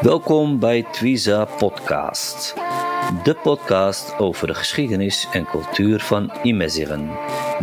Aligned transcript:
Welkom 0.00 0.58
bij 0.58 0.86
Twiza 0.92 1.44
Podcast, 1.44 2.54
de 3.24 3.34
podcast 3.34 4.18
over 4.18 4.46
de 4.46 4.54
geschiedenis 4.54 5.28
en 5.32 5.44
cultuur 5.44 6.00
van 6.00 6.32
Imeziren. 6.42 7.10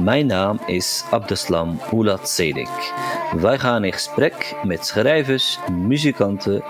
Mijn 0.01 0.25
naam 0.25 0.59
is 0.65 1.03
Abdeslam 1.11 1.79
Oulat 1.91 2.29
Sedik. 2.29 2.93
Wij 3.35 3.59
gaan 3.59 3.83
in 3.83 3.93
gesprek 3.93 4.55
met 4.63 4.85
schrijvers, 4.85 5.59
muzikanten, 5.71 6.63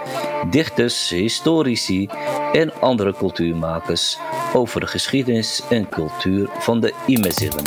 dichters, 0.49 1.09
historici 1.09 2.09
en 2.53 2.81
andere 2.81 3.13
cultuurmakers 3.13 4.17
over 4.53 4.79
de 4.79 4.87
geschiedenis 4.87 5.63
en 5.69 5.89
cultuur 5.89 6.49
van 6.59 6.79
de 6.79 6.93
Imeziren. 7.05 7.63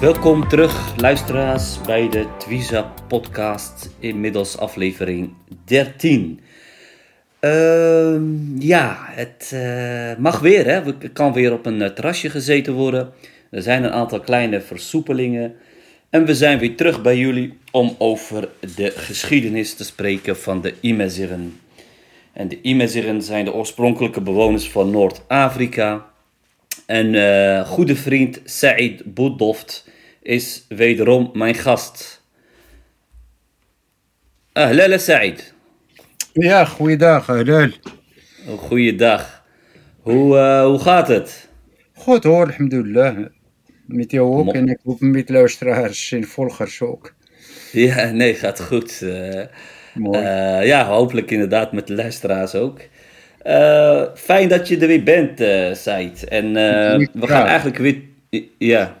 Welkom 0.00 0.48
terug, 0.48 0.96
luisteraars, 0.96 1.80
bij 1.80 2.08
de 2.08 2.26
Twiza 2.38 2.92
Podcast, 3.08 3.90
inmiddels 3.98 4.58
aflevering 4.58 5.34
13. 5.64 6.40
Ehm, 7.42 8.58
ja, 8.58 8.96
het 9.00 9.50
uh, 9.54 10.16
mag 10.16 10.40
weer, 10.40 10.64
hè. 10.64 10.82
Het 10.82 11.12
kan 11.12 11.32
weer 11.32 11.52
op 11.52 11.66
een 11.66 11.82
eh, 11.82 11.90
terrasje 11.90 12.30
gezeten 12.30 12.72
worden. 12.72 13.12
Er 13.50 13.62
zijn 13.62 13.84
een 13.84 13.90
aantal 13.90 14.20
kleine 14.20 14.60
versoepelingen. 14.60 15.54
En 16.10 16.24
we 16.24 16.34
zijn 16.34 16.58
weer 16.58 16.76
terug 16.76 17.02
bij 17.02 17.16
jullie 17.16 17.58
om 17.70 17.94
over 17.98 18.48
de 18.76 18.90
geschiedenis 18.90 19.74
te 19.74 19.84
spreken 19.84 20.36
van 20.36 20.60
de 20.60 20.74
Imeziren. 20.80 21.60
En 22.32 22.48
de 22.48 22.60
Imeziren 22.60 23.22
zijn 23.22 23.44
de 23.44 23.52
oorspronkelijke 23.52 24.20
bewoners 24.20 24.70
van 24.70 24.90
Noord-Afrika. 24.90 26.06
En 26.86 27.14
uh, 27.14 27.68
goede 27.68 27.96
vriend 27.96 28.40
Said 28.44 29.14
Bouddoft 29.14 29.88
is 30.22 30.64
wederom 30.68 31.30
mijn 31.32 31.54
gast. 31.54 32.22
Ahlala 34.52 34.98
Said. 34.98 35.51
Ja, 36.32 36.64
goeiedag. 36.64 37.28
Oh, 38.48 38.58
goeiedag. 38.58 39.44
Hoe, 40.00 40.36
uh, 40.36 40.64
hoe 40.64 40.78
gaat 40.78 41.08
het? 41.08 41.48
Goed 41.94 42.24
hoor, 42.24 42.46
alhamdulillah. 42.46 43.16
Met 43.86 44.10
jou 44.10 44.36
ook 44.36 44.44
Mo- 44.44 44.52
en 44.52 44.68
ik 44.68 44.78
hoop 44.84 45.00
met 45.00 45.28
luisteraars 45.28 46.12
en 46.12 46.24
volgers 46.24 46.80
ook. 46.80 47.14
Ja, 47.72 48.10
nee, 48.10 48.34
gaat 48.34 48.60
goed. 48.60 49.02
Eh, 49.02 49.44
Mooi. 49.94 50.18
eh, 50.18 50.66
ja, 50.66 50.86
hopelijk 50.86 51.30
inderdaad 51.30 51.72
met 51.72 51.86
de 51.86 51.94
luisteraars 51.94 52.54
ook. 52.54 52.80
Fijn 54.14 54.48
dat 54.48 54.68
je 54.68 54.78
er 54.78 54.86
weer 54.86 55.02
bent, 55.02 55.38
Said. 55.78 56.24
En 56.24 56.52
we 56.52 57.08
gaan 57.12 57.28
graag. 57.28 57.46
eigenlijk 57.46 57.78
weer... 57.78 58.00
Ja. 58.58 58.96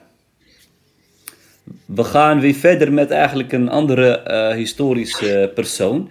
We 1.86 2.04
gaan 2.04 2.40
weer 2.40 2.54
verder 2.54 2.92
met 2.92 3.10
eigenlijk 3.10 3.52
een 3.52 3.68
andere 3.68 4.52
historische 4.56 5.50
persoon. 5.54 6.10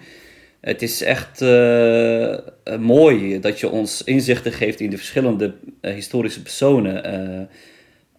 Het 0.61 0.81
is 0.81 1.01
echt 1.01 1.41
eh, 1.41 2.33
eh, 2.33 2.39
mooi 2.79 3.39
dat 3.39 3.59
je 3.59 3.69
ons 3.69 4.03
inzichten 4.03 4.51
geeft 4.51 4.79
in 4.79 4.89
de 4.89 4.97
verschillende 4.97 5.53
eh, 5.81 5.93
historische 5.93 6.41
personen. 6.41 7.49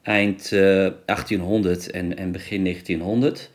eind 0.03 0.53
eh, 0.53 0.91
1800 1.05 1.91
en, 1.91 2.17
en 2.17 2.33
begin 2.33 2.65
1900. 2.65 3.51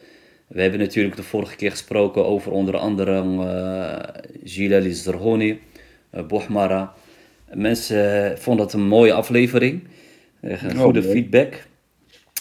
We 0.47 0.61
hebben 0.61 0.79
natuurlijk 0.79 1.15
de 1.15 1.23
vorige 1.23 1.55
keer 1.55 1.71
gesproken 1.71 2.25
over 2.25 2.51
onder 2.51 2.77
andere 2.77 3.23
Gilali 4.43 4.93
Zerhoni, 4.93 5.59
Bohmara. 6.27 6.93
Mensen 7.53 8.37
vonden 8.37 8.65
het 8.65 8.73
een 8.73 8.87
mooie 8.87 9.13
aflevering. 9.13 9.83
Oh, 10.41 10.79
goede 10.79 11.03
feedback. 11.03 11.63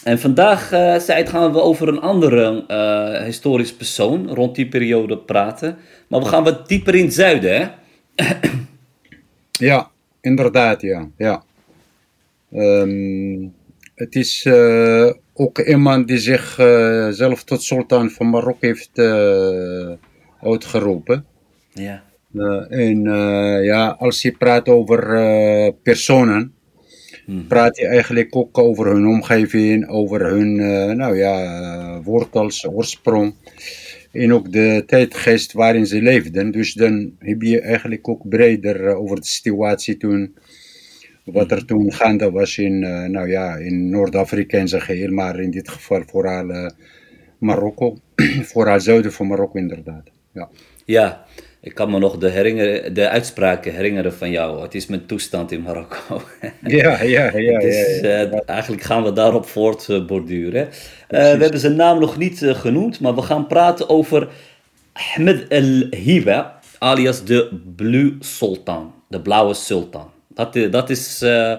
En 0.07 0.19
vandaag 0.19 0.73
uh, 0.73 0.99
Said, 0.99 1.29
gaan 1.29 1.51
we 1.51 1.61
over 1.61 1.87
een 1.87 1.99
andere 1.99 2.65
uh, 2.67 3.23
historisch 3.23 3.73
persoon 3.73 4.29
rond 4.29 4.55
die 4.55 4.67
periode 4.67 5.17
praten. 5.17 5.77
Maar 6.07 6.19
we 6.19 6.25
gaan 6.25 6.43
wat 6.43 6.67
dieper 6.67 6.95
in 6.95 7.05
het 7.05 7.13
zuiden, 7.13 7.51
hè? 7.51 7.67
Ja, 9.51 9.91
inderdaad, 10.21 10.81
ja. 10.81 11.09
ja. 11.17 11.43
Ehm, 12.51 13.47
het 13.95 14.15
is 14.15 14.45
eh, 14.45 15.09
ook 15.33 15.59
iemand 15.59 16.07
die 16.07 16.17
zich 16.17 16.59
eh, 16.59 17.07
zelf 17.09 17.43
tot 17.43 17.63
sultan 17.63 18.09
van 18.09 18.29
Marokko 18.29 18.67
heeft 18.67 18.99
uitgeroepen. 20.41 21.25
Ja. 21.73 22.03
En 22.69 23.03
ja, 23.63 23.95
als 23.99 24.21
je 24.21 24.31
praat 24.31 24.67
over 24.67 25.73
personen, 25.73 26.53
praat 27.47 27.77
je 27.77 27.87
eigenlijk 27.87 28.35
ook 28.35 28.57
over 28.57 28.85
hun 28.85 29.07
omgeving, 29.07 29.87
over 29.89 30.25
hun 30.25 30.59
eh, 30.59 30.95
nou 30.95 31.17
ja, 31.17 31.43
eh, 31.43 32.03
wortels, 32.03 32.67
oorsprong. 32.67 33.33
En 34.11 34.33
ook 34.33 34.51
de 34.51 34.83
tijdgeest 34.85 35.53
waarin 35.53 35.85
ze 35.85 36.01
leefden. 36.01 36.51
Dus 36.51 36.73
dan 36.73 37.11
heb 37.19 37.41
je 37.41 37.61
eigenlijk 37.61 38.07
ook 38.07 38.29
breder 38.29 38.87
eh, 38.87 38.99
over 38.99 39.15
de 39.15 39.27
situatie 39.27 39.97
toen. 39.97 40.35
Wat 41.23 41.51
er 41.51 41.65
toen 41.65 41.93
gaande 41.93 42.31
was 42.31 42.57
in, 42.57 42.79
nou 43.11 43.29
ja, 43.29 43.55
in 43.55 43.89
Noord-Afrika 43.89 44.57
en 44.57 44.67
zijn 44.67 44.81
geheel, 44.81 45.11
maar 45.11 45.39
in 45.39 45.51
dit 45.51 45.69
geval 45.69 46.03
vooral 46.05 46.71
Marokko. 47.37 47.97
vooral 48.51 48.79
zuiden 48.79 49.13
van 49.13 49.27
Marokko, 49.27 49.59
inderdaad. 49.59 50.09
Ja. 50.33 50.49
Ja, 50.85 51.25
ik 51.61 51.73
kan 51.75 51.91
me 51.91 51.99
nog 51.99 52.17
de, 52.17 52.29
herinneren, 52.29 52.93
de 52.93 53.09
uitspraken 53.09 53.73
herinneren 53.73 54.13
van 54.13 54.31
jou. 54.31 54.61
Het 54.61 54.75
is 54.75 54.85
mijn 54.87 55.05
toestand 55.05 55.51
in 55.51 55.61
Marokko. 55.61 56.21
Ja, 56.61 57.01
ja, 57.01 57.37
ja. 57.37 57.59
Is, 57.59 57.99
ja, 58.01 58.07
ja. 58.19 58.25
eh, 58.25 58.39
eigenlijk 58.45 58.81
gaan 58.81 59.03
we 59.03 59.13
daarop 59.13 59.45
voortborduren. 59.45 60.67
we 61.07 61.17
hebben 61.17 61.59
zijn 61.59 61.75
naam 61.75 61.99
nog 61.99 62.17
niet 62.17 62.41
eh, 62.43 62.55
genoemd, 62.55 62.99
maar 62.99 63.15
we 63.15 63.21
gaan 63.21 63.47
praten 63.47 63.89
over 63.89 64.27
Ahmed 64.93 65.47
el-Hiba, 65.47 66.59
alias 66.79 67.23
de 67.23 67.59
Blue 67.75 68.15
Sultan, 68.19 68.93
de 69.07 69.21
Blauwe 69.21 69.53
Sultan. 69.53 70.11
Dat, 70.27 70.53
dat 70.71 70.89
is 70.89 71.21
eh, 71.21 71.53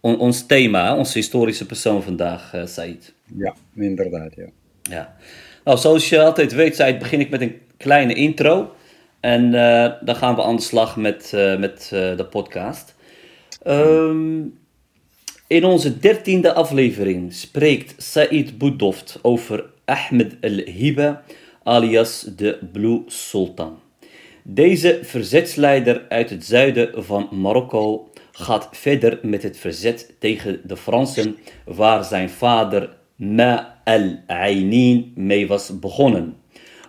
on- 0.00 0.18
ons 0.18 0.46
thema, 0.46 0.96
onze 0.96 1.18
historische 1.18 1.66
persoon 1.66 2.02
vandaag, 2.02 2.54
eh 2.54 2.66
Said. 2.66 3.12
Ja, 3.36 3.54
inderdaad, 3.76 4.32
ja. 4.36 4.46
Ja. 4.82 5.16
Nou, 5.64 5.78
zoals 5.78 6.08
je 6.08 6.22
altijd 6.22 6.52
weet, 6.52 6.76
Said, 6.76 6.98
begin 6.98 7.20
ik 7.20 7.30
met 7.30 7.40
een 7.40 7.60
kleine 7.76 8.14
intro. 8.14 8.74
En 9.22 9.54
eh, 9.54 9.92
dan 10.00 10.16
gaan 10.16 10.34
we 10.34 10.42
aan 10.42 10.56
de 10.56 10.62
slag 10.62 10.96
met, 10.96 11.32
eh, 11.34 11.58
met 11.58 11.90
eh, 11.92 12.16
de 12.16 12.26
podcast. 12.30 12.94
Ehm, 13.62 14.40
in 15.46 15.64
onze 15.64 15.98
dertiende 15.98 16.52
aflevering 16.52 17.32
spreekt 17.32 18.02
Said 18.02 18.58
Bouddoft 18.58 19.18
over 19.22 19.64
Ahmed 19.84 20.36
el-Hiba, 20.40 21.22
alias 21.62 22.20
de 22.36 22.58
Blue 22.72 23.02
Sultan. 23.06 23.78
Deze 24.42 24.98
verzetsleider 25.02 26.04
uit 26.08 26.30
het 26.30 26.44
zuiden 26.44 27.04
van 27.04 27.28
Marokko 27.30 28.10
gaat 28.32 28.68
verder 28.72 29.18
met 29.22 29.42
het 29.42 29.56
verzet 29.56 30.14
tegen 30.18 30.60
de 30.64 30.76
Fransen, 30.76 31.36
waar 31.64 32.04
zijn 32.04 32.30
vader 32.30 32.96
Ma 33.16 33.80
el-Ainin 33.84 35.12
mee 35.14 35.46
was 35.46 35.78
begonnen. 35.78 36.36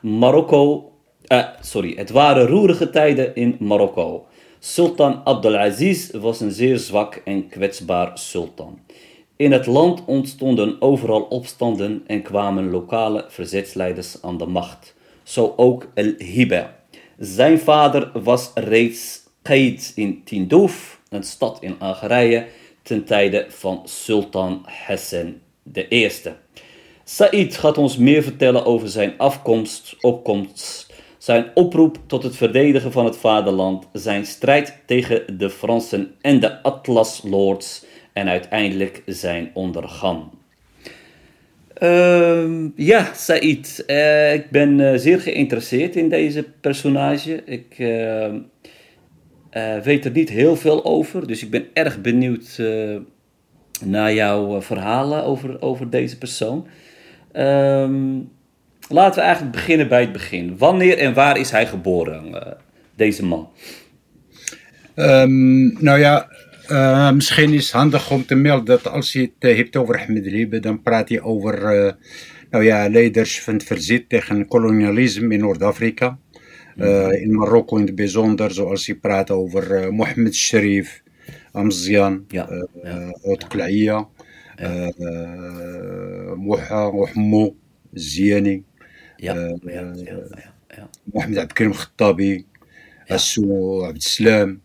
Marokko, 0.01 0.92
eh, 1.27 1.47
sorry, 1.61 1.95
het 1.95 2.09
waren 2.09 2.47
roerige 2.47 2.89
tijden 2.89 3.35
in 3.35 3.55
Marokko. 3.59 4.25
Sultan 4.59 5.21
Abdelaziz 5.23 6.11
was 6.11 6.41
een 6.41 6.51
zeer 6.51 6.77
zwak 6.77 7.21
en 7.25 7.47
kwetsbaar 7.47 8.11
sultan. 8.17 8.79
In 9.35 9.51
het 9.51 9.65
land 9.65 10.05
ontstonden 10.05 10.81
overal 10.81 11.21
opstanden 11.21 12.03
en 12.07 12.21
kwamen 12.21 12.69
lokale 12.69 13.25
verzetsleiders 13.27 14.21
aan 14.21 14.37
de 14.37 14.45
macht. 14.45 14.95
Zo 15.23 15.53
ook 15.57 15.87
El-Hiba. 15.93 16.75
Zijn 17.17 17.59
vader 17.59 18.11
was 18.23 18.51
reeds 18.53 19.21
Qaid 19.41 19.91
in 19.95 20.21
Tindouf, 20.23 20.99
een 21.09 21.23
stad 21.23 21.57
in 21.61 21.79
Algerije, 21.79 22.47
ten 22.81 23.05
tijde 23.05 23.45
van 23.49 23.81
Sultan 23.85 24.65
Hassan 24.85 25.35
I. 25.89 26.09
Said 27.03 27.57
gaat 27.57 27.77
ons 27.77 27.97
meer 27.97 28.23
vertellen 28.23 28.65
over 28.65 28.89
zijn 28.89 29.13
afkomst, 29.17 29.95
opkomst, 30.01 30.92
zijn 31.23 31.45
oproep 31.53 31.97
tot 32.07 32.23
het 32.23 32.35
verdedigen 32.35 32.91
van 32.91 33.05
het 33.05 33.17
vaderland, 33.17 33.87
zijn 33.93 34.25
strijd 34.25 34.77
tegen 34.85 35.37
de 35.37 35.49
Fransen 35.49 36.11
en 36.21 36.39
de 36.39 36.61
Atlas 36.61 37.21
Lords 37.23 37.85
en 38.13 38.27
uiteindelijk 38.27 39.01
zijn 39.05 39.51
ondergang. 39.53 40.23
Ehm, 41.73 42.69
ja, 42.75 43.13
Said, 43.13 43.83
eh, 43.85 44.33
ik 44.33 44.49
ben 44.49 44.79
eh, 44.79 44.99
zeer 44.99 45.19
geïnteresseerd 45.19 45.95
in 45.95 46.09
deze 46.09 46.43
personage. 46.61 47.43
Ik 47.45 47.75
ehm, 47.77 48.39
eh, 49.49 49.77
weet 49.77 50.05
er 50.05 50.11
niet 50.11 50.29
heel 50.29 50.55
veel 50.55 50.85
over, 50.85 51.27
dus 51.27 51.43
ik 51.43 51.49
ben 51.49 51.65
erg 51.73 52.01
benieuwd 52.01 52.61
naar 53.85 54.13
jouw 54.13 54.61
verhalen 54.61 55.23
over, 55.23 55.61
over 55.61 55.89
deze 55.89 56.17
persoon. 56.17 56.67
Ehm, 57.31 58.19
laten 58.89 59.15
we 59.15 59.25
eigenlijk 59.25 59.55
beginnen 59.55 59.87
bij 59.87 60.01
het 60.01 60.11
begin. 60.11 60.57
Wanneer 60.57 60.97
en 60.97 61.13
waar 61.13 61.37
is 61.37 61.51
hij 61.51 61.67
geboren, 61.67 62.45
eh, 62.45 62.51
deze 62.95 63.25
man? 63.25 63.49
Ehm, 64.95 65.83
nou 65.83 65.99
ja, 65.99 66.27
eh, 66.67 67.11
misschien 67.11 67.53
is 67.53 67.63
het 67.63 67.71
handig 67.71 68.11
om 68.11 68.25
te 68.25 68.35
melden 68.35 68.65
dat 68.65 68.87
als 68.87 69.13
je 69.13 69.19
het 69.19 69.31
eh, 69.39 69.55
hebt 69.55 69.75
over 69.75 69.99
Ahmed 69.99 70.25
Liebe, 70.25 70.59
dan 70.59 70.81
praat 70.81 71.09
je 71.09 71.21
over 71.21 71.63
eh, 71.65 71.93
nou 72.49 72.63
ja, 72.63 72.89
leiders 72.89 73.41
van 73.41 73.53
het 73.53 73.63
verzet 73.63 74.09
tegen 74.09 74.47
kolonialisme 74.47 75.33
in 75.33 75.39
Noord-Afrika. 75.39 76.17
Uh, 76.77 77.11
in 77.11 77.31
Marokko 77.31 77.77
in 77.77 77.85
het 77.85 77.95
bijzonder, 77.95 78.51
zoals 78.51 78.85
je 78.85 78.95
praat 78.95 79.31
over 79.31 79.83
uh, 79.83 79.89
Mohammed 79.89 80.35
Sharif, 80.35 81.03
Amzian, 81.51 82.25
Ja, 82.27 82.49
uh, 82.49 82.63
ja. 83.73 84.07
Moha, 86.35 86.91
Ziani, 87.93 88.63
Eh, 89.23 89.53
ja. 90.75 90.89
Mohammed 91.03 91.37
Abdelkrim 91.37 91.71
Khattabi, 91.71 92.45
Assou 93.07 93.85
Abdeslam, 93.85 94.61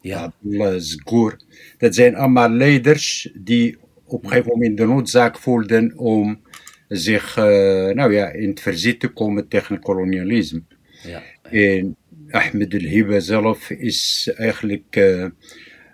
Ja, 0.00 0.22
Abdullah 0.22 0.78
Zgour. 0.78 1.36
Dat 1.78 1.94
zijn 1.94 2.16
allemaal 2.16 2.50
leiders 2.50 3.30
die 3.34 3.76
op 4.04 4.22
een 4.24 4.28
gegeven 4.28 4.50
moment 4.50 4.76
de 4.76 4.86
noodzaak 4.86 5.38
voelden 5.38 5.98
om 5.98 6.40
zich 6.88 7.36
uh, 7.36 7.44
nou 7.94 8.12
ja, 8.12 8.30
in 8.30 8.48
het 8.48 8.60
verzet 8.60 9.00
te 9.00 9.08
komen 9.08 9.48
tegen 9.48 9.80
kolonialisme. 9.80 10.62
ja, 11.02 11.22
En 11.42 11.96
Ahmed 12.30 12.74
El-Hiba 12.74 13.20
zelf 13.20 13.70
is 13.70 14.30
eigenlijk, 14.36 14.96
uh, 14.96 15.26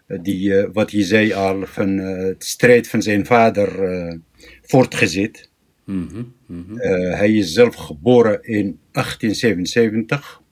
die, 0.06 0.48
uh, 0.48 0.68
wat 0.72 0.90
je 0.90 1.02
zei 1.02 1.32
al, 1.32 1.66
van 1.66 1.96
het 1.98 2.44
strijd 2.44 2.88
van 2.88 3.02
zijn 3.02 3.26
vader 3.26 4.20
voortgezet. 4.62 5.47
Mm 5.88 6.08
-hmm, 6.10 6.34
mm 6.46 6.64
-hmm. 6.68 6.78
hij 7.14 7.32
is 7.32 7.52
zelf 7.52 7.74
geboren 7.74 8.42
in 8.42 8.78
1877 8.90 10.42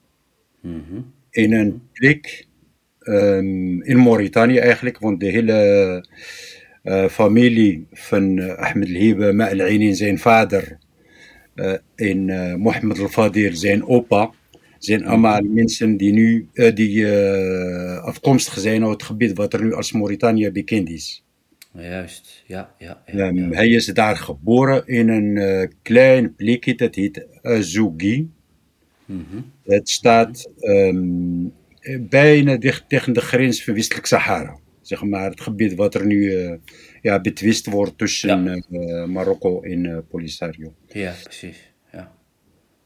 mm 0.61 0.83
-hmm. 0.89 1.13
in 1.29 1.53
een 1.53 1.81
plek 1.93 2.47
um, 2.99 3.83
in 3.83 3.97
Mauritanië 3.97 4.57
eigenlijk, 4.57 4.99
want 4.99 5.19
de 5.19 5.25
hele 5.25 6.05
uh, 6.83 7.07
familie 7.07 7.87
van 7.91 8.37
uh, 8.37 8.53
Ahmed 8.53 8.87
al-Hiba, 8.87 9.31
Ma'al 9.31 9.95
zijn 9.95 10.19
vader, 10.19 10.77
en 11.95 12.25
Mohammed 12.59 12.99
al-Fadil, 12.99 13.55
zijn 13.55 13.85
opa, 13.85 14.31
zijn 14.77 15.05
allemaal 15.05 15.41
mensen 15.41 15.97
die 15.97 16.13
nu 16.13 16.47
die, 16.73 17.07
afkomstig 18.01 18.59
zijn 18.59 18.83
uit 18.83 18.91
het 18.91 19.03
gebied 19.03 19.37
wat 19.37 19.53
er 19.53 19.63
nu 19.63 19.73
als 19.73 19.91
Mauritanië 19.91 20.51
bekend 20.51 20.89
is. 20.89 21.26
Juist, 21.81 22.43
ja, 22.47 22.75
ja. 22.77 23.03
ja, 23.05 23.27
um, 23.27 23.53
Hij 23.53 23.69
is 23.69 23.85
daar 23.85 24.17
geboren 24.17 24.87
in 24.87 25.09
een 25.09 25.73
klein 25.81 26.35
plekje, 26.35 26.75
dat 26.75 26.95
heet 26.95 27.25
Azougi. 27.41 28.29
Mm 29.05 29.25
-hmm. 29.29 29.51
Het 29.63 29.89
staat 29.89 30.51
um, 30.59 31.53
bijna 31.99 32.57
dicht 32.57 32.89
tegen 32.89 33.13
de 33.13 33.21
grens 33.21 33.63
van 33.63 33.73
westelijk 33.73 34.05
Sahara. 34.05 34.59
Zeg 34.81 35.03
maar 35.03 35.29
het 35.29 35.41
gebied 35.41 35.75
wat 35.75 35.95
er 35.95 36.05
nu 36.05 36.31
uh, 36.31 36.53
ja, 37.01 37.21
betwist 37.21 37.65
wordt 37.65 37.97
tussen 37.97 38.43
ja. 38.43 38.61
uh, 38.69 39.05
Marokko 39.05 39.61
en 39.61 40.05
Polisario. 40.09 40.73
Ja, 40.87 41.13
precies. 41.23 41.73
Ja. 41.91 42.11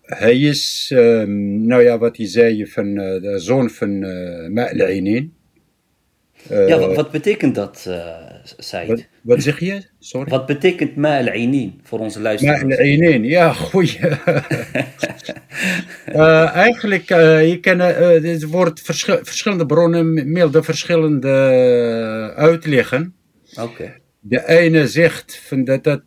Hij 0.01 0.39
is, 0.39 0.91
um, 0.93 1.65
nou 1.65 1.83
ja, 1.83 1.97
wat 1.97 2.17
hij 2.17 2.27
zei, 2.27 2.67
van 2.67 2.93
de 2.95 3.33
zoon 3.38 3.69
van 3.69 3.89
uh, 3.89 4.47
Ma'al 4.47 4.79
ja, 6.49 6.79
wat, 6.79 6.95
wat, 6.95 7.11
betekent 7.11 7.55
dat, 7.55 7.89
Said? 8.57 8.88
Wat, 8.88 9.07
wat, 9.21 9.41
zeg 9.43 9.59
je? 9.59 9.83
Sorry. 9.99 10.29
Wat 10.29 10.45
betekent 10.45 10.95
Ma'al 10.95 11.71
voor 11.83 11.99
onze 11.99 12.21
luisteraars? 12.21 12.63
Ma'al 12.63 13.21
ja, 13.21 13.53
goeie. 13.53 13.99
Uh, 16.07 16.55
eigenlijk, 16.67 17.09
je 17.09 17.57
kan, 17.61 17.79
het 17.79 18.43
wordt 18.43 18.81
verschi 18.81 19.19
verschillende 19.23 19.65
bronnen 19.65 20.31
melden 20.31 20.63
verschillende 20.63 21.31
uitleggen. 22.35 23.13
Oké. 23.51 23.61
Okay. 23.61 23.99
De 24.19 24.47
ene 24.47 24.88
zegt 24.88 25.41
van 25.47 25.63
dat 25.63 25.83
dat 25.83 26.03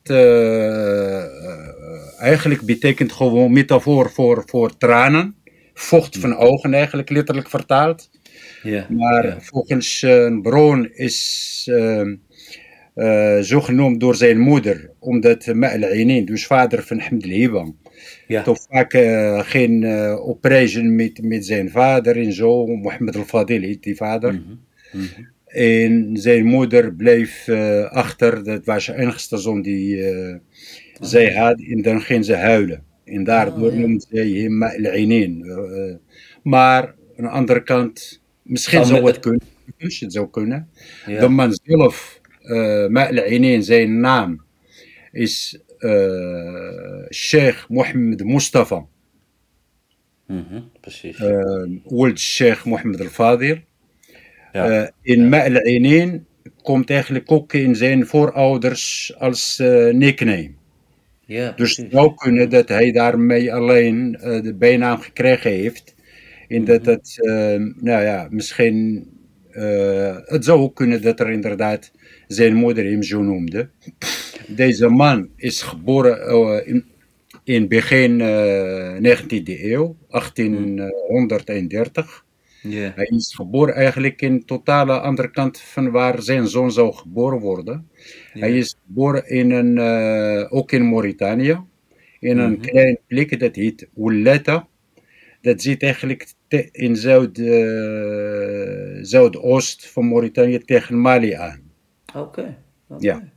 eigenlijk 2.18 2.62
betekent 2.62 3.12
gewoon 3.12 3.52
metafoor 3.52 4.10
voor, 4.10 4.42
voor 4.46 4.76
tranen. 4.76 5.36
Vocht 5.74 6.18
van 6.18 6.36
ogen 6.36 6.74
eigenlijk, 6.74 7.10
letterlijk 7.10 7.48
vertaald. 7.48 8.10
Yeah, 8.64 8.88
maar 8.88 9.36
volgens 9.40 10.02
een 10.02 10.42
bron 10.42 10.90
is 10.92 11.62
zo 13.40 13.60
genoemd 13.60 14.00
door 14.00 14.14
zijn 14.14 14.38
moeder, 14.38 14.90
omdat 14.98 15.46
Ma'al 15.46 16.24
dus 16.24 16.46
vader 16.46 16.82
van 16.82 16.98
Hamd 16.98 17.24
al-Hiba, 17.24 17.72
ja. 18.26 18.42
toch 18.42 18.58
vaak 18.70 18.94
uh, 18.94 19.40
ging 19.40 19.84
uh, 19.84 20.20
op 20.26 20.44
reizen 20.44 20.94
met, 20.94 21.22
met 21.22 21.46
zijn 21.46 21.70
vader 21.70 22.16
en 22.16 22.32
zo. 22.32 22.66
Mohammed 22.66 23.16
al-Fadil 23.16 23.60
heet 23.60 23.82
die 23.82 23.96
vader. 23.96 24.32
Mm 24.32 24.44
-hmm. 24.46 24.60
Mm 25.00 25.08
-hmm. 25.14 25.32
En 25.46 26.10
zijn 26.16 26.44
moeder 26.44 26.94
bleef 26.94 27.46
uh, 27.48 27.84
achter, 27.84 28.44
dat 28.44 28.64
was 28.64 28.86
de 28.86 28.96
enigste 28.96 29.36
zoon 29.36 29.62
die 29.62 30.02
oh. 30.02 30.36
zij 31.00 31.34
had. 31.34 31.60
En 31.60 31.82
dan 31.82 32.00
ging 32.00 32.24
ze 32.24 32.34
huilen. 32.34 32.82
En 33.04 33.24
daardoor 33.24 33.68
Oh, 33.68 33.74
ja. 33.74 33.80
noemde 33.80 34.04
zij 34.10 34.28
hem 34.28 34.58
Ma'al-Ainin. 34.58 35.46
maar 36.42 36.94
aan 37.16 37.24
de 37.24 37.28
andere 37.28 37.62
kant, 37.62 38.22
misschien 38.43 38.77
Zou 38.77 38.85
zou 38.91 39.01
me- 39.01 39.07
het 39.07 39.19
kunnen. 39.19 39.41
Dus 39.77 39.99
het 39.99 40.13
zou 40.13 40.29
kunnen. 40.29 40.69
Ja. 41.05 41.19
De 41.19 41.27
man 41.27 41.59
zelf, 41.63 42.21
uh, 42.43 42.87
Ma'al-Ainin, 42.87 43.63
zijn 43.63 43.99
naam 43.99 44.41
is 45.11 45.59
uh, 45.79 47.05
Sheikh 47.09 47.69
Mohammed 47.69 48.23
Mustafa. 48.23 48.85
Mhm, 50.27 50.61
Precies. 50.81 51.19
uh, 51.19 51.65
ولد 51.85 52.13
الشيخ 52.13 52.67
محمد 52.67 53.01
الفاضل. 53.01 53.57
ja. 54.53 54.81
Uh, 54.81 54.87
in 55.01 55.29
Ma'al-Ainin 55.29 56.25
komt 56.61 56.89
eigenlijk 56.89 57.31
ook 57.31 57.53
in 57.53 57.75
zijn 57.75 58.05
voorouders 58.07 59.13
als 59.17 59.59
uh, 59.59 59.93
nickname. 59.93 60.51
ja, 61.25 61.45
Dus 61.45 61.55
precies. 61.55 61.77
het 61.77 61.91
zou 61.91 62.13
kunnen 62.15 62.49
dat 62.49 62.67
hij 62.69 62.91
daarmee 62.91 63.53
alleen 63.53 64.17
uh, 64.23 64.41
de 64.41 64.53
bijnaam 64.55 64.99
gekregen 64.99 65.51
heeft. 65.51 65.92
En 66.54 66.64
dat 66.64 66.86
het, 66.86 67.18
uh, 67.20 67.34
nou 67.80 68.02
ja, 68.02 68.26
misschien. 68.30 69.06
Uh, 69.52 70.16
het 70.24 70.44
zou 70.44 70.60
ook 70.60 70.76
kunnen 70.76 71.02
dat 71.02 71.20
er 71.20 71.30
inderdaad 71.30 71.92
zijn 72.26 72.54
moeder 72.54 72.84
hem 72.84 73.02
zo 73.02 73.22
noemde. 73.22 73.68
Deze 74.46 74.88
man 74.88 75.28
is 75.36 75.62
geboren 75.62 76.18
uh, 76.30 76.68
in, 76.68 76.84
in 77.44 77.68
begin 77.68 78.20
uh, 78.20 78.96
19e 78.96 79.42
eeuw, 79.44 79.96
1830. 80.08 82.24
Ja. 82.62 82.92
Hij 82.94 83.06
is 83.16 83.34
geboren 83.34 83.74
eigenlijk 83.74 84.22
in 84.22 84.44
totale 84.44 85.00
andere 85.00 85.30
kant 85.30 85.60
van 85.60 85.90
waar 85.90 86.22
zijn 86.22 86.46
zoon 86.48 86.72
zou 86.72 86.94
geboren 86.94 87.38
worden. 87.38 87.88
Hij 88.32 88.58
is 88.58 88.76
geboren 88.86 89.28
in 89.28 89.50
een, 89.50 89.76
uh, 89.76 90.46
ook 90.52 90.72
in 90.72 90.88
Mauritanië, 90.88 91.60
in 92.20 92.38
een 92.38 92.52
Mhm. 92.52 92.60
klein 92.60 92.98
plek 93.06 93.40
dat 93.40 93.56
heet 93.56 93.88
Ouleta. 93.96 94.68
Dat 95.40 95.62
zit 95.62 95.82
eigenlijk 95.82 96.26
in 96.72 96.96
Zuid, 96.96 97.38
uh, 97.38 98.98
Zuidoost 99.02 99.86
van 99.86 100.08
Mauritanië 100.08 100.58
tegen 100.58 101.00
Mali 101.00 101.32
aan. 101.32 101.60
Oké. 102.14 102.56
Ja. 102.98 103.32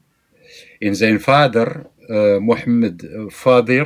En 0.80 0.96
zijn 0.96 1.22
vader, 1.22 1.86
uh, 2.08 2.38
Mohammed 2.38 3.08
Fadil, 3.30 3.86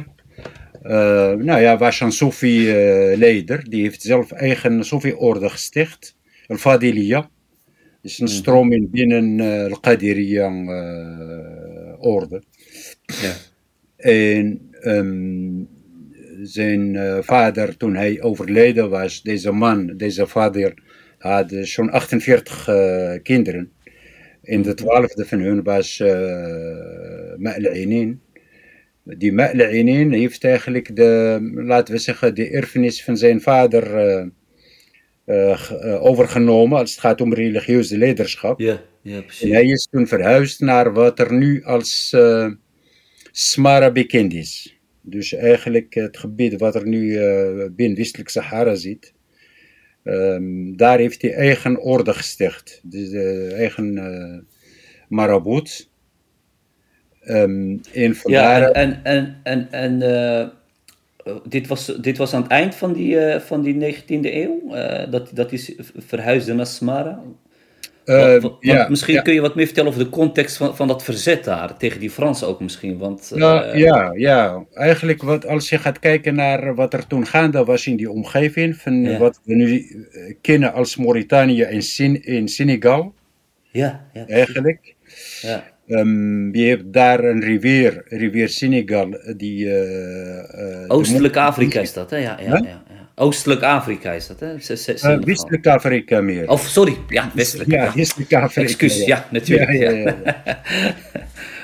uh, 0.83 0.91
nou 1.31 1.61
ja, 1.61 1.77
was 1.77 1.99
een 1.99 2.11
Sofi-leider. 2.11 3.69
Die 3.69 3.81
heeft 3.81 4.01
zelf 4.01 4.31
eigen 4.31 4.85
Sofi-orde 4.85 5.49
gesticht. 5.49 6.15
Al-Fadiliya. 6.47 7.29
is 8.01 8.19
een 8.19 8.25
Mhm. 8.25 8.33
stroming 8.35 8.89
binnen 8.91 9.39
Al-Qadiriya-orde. 9.71 12.43
Ja. 13.05 13.33
En 13.97 14.69
um, 14.83 15.67
zijn 16.41 16.93
uh, 16.93 17.17
vader, 17.21 17.77
toen 17.77 17.95
hij 17.95 18.21
overleden 18.21 18.89
was, 18.89 19.21
deze 19.21 19.51
man, 19.51 19.97
deze 19.97 20.27
vader, 20.27 20.73
had 21.17 21.53
zo'n 21.61 21.91
48 21.91 22.67
uh, 22.67 23.13
kinderen. 23.23 23.71
En 24.43 24.61
de 24.61 24.73
twaalfde 24.73 25.25
van 25.25 25.39
hun 25.39 25.63
was 25.63 25.99
uh, 25.99 26.09
Ma'al-Ainin. 27.37 28.21
Die 29.03 29.33
Ma'al-Ainin 29.33 30.11
heeft 30.11 30.43
eigenlijk 30.43 30.95
de, 30.95 31.39
laten 31.53 31.93
we 31.93 31.99
zeggen, 31.99 32.35
de 32.35 32.49
erfenis 32.49 33.03
van 33.03 33.17
zijn 33.17 33.41
vader 33.41 34.07
uh, 34.07 34.25
uh, 35.25 36.03
overgenomen 36.03 36.77
als 36.77 36.91
het 36.91 36.99
gaat 36.99 37.21
om 37.21 37.33
religieuze 37.33 37.97
leiderschap. 37.97 38.59
Ja, 38.59 38.81
ja, 39.01 39.15
En 39.15 39.25
precies. 39.25 39.51
hij 39.51 39.65
is 39.65 39.87
toen 39.91 40.07
verhuisd 40.07 40.59
naar 40.59 40.93
wat 40.93 41.19
er 41.19 41.33
nu 41.33 41.63
als 41.63 42.11
uh, 42.15 42.51
Smara 43.31 43.91
bekend 43.91 44.33
is. 44.33 44.80
Dus 45.01 45.33
eigenlijk 45.33 45.93
het 45.93 46.17
gebied 46.17 46.59
wat 46.59 46.75
er 46.75 46.87
nu 46.87 47.01
uh, 47.01 47.65
binnen 47.71 47.97
westelijk 47.97 48.29
Sahara 48.29 48.75
zit. 48.75 49.13
Um, 50.03 50.77
daar 50.77 50.97
heeft 50.97 51.21
hij 51.21 51.33
eigen 51.33 51.81
orde 51.81 52.13
gesticht. 52.13 52.79
Dus 52.83 53.09
de 53.09 53.53
eigen 53.53 53.95
uh, 53.95 54.37
marabout. 55.07 55.89
Um, 57.23 57.81
en 57.93 58.15
Ja, 58.23 58.71
en, 58.71 59.03
en, 59.03 59.39
en, 59.43 59.67
en, 59.71 59.99
en 60.01 60.51
dit, 61.43 61.67
was, 61.67 61.85
dit 61.85 62.17
was 62.17 62.33
aan 62.33 62.41
het 62.41 62.51
eind 62.51 62.75
van 62.75 62.93
die, 62.93 63.15
uh, 63.15 63.39
van 63.39 63.61
die 63.61 63.95
19e 63.95 64.05
eeuw, 64.07 64.61
uh, 64.65 65.11
dat, 65.11 65.29
dat 65.33 65.51
is 65.51 65.73
verhuisde 65.97 66.53
naar 66.53 66.65
Smara? 66.65 67.23
Eh, 68.11 68.31
Want- 68.31 68.41
want 68.41 68.55
ja, 68.59 68.89
misschien 68.89 69.13
ja. 69.13 69.21
kun 69.21 69.33
je 69.33 69.41
wat 69.41 69.55
meer 69.55 69.65
vertellen 69.65 69.89
over 69.89 70.03
de 70.03 70.09
context 70.09 70.57
van, 70.57 70.75
van 70.75 70.87
dat 70.87 71.03
verzet 71.03 71.43
daar, 71.43 71.77
tegen 71.77 71.99
die 71.99 72.09
Fransen 72.09 72.47
ook 72.47 72.59
misschien. 72.59 72.97
Want, 72.97 73.31
Nou, 73.35 73.63
eh, 73.65 73.79
ja, 73.79 74.11
ja, 74.15 74.65
eigenlijk 74.73 75.23
wat, 75.23 75.47
als 75.47 75.69
je 75.69 75.77
gaat 75.77 75.99
kijken 75.99 76.35
naar 76.35 76.75
wat 76.75 76.93
er 76.93 77.07
toen 77.07 77.25
gaande 77.27 77.63
was 77.63 77.87
in 77.87 77.95
die 77.95 78.09
omgeving, 78.11 78.75
van 78.75 79.01
Ja. 79.03 79.17
wat 79.17 79.39
we 79.43 79.55
nu 79.55 79.77
eh, 80.11 80.33
kennen 80.41 80.73
als 80.73 80.95
Mauritanië 80.97 81.61
en 81.61 81.81
Sin, 81.81 82.23
in 82.23 82.47
Senegal, 82.47 83.13
ja, 83.71 84.05
ja, 84.13 84.27
eigenlijk. 84.27 84.95
ja, 85.41 85.69
Ehm, 85.87 86.55
je 86.55 86.65
hebt 86.67 86.93
daar 86.93 87.23
een 87.23 87.41
rivier, 87.41 88.03
rivier 88.07 88.49
Senegal, 88.49 89.13
eh, 89.13 89.33
die... 89.37 89.65
de 89.65 90.85
Oostelijk 90.87 91.35
Afrika 91.37 91.79
is 91.79 91.93
dat, 91.93 92.09
hè? 92.09 92.17
Ja, 92.17 92.37
ja, 92.39 92.45
Huh? 92.45 92.59
ja, 92.59 92.65
ja. 92.67 92.83
Oostelijk 93.15 93.61
Afrika 93.61 94.11
is 94.11 94.27
dat, 94.27 94.39
hè? 94.39 94.59
Senegal. 94.59 95.19
westelijk 95.19 95.67
Afrika 95.67 96.21
meer. 96.21 96.49
Of, 96.49 96.61
sorry, 96.61 96.97
ja, 97.07 97.31
westelijk. 97.33 97.71
ja, 97.71 97.93
westelijk 97.95 98.33
Afrika. 98.33 98.61
Excuus, 98.61 99.05
ja, 99.05 99.27
natuurlijk. 99.31 99.71
Ja, 99.71 99.89
ja, 99.89 100.15
ja. 100.23 100.61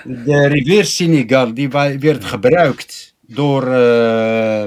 De 0.26 0.48
rivier 0.48 0.86
Senegal 0.86 1.54
die 1.54 1.70
werd 2.00 2.26
gebruikt 2.26 3.16
door, 3.22 3.64
eh, 3.64 4.66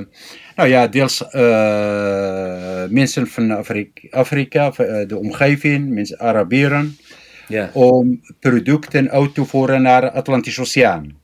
nou 0.56 0.68
ja, 0.68 0.86
deels 0.88 1.28
eh, 1.28 2.84
mensen 2.88 3.26
van 3.26 3.50
Afrika, 3.50 4.08
Afrika 4.10 4.70
de 5.06 5.16
omgeving, 5.18 5.88
mensen 5.88 6.18
Arabieren, 6.18 6.96
Ja, 7.48 7.70
om 7.72 8.20
producten 8.40 9.10
uit 9.10 9.34
te 9.34 9.44
voeren 9.44 9.82
naar 9.82 10.00
de 10.00 10.12
Atlantische 10.12 10.60
Oceaan. 10.60 11.18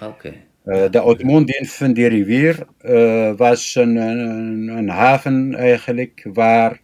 oké. 0.00 0.32
De 0.64 1.04
uitmonding 1.04 1.70
van 1.70 1.92
die 1.92 2.06
rivier 2.06 2.66
eh, 2.78 3.32
was 3.36 3.74
een, 3.74 3.96
een, 3.96 4.68
een 4.68 4.88
haven 4.88 5.54
eigenlijk 5.54 6.26
waar 6.32 6.80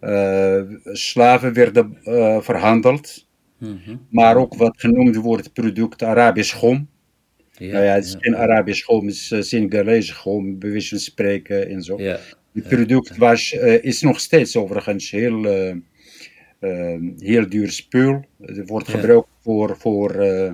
eh, 0.00 0.60
slaven 0.84 1.52
werden 1.52 1.98
eh, 2.04 2.40
verhandeld. 2.40 3.26
Mhm. 3.58 3.96
Maar 4.10 4.36
ook 4.36 4.54
wat 4.54 4.80
genoemd 4.80 5.16
wordt 5.16 5.52
product 5.52 6.02
Arabisch 6.02 6.54
gom. 6.54 6.88
Ja, 7.52 7.72
nou 7.72 7.84
ja, 7.84 7.92
het 7.92 8.04
is 8.04 8.12
ja, 8.12 8.18
geen 8.20 8.36
Arabisch 8.36 8.84
gom, 8.84 9.06
het 9.06 9.14
is 9.14 9.48
Senegalese 9.48 10.14
gom, 10.14 10.56
van 10.60 10.98
spreken 10.98 11.68
en 11.68 11.82
zo. 11.82 12.02
ja, 12.02 12.18
Het 12.52 12.68
product 12.68 13.16
was, 13.16 13.52
eh, 13.52 13.84
is 13.84 14.00
nog 14.00 14.20
steeds 14.20 14.56
overigens 14.56 15.10
heel, 15.10 15.44
eh, 15.44 15.74
eh, 16.58 17.00
heel 17.18 17.48
duur 17.48 17.70
spul. 17.70 18.24
Het 18.40 18.68
wordt 18.68 18.88
gebruikt 18.88 19.28
voor, 19.40 19.76
voor 19.78 20.10
eh, 20.10 20.52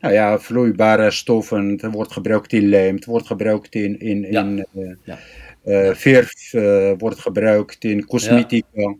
nou 0.00 0.14
ja, 0.14 0.38
vloeibare 0.38 1.10
stoffen, 1.10 1.68
het 1.68 1.92
wordt 1.92 2.12
gebruikt 2.12 2.52
in 2.52 2.68
lijm, 2.68 2.94
het 2.94 3.04
wordt 3.04 3.26
gebruikt 3.26 3.74
in, 3.74 3.98
in, 4.00 4.24
in 4.24 4.66
eh, 4.74 4.90
Ja. 5.04 5.18
eh, 5.64 5.94
verf, 5.94 6.52
eh, 6.52 6.92
wordt 6.98 7.18
gebruikt 7.18 7.84
in 7.84 8.06
cosmetica. 8.06 8.96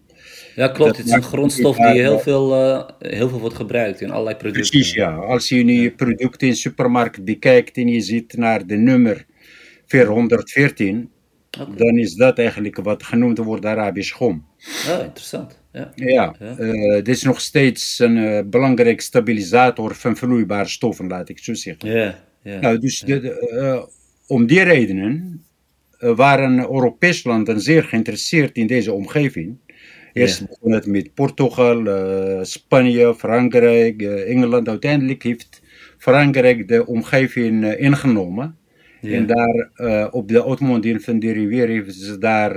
Ja, 0.55 0.69
klopt. 0.69 0.79
Dat 0.79 0.97
Het 0.97 1.07
is 1.07 1.13
een 1.13 1.23
grondstof 1.23 1.77
die 1.77 1.87
heel 1.87 2.19
veel, 2.19 2.53
heel 2.99 3.29
veel 3.29 3.41
wordt 3.41 3.57
gebruikt 3.57 4.01
in 4.01 4.11
allerlei 4.11 4.37
producten. 4.37 4.71
Precies, 4.71 4.93
ja. 4.93 5.15
Als 5.15 5.49
je 5.49 5.65
nu 5.65 5.91
producten 5.91 6.47
in 6.47 6.53
de 6.53 6.59
supermarkt 6.59 7.25
bekijkt 7.25 7.77
en 7.77 7.89
je 7.89 8.01
ziet 8.01 8.37
naar 8.37 8.67
de 8.67 8.77
nummer 8.77 9.27
414, 9.87 11.11
Oké. 11.61 11.77
dan 11.77 11.99
is 11.99 12.15
dat 12.15 12.39
eigenlijk 12.39 12.77
wat 12.77 13.03
genoemd 13.03 13.39
wordt 13.39 13.65
Arabisch 13.65 14.15
gom. 14.17 14.47
Oh, 14.89 15.05
interessant. 15.05 15.61
Ja. 15.79 15.93
Ja, 15.95 16.35
Ja. 16.39 16.57
eh, 16.59 16.95
dit 16.95 17.09
is 17.09 17.23
nog 17.23 17.41
steeds 17.41 17.99
een 17.99 18.17
eh, 18.17 18.41
belangrijk 18.45 19.01
stabilisator 19.01 19.95
van 19.95 20.17
vloeibare 20.17 20.69
stoffen, 20.69 21.09
laat 21.09 21.29
ik 21.29 21.39
zo 21.39 21.55
zeggen. 21.55 21.91
Ja, 21.91 22.25
ja. 22.43 22.61
Nou, 22.61 22.79
dus 22.79 23.01
de, 23.01 23.21
de, 23.21 23.49
eh, 23.51 23.83
om 24.27 24.47
die 24.47 24.63
redenen 24.63 25.43
waren 25.99 26.59
Europese 26.59 27.29
landen 27.29 27.61
zeer 27.61 27.85
geïnteresseerd 27.85 28.57
in 28.57 28.67
deze 28.67 28.93
omgeving. 28.93 29.57
Eerst 30.13 30.49
begon 30.49 30.73
het 30.73 30.87
met 30.87 31.15
Portugal, 31.15 31.85
Spanje, 32.45 33.15
Frankrijk, 33.15 34.03
Engeland. 34.03 34.69
Uiteindelijk 34.69 35.23
heeft 35.23 35.63
Frankrijk 35.99 36.69
de 36.69 36.87
omgeving 36.87 37.75
ingenomen. 37.75 38.57
En 39.03 39.27
daar 39.27 39.71
op 40.11 40.29
de 40.29 40.45
uitmonding 40.45 41.03
van 41.03 41.19
die 41.19 41.33
rivier 41.33 41.69
hebben 41.75 41.93
ze 41.93 42.19
daar 42.19 42.53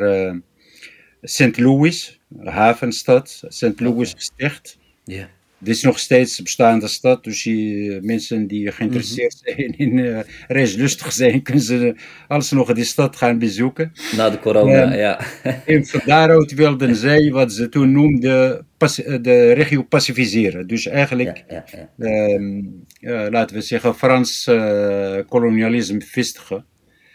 St. 1.21 1.57
Louis, 1.57 2.19
havenstad, 2.43 3.43
St. 3.47 3.79
Louis 3.79 4.13
gesticht. 4.13 4.77
Ja. 5.03 5.29
Dit 5.63 5.75
is 5.75 5.81
nog 5.81 5.99
steeds 5.99 6.37
een 6.37 6.43
bestaande 6.43 6.87
stad, 6.87 7.23
dus 7.23 7.43
die, 7.43 7.95
eh, 7.95 8.01
mensen 8.01 8.47
die 8.47 8.71
geïnteresseerd 8.71 9.41
zijn 9.43 9.77
in 9.77 9.99
eh 9.99 10.19
reislustig 10.47 11.11
zijn, 11.11 11.41
kunnen 11.47 11.63
ze 11.63 11.95
alsnog 12.27 12.73
die 12.73 12.83
stad 12.83 13.15
gaan 13.15 13.39
bezoeken. 13.39 13.91
Na 14.15 14.29
de 14.29 14.39
corona, 14.39 14.93
Ja. 14.93 14.93
ja. 15.05 15.19
En 15.65 15.85
van 15.85 16.01
daaruit 16.05 16.53
wilden 16.53 16.95
zij 17.05 17.31
wat 17.31 17.53
ze 17.53 17.69
toen 17.69 17.91
noemden 17.91 18.65
eh, 18.77 19.17
de 19.21 19.51
regio 19.51 19.83
pacificeren. 19.83 20.67
Dus 20.67 20.87
eigenlijk, 20.87 21.43
ja, 21.47 21.65
ja, 21.71 21.89
ja. 21.97 22.05
ehm, 22.07 23.31
laten 23.31 23.55
we 23.55 23.61
zeggen, 23.61 23.95
Frans 23.95 24.47
eh, 24.47 25.17
kolonialisme 25.27 26.01
vestigen. 26.01 26.65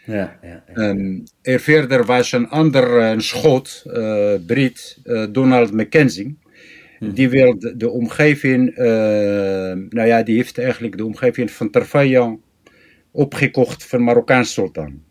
Ja, 0.07 0.39
ja, 0.41 0.63
ja. 0.67 0.73
Ehm, 0.73 1.19
er 1.41 1.59
verder 1.59 2.05
was 2.05 2.31
een 2.31 2.49
ander 2.49 2.99
eh, 2.99 3.09
een 3.09 3.21
schot, 3.21 3.83
eh 3.85 4.33
Brit, 4.45 4.97
eh, 5.03 5.25
Donald 5.31 5.71
Mackenzie. 5.71 6.37
Die 6.99 7.29
wilde 7.29 7.77
de 7.77 7.89
omgeving, 7.89 8.75
eh, 8.75 8.85
nou 9.89 10.07
ja, 10.07 10.23
die 10.23 10.35
heeft 10.35 10.57
eigenlijk 10.57 10.97
de 10.97 11.05
omgeving 11.05 11.51
van 11.51 11.69
Tarfaya 11.69 12.37
opgekocht 13.11 13.85
van 13.85 14.03
Marokkaanse 14.03 14.51
sultan. 14.51 15.03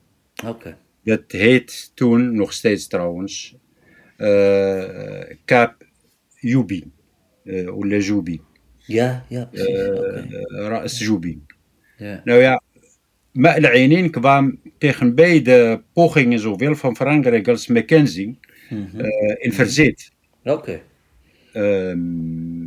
Oké. 0.47 0.77
Dat 1.05 1.23
heet 1.27 1.91
toen, 1.95 2.35
nog 2.35 2.53
steeds 2.53 2.87
trouwens, 2.87 3.57
Kaap 5.45 5.87
Jubi. 6.35 6.91
Oula 7.45 7.97
Jubi. 7.97 8.41
Ja, 8.77 9.25
ja, 9.29 9.45
precies. 9.45 9.89
Oké. 9.89 10.27
Ras 10.49 10.99
Jubi. 10.99 11.43
Ja. 11.97 12.21
Nou 12.25 12.41
ja, 12.41 12.63
maar 13.37 13.61
de 13.61 13.69
Engelen 13.69 14.11
kwam 14.11 14.59
tegen 14.79 15.15
beide 15.15 15.83
pogingen, 15.93 16.39
zowel 16.39 16.75
van 16.75 16.97
Frankrijk 16.97 17.49
als 17.49 17.67
Mackenzie, 17.67 18.39
in 19.39 19.53
verzet. 19.53 20.11
Oké. 20.45 20.81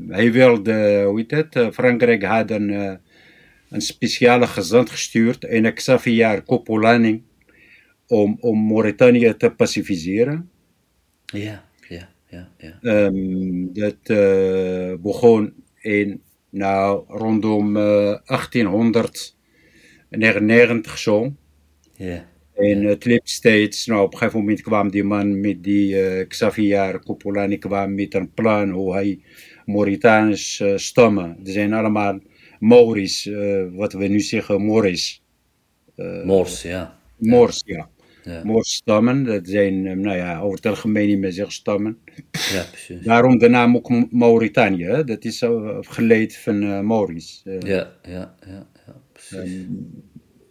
Hij 0.07 0.31
wilde, 0.31 1.03
hoe 1.07 1.25
heet 1.27 1.31
het, 1.31 1.73
Frankrijk 1.73 2.23
had 2.23 2.51
een, 2.51 2.99
een 3.69 3.81
speciale 3.81 4.47
gezant 4.47 4.89
gestuurd, 4.89 5.45
een 5.49 5.73
Xavier 5.73 6.43
Coppolani, 6.43 7.23
om, 8.07 8.37
om 8.39 8.67
Mauritanië 8.67 9.33
te 9.37 9.49
pacificeren. 9.49 10.49
Ja, 11.25 11.63
ja, 11.87 12.09
ja. 12.27 13.11
dat 13.73 14.17
begon 15.01 15.53
in, 15.81 16.21
nou, 16.49 17.03
rondom 17.07 17.73
1800 17.73 19.37
99 20.09 20.97
zo. 20.97 21.33
Ja. 21.95 22.25
En 22.59 22.83
het 22.83 23.05
liep 23.05 23.27
steeds. 23.27 23.85
Nou, 23.85 24.01
op 24.01 24.11
een 24.11 24.17
gegeven 24.17 24.39
moment 24.39 24.61
kwam 24.61 24.91
die 24.91 25.03
man 25.03 25.39
met 25.39 25.63
die 25.63 26.01
eh, 26.01 26.27
Xavier 26.27 26.99
Coppolani 26.99 27.57
kwam 27.57 27.95
met 27.95 28.13
een 28.13 28.33
plan 28.33 28.69
hoe 28.69 28.93
hij 28.93 29.19
Mauritanisch 29.65 30.59
eh, 30.59 30.73
stammen. 30.75 31.37
die 31.39 31.53
zijn 31.53 31.73
allemaal 31.73 32.19
Mauri's, 32.59 33.25
eh, 33.25 33.63
wat 33.71 33.93
we 33.93 34.07
nu 34.07 34.19
zeggen 34.19 34.61
Morris. 34.61 35.23
Mors, 36.23 36.61
ja. 36.61 36.97
Mors, 37.17 37.61
ja. 37.65 37.89
ja. 38.23 38.43
Mors 38.43 38.73
stammen, 38.73 39.23
dat 39.23 39.47
zijn, 39.47 40.01
nou 40.01 40.17
ja, 40.17 40.39
over 40.39 40.55
het 40.55 40.65
algemeen 40.65 41.07
niet 41.07 41.19
meer 41.19 41.31
zeggen 41.31 41.53
stammen. 41.53 41.97
Ja, 42.31 42.63
precies. 42.71 43.01
Daarom 43.03 43.37
de 43.37 43.49
naam 43.49 43.75
ook 43.75 44.11
Mauritanië, 44.11 45.03
dat 45.05 45.25
is 45.25 45.43
geleid 45.81 46.37
van 46.37 46.85
Maurice. 46.85 47.57
ja, 47.59 47.91
ja, 48.03 48.35
ja 48.47 48.67
precies. 49.29 49.65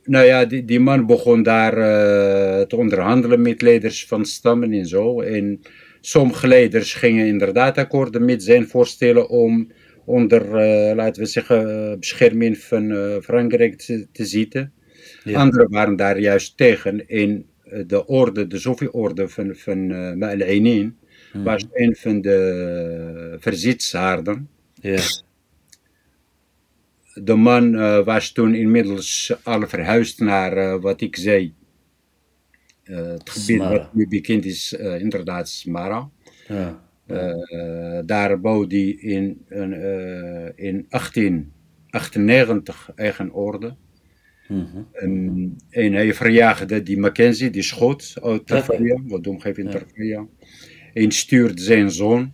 nou 0.05 0.27
ja, 0.27 0.45
die, 0.45 0.65
die 0.65 0.81
man 0.81 1.07
begon 1.07 1.43
daar 1.43 1.79
uh, 1.79 2.67
te 2.67 2.77
onderhandelen 2.77 3.43
met 3.43 3.63
leiders 3.63 4.07
van 4.07 4.25
stammen 4.25 4.73
en 4.73 4.87
zo. 4.87 5.21
En 5.21 5.61
sommige 6.01 6.49
leiders 6.49 6.95
gingen 6.95 7.27
inderdaad 7.27 7.79
akkoord 7.79 8.19
met 8.19 8.43
zijn 8.43 8.69
voorstellen 8.69 9.29
om 9.29 9.71
onder, 10.05 10.43
uh, 10.43 10.95
laten 10.95 11.23
we 11.23 11.29
zeggen, 11.29 11.97
bescherming 12.01 12.59
van 12.59 12.91
uh, 12.91 13.17
Frankrijk 13.21 13.79
te, 13.79 14.07
te 14.13 14.25
zitten. 14.25 14.73
Ja. 15.25 15.41
Anderen 15.41 15.71
waren 15.71 15.97
daar 15.97 16.19
juist 16.19 16.57
tegen. 16.57 17.09
In 17.09 17.47
de 17.87 18.07
orde, 18.07 18.47
de 18.47 18.59
Sofi-orde 18.59 19.29
van, 19.29 19.55
van 19.55 19.91
uh, 19.91 20.13
Ma'al-Ainin 20.13 20.97
hmm. 21.33 21.45
was 21.45 21.67
een 21.73 21.97
van 21.97 22.21
de 22.21 23.37
verzetshaarden. 23.39 24.49
Ja. 24.75 25.01
De 27.23 27.35
man 27.35 27.75
uh, 27.75 28.05
was 28.05 28.33
toen 28.33 28.55
inmiddels 28.55 29.37
al 29.43 29.69
verhuisd 29.69 30.21
naar 30.21 30.57
uh, 30.57 30.81
wat 30.81 31.01
ik 31.01 31.17
zei. 31.17 31.55
Uh, 32.85 32.97
het 32.97 33.31
gebied 33.31 33.57
Smara. 33.57 33.71
wat 33.71 33.95
nu 33.95 34.09
bekend 34.09 34.45
is, 34.45 34.73
inderdaad 34.73 35.49
Smara. 35.49 36.11
Ja. 36.49 36.87
daar 38.03 38.41
bouwde 38.41 38.77
hij 38.77 38.89
in, 38.89 39.45
in 40.55 40.87
1898 40.89 42.91
eigen 42.95 43.33
orde. 43.33 43.77
Mm 44.49 44.69
-hmm. 44.73 44.89
en, 44.93 45.57
en, 45.71 45.93
hij 45.93 46.15
verjaagde 46.15 46.83
die 46.83 46.99
Mackenzie, 46.99 47.51
die 47.51 47.63
schot 47.63 48.15
uit 48.23 48.47
Tarfaya, 48.47 49.03
wat 49.07 49.27
omgeving. 49.27 49.71
Tarfaya. 49.71 50.27
En 50.93 51.13
stuurde 51.13 51.63
zijn 51.63 51.91
zoon 51.91 52.33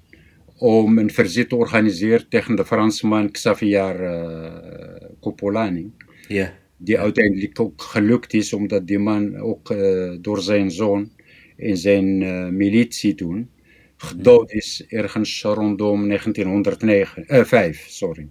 om 0.65 0.99
een 0.99 1.11
verzet 1.11 1.49
te 1.49 1.57
organiseren 1.57 2.29
tegen 2.29 2.57
de 2.57 2.65
Fransman 2.65 3.31
Xavier 3.31 4.01
uh, 4.01 4.53
Coppolani. 5.21 5.93
Ja. 6.29 6.55
Die 6.77 6.99
uiteindelijk 6.99 7.61
ook 7.61 7.83
gelukt 7.83 8.35
is, 8.35 8.53
omdat 8.53 8.87
die 8.87 8.99
man 8.99 9.37
ook 9.37 9.71
uh, 9.71 10.17
door 10.21 10.41
zijn 10.41 10.71
zoon 10.71 11.11
in 11.57 11.77
zijn 11.77 12.21
uh, 12.21 12.49
militie 12.49 13.15
toen 13.15 13.51
gedood 13.97 14.53
is, 14.53 14.85
ergens 14.89 15.43
rondom 15.43 16.09
1905. 16.09 17.87
sorry. 17.89 18.29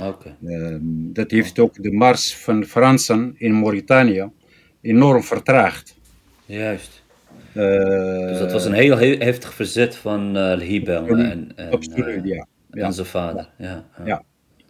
Okay. 0.00 0.36
Uh, 0.42 0.76
dat 1.12 1.30
heeft 1.30 1.58
ook 1.58 1.82
de 1.82 1.92
mars 1.92 2.36
van 2.36 2.64
Fransen 2.64 3.34
in 3.38 3.58
Mauritanië 3.58 4.30
enorm 4.80 5.22
vertraagd. 5.22 5.96
Juist. 6.46 7.03
Dus 7.54 8.38
dat 8.38 8.52
was 8.52 8.64
een 8.64 8.72
heel, 8.72 8.98
heftig 8.98 9.54
verzet 9.54 9.96
van 9.96 10.36
uh, 10.36 10.58
Hibel 10.58 11.06
en, 11.06 11.52
en, 11.56 11.70
absoluut, 11.70 12.24
ja. 12.24 12.46
en 12.70 12.92
zijn 12.92 13.06
vader. 13.06 13.48
Ja, 13.58 13.84
ja. 14.04 14.22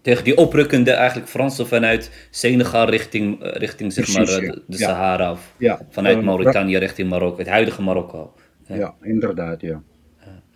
Tegen 0.03 0.25
die 0.25 0.37
oprukkende 0.37 0.91
eigenlijk 0.91 1.29
Fransen 1.29 1.67
vanuit 1.67 2.29
Senegal 2.31 2.89
richting, 2.89 3.37
richting 3.41 3.93
zeg 3.93 4.05
Precies, 4.05 4.33
maar, 4.33 4.45
ja. 4.45 4.55
de. 4.67 4.77
Sahara. 4.77 5.31
Of 5.31 5.55
Ja. 5.59 5.81
vanuit 5.91 6.17
Eh, 6.17 6.23
Mauritanië 6.23 6.77
richting 6.77 7.09
Marokko, 7.09 7.39
het 7.39 7.49
huidige 7.49 7.83
Marokko. 7.83 8.35
Ja, 8.67 8.95
inderdaad, 9.03 9.61
ja. 9.61 9.83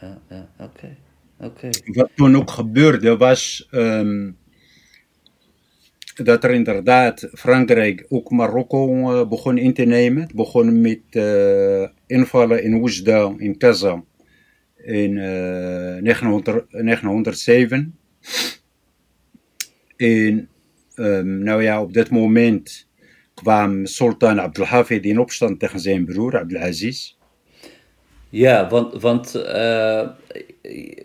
Ja, 0.01 0.19
ja, 0.29 0.49
oké. 0.59 0.97
Oké. 1.41 1.69
Wat 1.85 2.11
toen 2.15 2.37
ook 2.37 2.51
gebeurde 2.51 3.17
was 3.17 3.69
ehm, 3.71 4.31
dat 6.25 6.45
er 6.45 6.51
inderdaad 6.51 7.29
Frankrijk 7.33 8.05
ook 8.09 8.31
Marokko 8.31 9.13
eh, 9.13 9.29
begon 9.29 9.59
in 9.59 9.73
te 9.73 9.85
nemen. 9.85 10.23
Het 10.23 10.35
begon 10.35 10.81
met 10.81 11.01
eh, 11.11 11.89
invallen 12.07 12.63
in 12.63 12.75
Oujda, 12.75 13.35
in 13.37 13.57
Kaza, 13.57 14.05
in 14.77 15.19
eh, 15.19 16.03
900 16.03 16.45
1907. 16.71 17.99
En 19.97 20.49
ehm, 20.95 21.39
nou 21.39 21.63
ja, 21.63 21.83
op 21.83 21.93
dat 21.93 22.11
moment 22.11 22.89
kwam 23.35 23.87
Sultan 23.87 24.41
Abdelhafid 24.41 25.05
in 25.05 25.19
opstand 25.19 25.61
tegen 25.61 25.81
zijn 25.81 26.05
broer 26.05 26.39
Abdelaziz. 26.39 27.18
Ja, 28.31 28.69
want, 28.69 29.03
want 29.03 29.35
eh, 29.35 30.09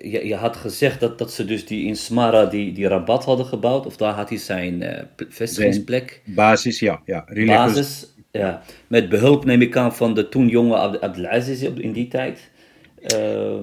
je, 0.02 0.22
je 0.24 0.36
had 0.36 0.56
gezegd 0.56 1.00
dat, 1.00 1.18
dat 1.18 1.32
ze 1.32 1.46
dus 1.46 1.66
die 1.66 1.86
in 1.86 1.96
Smara 1.96 2.46
die, 2.46 2.74
die 2.74 2.88
rabat 2.88 3.24
hadden 3.26 3.46
gebouwd, 3.46 3.86
of 3.86 3.98
daar 3.98 4.14
had 4.14 4.30
hij 4.30 4.38
zijn 4.38 4.84
p- 5.16 5.26
vestigingsplek, 5.30 6.22
Basis, 6.26 6.80
ja. 6.80 7.02
ja 7.06 7.26
basis. 7.46 8.08
Ja, 8.32 8.62
met 8.88 9.10
behulp 9.10 9.46
neem 9.46 9.62
ik 9.62 9.78
aan 9.78 9.96
van 9.96 10.14
de 10.14 10.30
toen 10.30 10.48
jonge 10.48 10.76
Abd- 10.76 11.02
Abdelaziz 11.02 11.62
in 11.62 11.92
die 11.92 12.08
tijd. 12.08 12.50
Eh, 13.02 13.58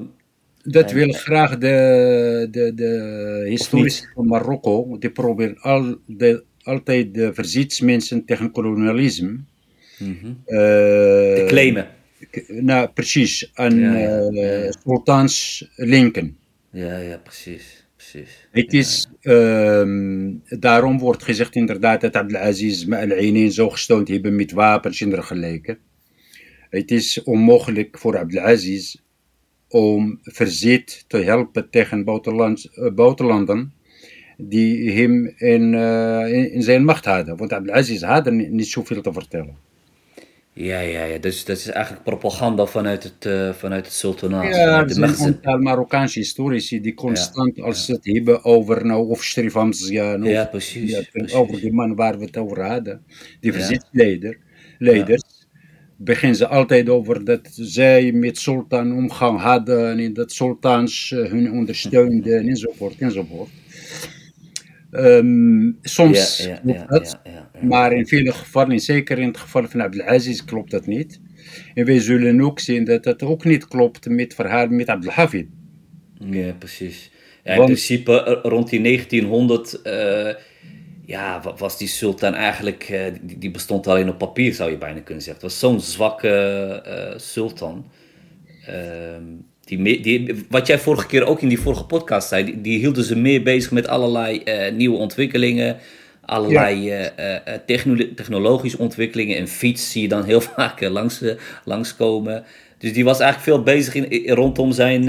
Dat 0.63 0.93
wil 0.93 1.13
graag 1.13 1.59
de, 1.59 2.49
de, 2.51 2.73
de 2.75 3.45
historici 3.49 4.05
van 4.15 4.27
Marokko, 4.27 4.97
die 4.99 5.11
proberen 5.11 5.59
al 5.61 5.97
de, 6.07 6.43
altijd 6.63 7.15
de 7.15 7.35
verzetsmensen 7.35 8.25
tegen 8.25 8.51
kolonialisme. 8.51 9.39
mhm. 9.99 10.33
Te 10.47 11.45
claimen. 11.47 11.87
Nou, 12.49 12.89
precies, 12.89 13.51
aan 13.55 13.79
Ja, 13.79 14.19
eh, 14.19 14.71
sultans 14.85 15.65
linken. 15.77 16.37
Ja, 16.71 16.99
ja, 16.99 17.17
precies. 17.17 17.87
precies. 17.97 18.49
Het 18.51 18.73
is, 18.73 19.09
ehm, 19.21 20.33
daarom 20.49 20.99
wordt 20.99 21.23
gezegd 21.23 21.55
inderdaad 21.55 22.01
dat 22.01 22.17
Abdelaziz 22.17 22.89
al-Ainin 22.89 23.53
zo 23.53 23.71
gesteund 23.71 24.09
hebben 24.09 24.37
met 24.37 24.53
wapens 24.53 25.01
en 25.01 25.11
dergelijke. 25.11 25.79
Het 26.71 26.91
is 26.91 27.23
onmogelijk 27.23 27.99
voor 27.99 28.19
Abdelaziz 28.19 28.97
om 29.69 30.19
verzet 30.23 31.05
te 31.09 31.17
helpen 31.17 31.71
tegen 31.71 32.05
eh, 32.05 32.95
buitenlanden 32.95 33.73
die 34.37 34.91
hem 34.91 35.35
in, 35.37 35.75
eh, 35.75 36.33
in, 36.33 36.53
in 36.53 36.63
zijn 36.63 36.85
macht 36.85 37.05
hadden. 37.05 37.37
Want 37.37 37.53
Abdelaziz 37.53 38.03
had 38.03 38.31
niet 38.31 38.69
zoveel 38.69 39.03
te 39.03 39.13
vertellen. 39.13 39.57
Ja, 40.63 40.81
ja, 40.81 41.05
ja. 41.05 41.19
Dus 41.19 41.45
dat 41.45 41.57
is 41.57 41.67
eigenlijk 41.67 42.05
propaganda 42.05 42.67
vanuit 42.67 43.03
het, 43.03 43.25
eh, 43.27 43.53
vanuit 43.53 43.85
het 43.85 43.95
sultanaat. 43.95 44.55
Ja, 44.55 44.79
er 44.81 44.87
de 44.87 44.95
zijn 44.95 45.11
een 45.11 45.19
aantal 45.19 45.59
Marokkaanse 45.59 46.19
historici 46.19 46.81
die 46.81 46.95
constant 46.95 47.61
als 47.61 47.85
ze 47.85 47.93
het 47.93 48.05
hebben 48.05 48.45
over 48.45 48.87
nou, 48.87 49.09
of 49.09 49.25
Sherif 49.25 49.53
Hamzian 49.53 50.23
of 50.23 50.31
Ja, 50.31 50.45
precies, 50.45 50.91
ja, 50.91 51.03
precies. 51.13 51.33
over 51.37 51.61
die 51.61 51.73
man 51.73 51.95
waar 51.95 52.19
we 52.19 52.25
het 52.25 52.37
over 52.37 52.65
hadden, 52.65 53.03
die 53.41 53.53
Ja. 53.53 53.59
verzetsleider, 53.59 54.39
leiders, 54.79 55.23
beginnen 55.97 56.37
ze 56.37 56.47
altijd 56.47 56.89
over 56.89 57.25
dat 57.25 57.49
zij 57.53 58.13
met 58.13 58.39
sultan 58.39 58.93
omgang 58.95 59.41
hadden 59.41 59.99
en 59.99 60.13
dat 60.13 60.33
sultans 60.33 61.13
eh, 61.13 61.31
hun 61.31 61.53
ondersteunden 61.53 62.47
enzovoort 62.49 62.95
enzovoort. 62.99 63.49
Ehm, 64.91 65.71
soms 65.83 66.37
Ja, 66.45 66.49
ja, 66.49 66.57
klopt 66.87 66.89
dat, 66.89 67.21
maar 67.63 67.93
in 67.93 68.07
vele 68.07 68.33
gevallen, 68.33 68.81
zeker 68.81 69.19
in 69.19 69.27
het 69.29 69.37
geval 69.39 69.69
van 69.69 69.83
Abdelaziz, 69.83 70.45
klopt 70.45 70.71
dat 70.71 70.87
niet. 70.87 71.21
En 71.75 71.85
wij 71.85 72.01
zullen 72.01 72.41
ook 72.41 72.61
zien 72.61 72.85
dat 72.85 73.05
dat 73.05 73.23
ook 73.23 73.45
niet 73.45 73.69
klopt 73.69 74.09
met 74.09 74.35
verhaal 74.35 74.67
met 74.67 74.89
Abdelhafid. 74.89 75.47
Ja, 76.31 76.53
precies. 76.53 77.11
Ja, 77.45 77.51
in 77.51 77.57
Want- 77.57 77.71
principe 77.71 78.23
eh, 78.25 78.51
rond 78.51 78.71
die 78.71 78.81
1900 78.81 79.83
eh, 79.83 80.29
ja, 81.05 81.41
wa- 81.43 81.55
was 81.57 81.79
die 81.79 81.89
sultan 81.89 82.35
eigenlijk, 82.35 82.83
eh, 82.83 83.01
die, 83.23 83.39
die 83.39 83.51
bestond 83.51 83.87
alleen 83.87 84.09
op 84.09 84.19
papier 84.19 84.55
zou 84.55 84.71
je 84.71 84.79
bijna 84.79 85.01
kunnen 85.01 85.23
zeggen. 85.25 85.43
Het 85.43 85.53
was 85.53 85.59
zo'n 85.61 85.81
zwakke 85.81 87.15
sultan. 87.17 87.91
Ehm, 88.67 89.23
die, 89.77 90.01
die, 90.01 90.35
wat 90.49 90.67
jij 90.67 90.79
vorige 90.79 91.07
keer 91.07 91.27
ook 91.27 91.41
in 91.43 91.49
die 91.49 91.61
vorige 91.61 91.85
podcast 91.85 92.29
zei, 92.29 92.45
die, 92.45 92.61
die 92.61 92.79
hielden 92.79 93.05
ze 93.05 93.17
meer 93.17 93.43
bezig 93.43 93.71
met 93.71 93.89
allerlei 93.89 94.39
eh, 94.39 94.73
nieuwe 94.73 94.97
ontwikkelingen, 94.97 95.77
allerlei 96.21 96.91
eh, 96.91 97.37
eh, 97.37 97.61
techno- 97.67 98.15
technologische 98.15 98.79
ontwikkelingen. 98.79 99.37
En 99.37 99.49
fiets 99.49 99.91
zie 99.91 100.03
je 100.03 100.09
dan 100.09 100.25
heel 100.25 100.41
vaak 100.57 100.81
langs, 100.81 101.25
langskomen. 101.65 102.45
Dus 102.79 102.93
die 102.93 103.05
was 103.05 103.21
eigenlijk 103.21 103.51
veel 103.51 103.75
bezig 103.75 103.95
in, 103.95 104.35
rondom 104.35 104.73
zijn, 104.73 105.05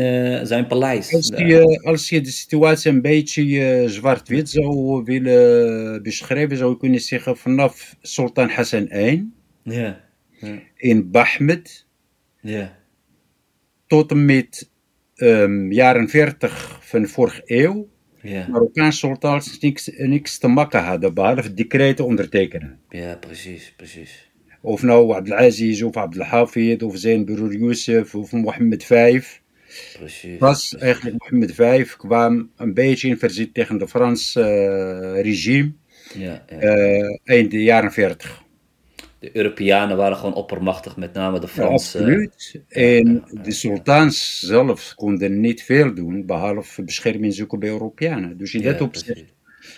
zijn 0.47 0.67
paleis. 0.67 1.13
Als 1.13 1.27
je, 1.27 1.81
als 1.83 2.09
je 2.09 2.21
de 2.21 2.31
situatie 2.31 2.91
een 2.91 3.01
beetje 3.01 3.83
zwart-wit 3.87 4.49
zou 4.49 5.01
willen 5.03 6.03
beschrijven, 6.03 6.57
zou 6.57 6.71
je 6.71 6.77
kunnen 6.77 6.99
zeggen 6.99 7.37
vanaf 7.37 7.95
Sultan 8.01 8.49
Hassan 8.49 8.89
I 8.93 9.31
Ja, 9.63 10.01
ja, 10.39 10.59
in 10.75 11.11
Bahmed 11.11 11.85
ja. 12.41 12.79
Tot 13.91 14.11
en 14.11 14.25
met 14.25 14.69
ehm, 15.15 15.71
jaren 15.71 16.09
40 16.09 16.79
van 16.81 17.07
vorige 17.07 17.41
eeuw, 17.45 17.89
Ja, 18.21 18.47
Marokkaanse 18.49 18.97
sultans 18.97 19.59
niks, 19.59 19.89
niks 19.97 20.37
te 20.37 20.47
maken 20.47 20.83
hadden, 20.83 21.13
behalve 21.13 21.53
decreten 21.53 22.05
ondertekenen. 22.05 22.79
ja, 22.89 23.15
precies, 23.15 23.73
precies. 23.77 24.29
Of 24.61 24.81
nou 24.83 25.13
Abdelaziz 25.13 25.81
of 25.81 25.95
Abdelhafid 25.97 26.83
of 26.83 26.97
zijn 26.97 27.25
broer 27.25 27.55
Youssef 27.55 28.15
of 28.15 28.31
Mohammed 28.31 28.83
V. 28.83 29.23
precies. 29.97 30.37
Pas 30.37 30.75
eigenlijk 30.77 31.15
Mohammed 31.19 31.53
V 31.55 31.95
kwam 31.97 32.51
een 32.57 32.73
beetje 32.73 33.07
in 33.07 33.17
verzet 33.17 33.53
tegen 33.53 33.79
het 33.79 33.89
Franse 33.89 34.41
eh, 34.41 35.21
regime 35.21 35.71
Ja, 36.17 36.43
ja. 36.49 36.57
eh, 36.59 37.17
eind 37.23 37.51
de 37.51 37.63
jaren 37.63 37.91
40. 37.91 38.43
De 39.21 39.29
Europeanen 39.37 39.97
waren 39.97 40.17
gewoon 40.17 40.33
oppermachtig, 40.33 40.97
met 40.97 41.13
name 41.13 41.39
de 41.39 41.45
Ja, 41.45 41.51
Fransen. 41.51 41.99
absoluut. 42.01 42.61
En 42.69 43.23
de 43.43 43.51
sultans 43.51 44.39
zelf 44.39 44.93
konden 44.95 45.39
niet 45.39 45.63
veel 45.63 45.93
doen, 45.93 46.25
behalve 46.25 46.83
bescherming 46.83 47.33
zoeken 47.33 47.59
bij 47.59 47.69
Europeanen. 47.69 48.37
Dus 48.37 48.53
in 48.53 48.61
Ja, 48.61 48.71
dat 48.71 48.81
opzicht 48.81 49.33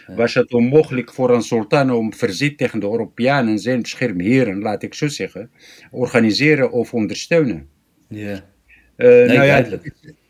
was 0.08 0.34
het 0.34 0.54
onmogelijk 0.54 1.14
voor 1.14 1.30
een 1.30 1.42
sultan 1.42 1.92
om 1.92 2.14
verzet 2.14 2.58
tegen 2.58 2.80
de 2.80 2.86
Europeanen 2.86 3.52
en 3.52 3.60
zijn 3.60 3.82
beschermheren, 3.82 4.60
laat 4.62 4.84
ik 4.84 4.94
zo 4.94 5.08
zeggen, 5.08 5.52
organiseren 5.92 6.72
of 6.72 6.94
ondersteunen. 6.94 7.68
Ja, 8.08 8.52
Eh, 8.96 9.08
nee, 9.08 9.38
nou 9.38 9.44
ja, 9.46 9.66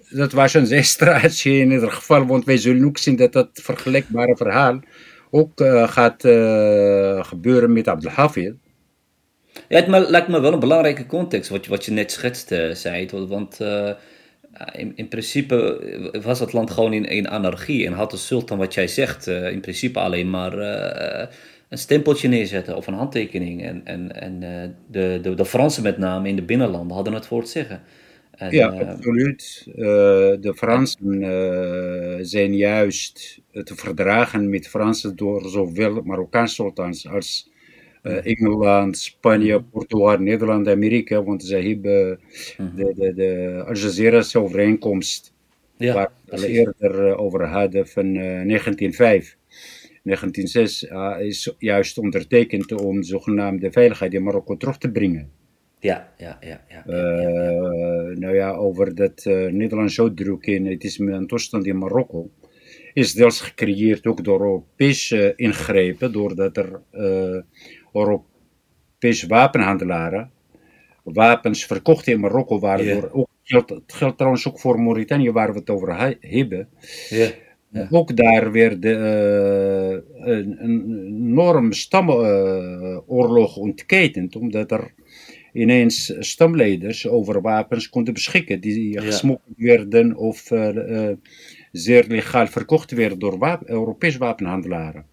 dat 0.10 0.32
was 0.32 0.54
een 0.54 0.66
zeer 0.68 0.84
straatje 0.84 1.52
in 1.58 1.72
ieder 1.72 1.92
geval, 1.92 2.26
want 2.26 2.46
wij 2.46 2.58
zullen 2.58 2.86
ook 2.86 2.98
zien 2.98 3.16
dat 3.16 3.34
dat 3.34 3.50
vergelijkbare 3.54 4.36
verhaal 4.38 4.80
ook 5.32 5.62
eh, 5.62 5.88
gaat 5.88 6.26
eh, 6.26 7.24
gebeuren 7.24 7.74
met 7.74 7.88
Abdelhafid. 7.88 8.54
Ja, 9.68 9.76
het 9.78 9.88
me- 9.88 10.10
lijkt 10.10 10.28
me 10.28 10.40
wel 10.40 10.54
een 10.54 10.60
belangrijke 10.60 11.06
context 11.06 11.50
wat 11.50 11.64
je, 11.66 11.70
wat 11.72 11.86
je 11.86 11.92
net 11.92 12.12
schetste, 12.12 12.72
zei. 12.74 13.08
Want 13.28 13.60
eh, 13.60 13.90
in, 14.74 14.92
in 14.96 15.08
principe 15.08 16.20
was 16.24 16.40
het 16.40 16.54
land 16.54 16.72
gewoon 16.72 16.94
in, 16.94 17.06
in 17.06 17.30
anarchie. 17.30 17.86
En 17.86 17.94
had 17.94 18.12
de 18.12 18.18
sultan, 18.18 18.58
wat 18.58 18.74
jij 18.74 18.88
zegt, 18.88 19.28
eh, 19.28 19.52
in 19.52 19.60
principe 19.60 20.00
alleen 20.00 20.30
maar 20.30 20.58
eh, 20.60 21.28
een 21.70 21.78
stempeltje 21.78 22.28
neerzetten 22.28 22.76
of 22.76 22.88
een 22.88 22.94
handtekening. 22.94 23.64
En, 23.64 23.82
en, 23.86 24.22
en 24.22 24.44
eh, 24.44 24.70
de, 24.88 25.20
de, 25.22 25.34
de 25.36 25.46
Fransen 25.46 25.84
met 25.84 25.98
name 25.98 26.28
in 26.30 26.36
de 26.36 26.42
binnenlanden 26.44 26.96
hadden 26.96 27.14
het 27.14 27.26
voor 27.26 27.40
het 27.40 27.50
zeggen. 27.50 27.82
En, 28.32 28.52
Ja, 28.52 28.72
eh, 28.74 28.90
absoluut. 28.90 29.64
Eh, 29.68 29.74
de 30.40 30.54
Fransen 30.56 31.24
eh, 31.24 32.18
zijn 32.22 32.56
juist 32.56 33.40
te 33.64 33.76
verdragen 33.76 34.50
met 34.50 34.68
Fransen 34.68 35.16
door 35.16 35.50
zowel 35.50 36.02
Marokkaanse 36.02 36.54
sultans 36.56 37.08
als 37.08 37.48
eh, 37.48 37.53
Engeland, 38.04 38.98
Spanje, 38.98 39.62
Portugal, 39.62 40.18
Nederland, 40.18 40.68
Amerika, 40.68 41.24
want 41.24 41.44
zij 41.44 41.64
hebben 41.64 42.20
de, 42.76 42.94
de, 42.96 43.14
de 43.14 43.64
Al 43.68 43.74
Jazeera's 43.76 44.36
overeenkomst 44.36 45.34
Ja, 45.78 45.94
waar 45.94 46.12
we 46.26 46.36
het 46.36 46.44
eerder 46.44 47.18
over 47.18 47.48
hadden 47.48 47.88
van 47.88 48.14
1905. 48.14 49.38
1906 50.04 50.84
is 51.20 51.56
juist 51.58 51.98
ondertekend 51.98 52.72
om 52.72 53.00
de 53.00 53.06
zogenaamde 53.06 53.72
veiligheid 53.72 54.14
in 54.14 54.24
Marokko 54.24 54.58
terug 54.58 54.78
te 54.78 54.92
brengen. 54.92 55.32
Ja, 55.80 56.14
ja, 56.18 56.38
ja. 56.42 56.66
ja, 56.70 56.84
nou 58.16 58.36
ja, 58.36 58.52
over 58.52 58.96
dat 58.96 59.26
uh, 59.26 59.52
Nederlands 59.52 60.00
uitdrukking, 60.00 60.70
het 60.70 60.84
is 60.84 61.00
een 61.00 61.28
toestand 61.28 61.66
in 61.66 61.78
Marokko, 61.78 62.30
is 62.94 63.14
deels 63.14 63.42
gecreëerd 63.42 64.06
ook 64.06 64.24
door 64.24 64.42
Europese 64.42 65.34
ingrepen, 65.36 66.12
doordat 66.12 66.58
er 66.58 66.82
uh, 66.94 67.42
Europese 67.94 69.28
wapenhandelaren 69.28 70.32
wapens 71.04 71.66
verkochten 71.66 72.14
in 72.14 72.20
Marokko, 72.20 72.60
waardoor 72.60 73.10
ook 73.12 73.28
geldt, 73.44 73.70
het 73.70 73.94
geldt 73.94 74.18
trouwens 74.18 74.48
ook 74.48 74.60
voor 74.60 74.82
Mauritanië, 74.82 75.32
waar 75.32 75.54
we 75.54 75.60
het 75.60 75.70
over 75.70 76.18
hebben. 76.20 76.68
Ook 77.90 78.16
daar 78.16 78.52
werd 78.52 78.86
uh, 78.86 79.92
een, 79.92 80.64
een 80.64 81.06
enorm 81.08 81.72
stamoorlog 81.72 83.58
uh, 83.58 83.64
ontketend, 83.64 84.36
omdat 84.36 84.72
er 84.72 84.94
ineens 85.54 86.14
stamleiders 86.20 87.08
over 87.08 87.42
wapens 87.42 87.90
konden 87.90 88.14
beschikken 88.14 88.62
die 88.62 89.02
gesmokkeld 89.02 89.58
werden 89.58 90.16
of 90.16 90.52
uh, 90.52 91.10
zeer 91.72 92.06
legaal 92.08 92.48
verkocht 92.48 92.92
werden 92.92 93.20
door 93.20 93.38
wapen, 93.38 93.70
Europese 93.70 94.18
wapenhandelaren. 94.18 95.06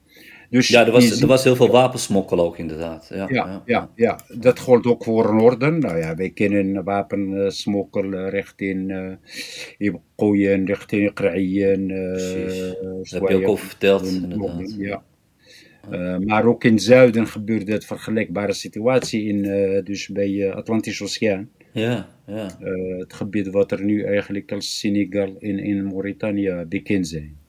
Dus 0.50 0.68
ja, 0.68 0.86
er 0.86 0.92
was, 0.92 1.20
er 1.20 1.26
was 1.26 1.44
heel 1.44 1.56
veel 1.56 1.70
wapensmokkel 1.70 2.40
ook 2.40 2.58
inderdaad. 2.58 3.10
Ja, 3.14 3.28
ja, 3.28 3.62
ja. 3.66 3.90
ja, 3.94 4.20
dat 4.38 4.60
geldt 4.60 4.86
ook 4.86 5.04
voor 5.04 5.34
Noorden. 5.34 5.78
Nou 5.78 5.98
ja, 5.98 6.14
wij 6.14 6.30
kennen 6.30 6.84
wapensmokkel 6.84 8.28
richting 8.28 8.90
uh, 8.90 9.12
Ibokoyen, 9.78 10.66
richting 10.66 11.08
Iqraïen. 11.10 11.88
Uh, 11.88 13.02
dat 13.02 13.10
heb 13.10 13.28
je 13.28 13.34
ook 13.34 13.44
al 13.44 13.56
verteld, 13.56 14.06
inderdaad. 14.06 14.74
Ja. 14.78 15.02
Uh, 15.92 16.16
maar 16.16 16.44
ook 16.44 16.64
in 16.64 16.72
het 16.72 16.82
zuiden 16.82 17.26
gebeurde 17.26 17.72
het 17.72 17.84
vergelijkbare 17.84 18.52
situatie, 18.52 19.24
in, 19.24 19.44
uh, 19.44 19.84
dus 19.84 20.08
bij 20.08 20.30
uh, 20.30 20.54
Atlantisch 20.54 21.02
Oceaan. 21.02 21.48
Ja, 21.72 22.08
ja. 22.26 22.58
het 22.98 23.12
gebied 23.12 23.46
wat 23.50 23.72
er 23.72 23.84
nu 23.84 24.04
eigenlijk 24.04 24.52
als 24.52 24.78
Senegal 24.78 25.36
in, 25.38 25.58
in 25.58 25.84
Mauritanië 25.84 26.64
bekend 26.68 27.08
zijn. 27.08 27.39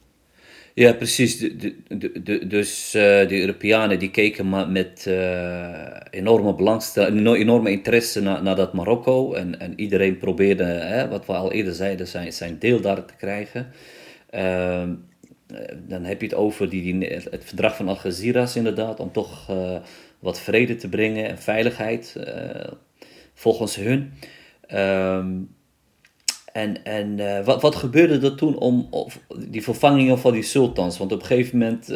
Ja, 0.73 0.93
precies. 0.93 1.37
De, 1.37 1.75
de, 1.87 2.21
de, 2.23 2.47
dus 2.47 2.91
de 2.91 3.39
Europeanen 3.39 3.99
die 3.99 4.11
keken 4.11 4.71
met 4.71 5.09
enorme 6.09 6.55
belangstelling, 6.55 7.35
enorme 7.35 7.71
interesse 7.71 8.21
naar, 8.21 8.43
naar 8.43 8.55
dat 8.55 8.73
Marokko. 8.73 9.33
En, 9.33 9.59
en 9.59 9.79
iedereen 9.79 10.17
probeerde, 10.17 10.63
hè, 10.63 11.07
wat 11.07 11.25
we 11.25 11.33
al 11.33 11.51
eerder 11.51 11.73
zeiden, 11.73 12.07
zijn, 12.07 12.33
zijn 12.33 12.59
deel 12.59 12.81
daar 12.81 13.05
te 13.05 13.13
krijgen. 13.17 13.67
Ehm, 14.29 14.93
eh, 15.47 15.75
dan 15.87 16.03
heb 16.03 16.21
je 16.21 16.27
het 16.27 16.35
over 16.35 16.69
die, 16.69 16.81
die, 16.81 17.09
het 17.09 17.43
verdrag 17.45 17.75
van 17.75 17.87
Algeciras 17.87 18.55
inderdaad, 18.55 18.99
om 18.99 19.11
toch 19.11 19.51
wat 20.19 20.39
vrede 20.39 20.75
te 20.75 20.89
brengen 20.89 21.27
en 21.29 21.37
veiligheid, 21.37 22.15
volgens 23.33 23.75
hun. 23.75 24.13
Um, 24.73 25.55
en 26.53 26.83
en 26.83 27.17
uh, 27.17 27.45
wat, 27.45 27.61
wat 27.61 27.75
gebeurde 27.75 28.27
er 28.27 28.35
toen 28.35 28.57
om 28.57 28.87
of, 28.89 29.19
die 29.47 29.63
vervangingen 29.63 30.19
van 30.19 30.33
die 30.33 30.43
sultans? 30.43 30.97
Want 30.97 31.11
op 31.11 31.19
een 31.19 31.25
gegeven 31.25 31.57
moment 31.57 31.93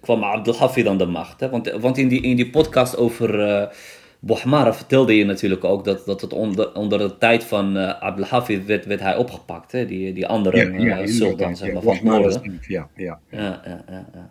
kwam 0.00 0.24
Abdelhafid 0.24 0.86
aan 0.86 0.98
de 0.98 1.06
macht. 1.06 1.40
Hè? 1.40 1.50
Want, 1.50 1.70
want 1.70 1.98
in, 1.98 2.08
die, 2.08 2.22
in 2.22 2.36
die 2.36 2.50
podcast 2.50 2.96
over 2.96 3.70
Bohmara 4.20 4.74
vertelde 4.74 5.16
je 5.16 5.24
natuurlijk 5.24 5.64
ook 5.64 5.84
dat, 5.84 6.06
dat 6.06 6.20
het 6.20 6.32
onder, 6.32 6.74
onder 6.74 6.98
de 6.98 7.18
tijd 7.18 7.44
van 7.44 7.76
uh, 7.76 8.00
Abdelhafid 8.00 8.64
werd, 8.66 8.86
werd 8.86 9.00
hij 9.00 9.16
opgepakt, 9.16 9.72
hè? 9.72 9.86
Die, 9.86 10.12
die 10.12 10.26
andere 10.26 10.56
ja, 10.56 10.84
ja, 10.84 11.00
uh, 11.00 11.06
sultan 11.06 11.56
zeg 11.56 11.72
maar, 11.72 11.82
van 11.82 11.94
het 11.94 12.02
noorden. 12.02 12.60
Ja, 12.68 12.88
ja, 12.94 13.20
ja. 13.30 13.38
Ja, 13.38 13.62
ja, 13.64 14.06
ja, 14.12 14.30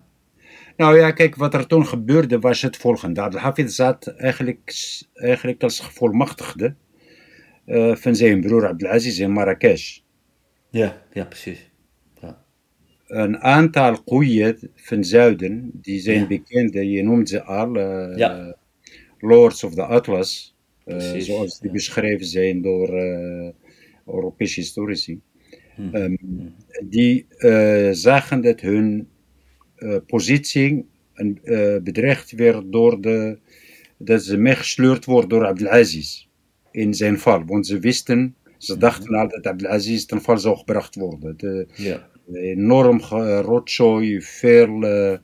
Nou 0.77 0.97
ja, 0.97 1.11
kijk, 1.11 1.35
wat 1.35 1.53
er 1.53 1.67
toen 1.67 1.85
gebeurde 1.85 2.39
was 2.39 2.61
het 2.61 2.77
volgende. 2.77 3.21
Abdelhafid 3.21 3.73
zat 3.73 4.07
eigenlijk, 4.07 4.73
eigenlijk 5.13 5.63
als 5.63 5.79
gevolmachtigde 5.79 6.75
uh, 7.69 7.95
van 7.95 8.15
zijn 8.15 8.41
broer 8.41 8.67
Abdelaziz 8.67 9.19
in 9.19 9.31
Marrakesh. 9.31 9.99
Ja, 10.69 11.05
ja, 11.13 11.25
precies. 11.25 11.71
Ja. 12.21 12.45
Een 13.07 13.37
aantal 13.37 14.03
koeien 14.03 14.71
van 14.75 15.03
zuiden, 15.03 15.71
die 15.73 15.99
zijn 15.99 16.27
bekend, 16.27 16.73
je 16.73 17.03
noemt 17.03 17.29
ze 17.29 17.43
al. 17.43 17.77
ja 18.17 18.57
Lords 19.19 19.63
of 19.63 19.73
the 19.73 19.83
Atlas, 19.83 20.55
zoals 21.17 21.59
die 21.59 21.71
beschreven 21.71 22.25
zijn 22.25 22.61
door 22.61 22.89
Europese 24.05 24.59
historici. 24.59 25.19
Hmm. 25.75 25.95
Um, 25.95 26.55
die 26.89 27.25
uh, 27.37 27.89
zagen 27.91 28.41
dat 28.41 28.61
hun 28.61 29.07
positie 30.05 30.85
bedreigd 31.83 32.31
werd 32.31 32.71
door 32.71 33.01
de, 33.01 33.39
dat 33.97 34.23
ze 34.23 34.37
meegesleurd 34.37 35.05
worden 35.05 35.29
door 35.29 35.45
Abdelaziz 35.45 36.28
in 36.71 36.93
zijn 36.93 37.19
val. 37.19 37.45
Want 37.45 37.67
ze 37.67 37.79
wisten, 37.79 38.35
ze 38.57 38.71
hmm. 38.71 38.81
dachten 38.81 39.15
al 39.15 39.27
dat 39.27 39.47
Abdelaziz 39.47 40.05
ten 40.05 40.21
val 40.21 40.37
zou 40.37 40.57
gebracht 40.57 40.95
worden. 40.95 41.37
De, 41.37 41.67
ja 41.75 42.07
enorm 42.33 42.99
rotzooi, 43.41 44.21
veel 44.21 44.83
uh, 44.83 45.17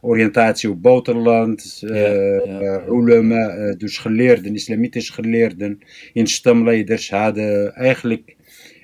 oriëntatie 0.00 0.70
op 0.70 0.82
buitenland, 0.82 1.82
uh, 1.84 2.88
ulama, 2.88 3.74
dus 3.74 3.98
geleerden, 3.98 4.54
islamitische 4.54 5.12
geleerden, 5.12 5.78
in 6.12 6.26
stamleiders 6.26 7.10
hadden 7.10 7.74
eigenlijk 7.74 8.36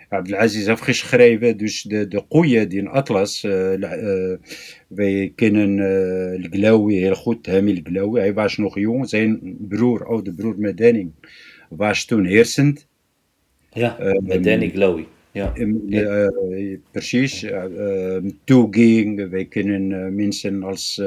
Abdelaziz 0.09 0.69
afgeschreven, 0.69 1.57
dus 1.57 1.83
de, 1.83 2.09
de 2.09 2.23
koeien 2.29 2.69
die 2.69 2.79
in 2.79 2.89
Atlas, 2.89 3.41
wij 4.89 5.33
kennen 5.35 5.79
uh, 5.79 6.49
Glawi 6.51 6.99
heel 6.99 7.15
goed, 7.15 7.47
Hamil 7.47 7.81
Glawi, 7.83 8.19
hij 8.19 8.35
was 8.35 8.57
nog 8.57 8.79
jong, 8.79 9.09
zijn 9.09 9.57
broer, 9.69 10.07
oude 10.07 10.33
broer 10.33 10.55
Medeni, 10.59 11.13
was 11.69 12.05
toen 12.05 12.25
heersend. 12.25 12.87
Ja, 13.73 13.97
Medeni 14.21 14.71
Glawi. 14.71 15.07
Ja. 15.33 15.53
ja. 15.87 16.29
Uh, 16.51 16.77
precies. 16.91 17.43
Uh, 17.43 18.17
toeging, 18.45 19.31
wij 19.31 19.45
kennen 19.45 20.15
mensen 20.15 20.63
als 20.63 21.03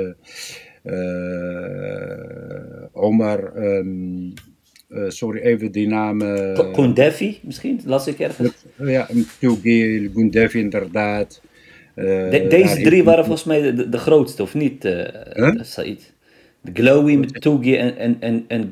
Omar, 2.91 3.57
um, 3.57 4.33
sorry, 5.07 5.39
even 5.41 5.71
die 5.71 5.87
naam. 5.87 6.21
Gundefi 6.73 7.39
misschien, 7.43 7.79
las 7.85 8.07
ik 8.07 8.19
ergens. 8.19 8.65
Ja, 8.77 9.07
Tougi, 9.39 10.09
Gundefi 10.13 10.59
inderdaad. 10.59 11.41
De, 11.95 12.45
deze 12.49 12.81
drie 12.81 13.03
waren 13.03 13.25
volgens 13.25 13.47
mij 13.47 13.61
de, 13.61 13.89
de 13.89 13.97
grootste, 13.97 14.41
of 14.41 14.53
niet, 14.53 14.83
huh? 14.83 15.61
Said? 15.61 16.13
Glowy 16.73 17.15
met 17.15 17.45
en, 17.45 17.97
en, 17.97 18.17
en, 18.19 18.45
en 18.47 18.69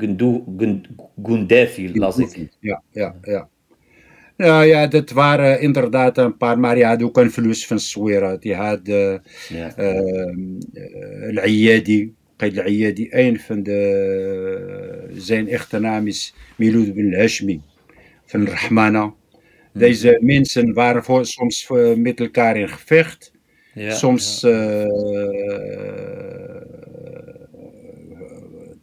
Gundefi, 1.23 1.99
las 1.99 2.17
ik. 2.17 2.49
Ja, 2.59 2.81
ja, 2.91 3.15
ja. 3.21 3.49
Ja, 4.37 4.61
ja, 4.61 4.87
dat 4.87 5.09
waren 5.09 5.61
inderdaad 5.61 6.17
een 6.17 6.37
paar, 6.37 6.59
maar 6.59 6.77
ja, 6.77 6.97
ook 7.01 7.17
een 7.17 7.31
verlies 7.31 7.67
van 7.67 7.79
Swera. 7.79 8.37
Die 8.37 8.55
had 8.55 8.79
uh, 8.83 9.17
ja. 9.49 9.77
uh, 9.77 11.37
Al-Iyadi, 11.37 12.13
Qaid 12.35 12.59
Al-Iyadi, 12.59 13.07
een 13.09 13.39
van 13.39 13.63
de, 13.63 15.09
zijn 15.13 15.47
echte 15.47 15.79
naam 15.79 16.07
is 16.07 16.33
Miloud 16.55 16.93
bin 16.93 17.13
Hashmi 17.13 17.61
van 18.25 18.47
Rahmana. 18.47 19.13
Deze 19.73 20.17
mensen 20.21 20.73
waren 20.73 21.03
voor, 21.03 21.25
soms 21.25 21.69
met 21.95 22.19
elkaar 22.19 22.57
in 22.57 22.69
gevecht. 22.69 23.31
Soms 23.75 24.41
ja. 24.41 24.87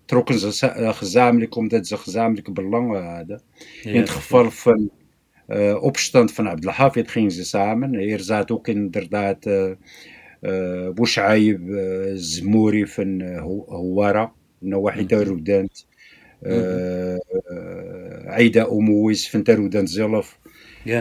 Trokken 0.06 0.38
ze 0.38 0.92
gezamenlijk 0.94 1.56
omdat 1.56 1.86
ze 1.86 1.96
gezamenlijke 1.96 2.52
belangen 2.52 3.04
hadden. 3.16 3.42
In 3.82 3.96
het 3.96 4.10
geval 4.10 4.50
van 4.50 4.90
uh, 5.48 5.82
opstand 5.82 6.32
van 6.32 6.48
Abdelhafid 6.48 7.10
gingen 7.10 7.30
ze 7.30 7.44
samen. 7.44 7.98
Hier 7.98 8.20
zat 8.20 8.50
ook 8.50 8.68
inderdaad 8.68 9.46
uh, 9.46 9.70
uh, 10.40 10.88
uh, 10.94 12.12
Zmouri 12.14 12.86
van 12.86 13.20
uh, 13.20 13.38
Houara, 13.66 14.32
Nawahi 14.58 15.06
Taroudant, 15.06 15.86
uh, 16.42 17.16
Aida 18.26 18.64
Omouis 18.64 19.30
van 19.30 19.42
Taroudant 19.42 19.90
zelf. 19.90 20.38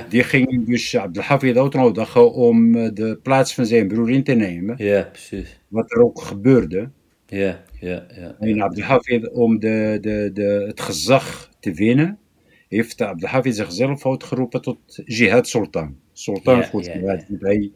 Die 0.10 0.24
gingen 0.24 0.66
dus 0.66 0.98
Abdelhafid 0.98 1.58
uitnodigen 1.58 2.34
om 2.34 2.72
de 2.94 3.20
plaats 3.24 3.54
van 3.54 3.66
zijn 3.66 3.88
broer 3.88 4.10
in 4.10 4.24
te 4.24 4.34
nemen. 4.34 4.76
Ja, 4.78 5.10
precies. 5.12 5.60
Wat 5.68 5.92
er 5.92 6.04
ook 6.04 6.22
gebeurde. 6.22 6.90
Ja, 7.28 7.64
ja, 7.86 8.06
ja. 8.16 8.36
En 8.40 8.62
Abdelhafid 8.62 9.32
om 9.32 9.60
de, 9.60 9.98
de, 10.02 10.30
de, 10.34 10.64
het 10.68 10.82
gezag 10.82 11.52
te 11.60 11.74
winnen 11.74 12.20
heeft 12.68 13.02
Abdelhafid 13.02 13.56
zichzelf 13.56 14.06
uitgeroepen 14.06 14.62
tot 14.62 14.80
jihad 15.06 15.48
sultan. 15.48 15.98
Sultan 16.14 16.64
jihad. 16.72 17.26
Hij, 17.40 17.72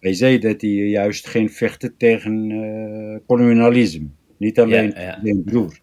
hij 0.00 0.14
zei 0.14 0.38
dat 0.38 0.60
hij 0.60 0.70
juist 0.70 1.26
geen 1.26 1.50
vechten 1.50 1.94
tegen 1.96 2.50
uh, 2.50 3.18
kolonialisme. 3.26 4.08
Niet 4.38 4.58
alleen 4.58 4.92
zijn 5.22 5.42
broer. 5.44 5.78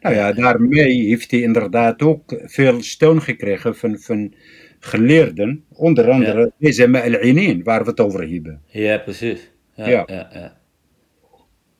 Nou 0.00 0.14
ja, 0.14 0.32
daarmee 0.32 1.06
heeft 1.06 1.30
hij 1.30 1.40
inderdaad 1.40 2.02
ook 2.02 2.42
veel 2.44 2.82
steun 2.82 3.22
gekregen 3.22 3.76
van, 3.76 3.98
van 3.98 4.34
geleerden, 4.78 5.64
onder 5.72 6.10
andere 6.10 6.52
deze 6.58 6.86
Ma'al-Inin, 6.88 7.62
waar 7.62 7.84
we 7.84 7.90
het 7.90 8.00
over 8.00 8.28
hebben. 8.28 8.62
Ja, 8.66 8.98
precies. 8.98 9.50
Ja, 9.74 9.86
ja. 10.06 10.55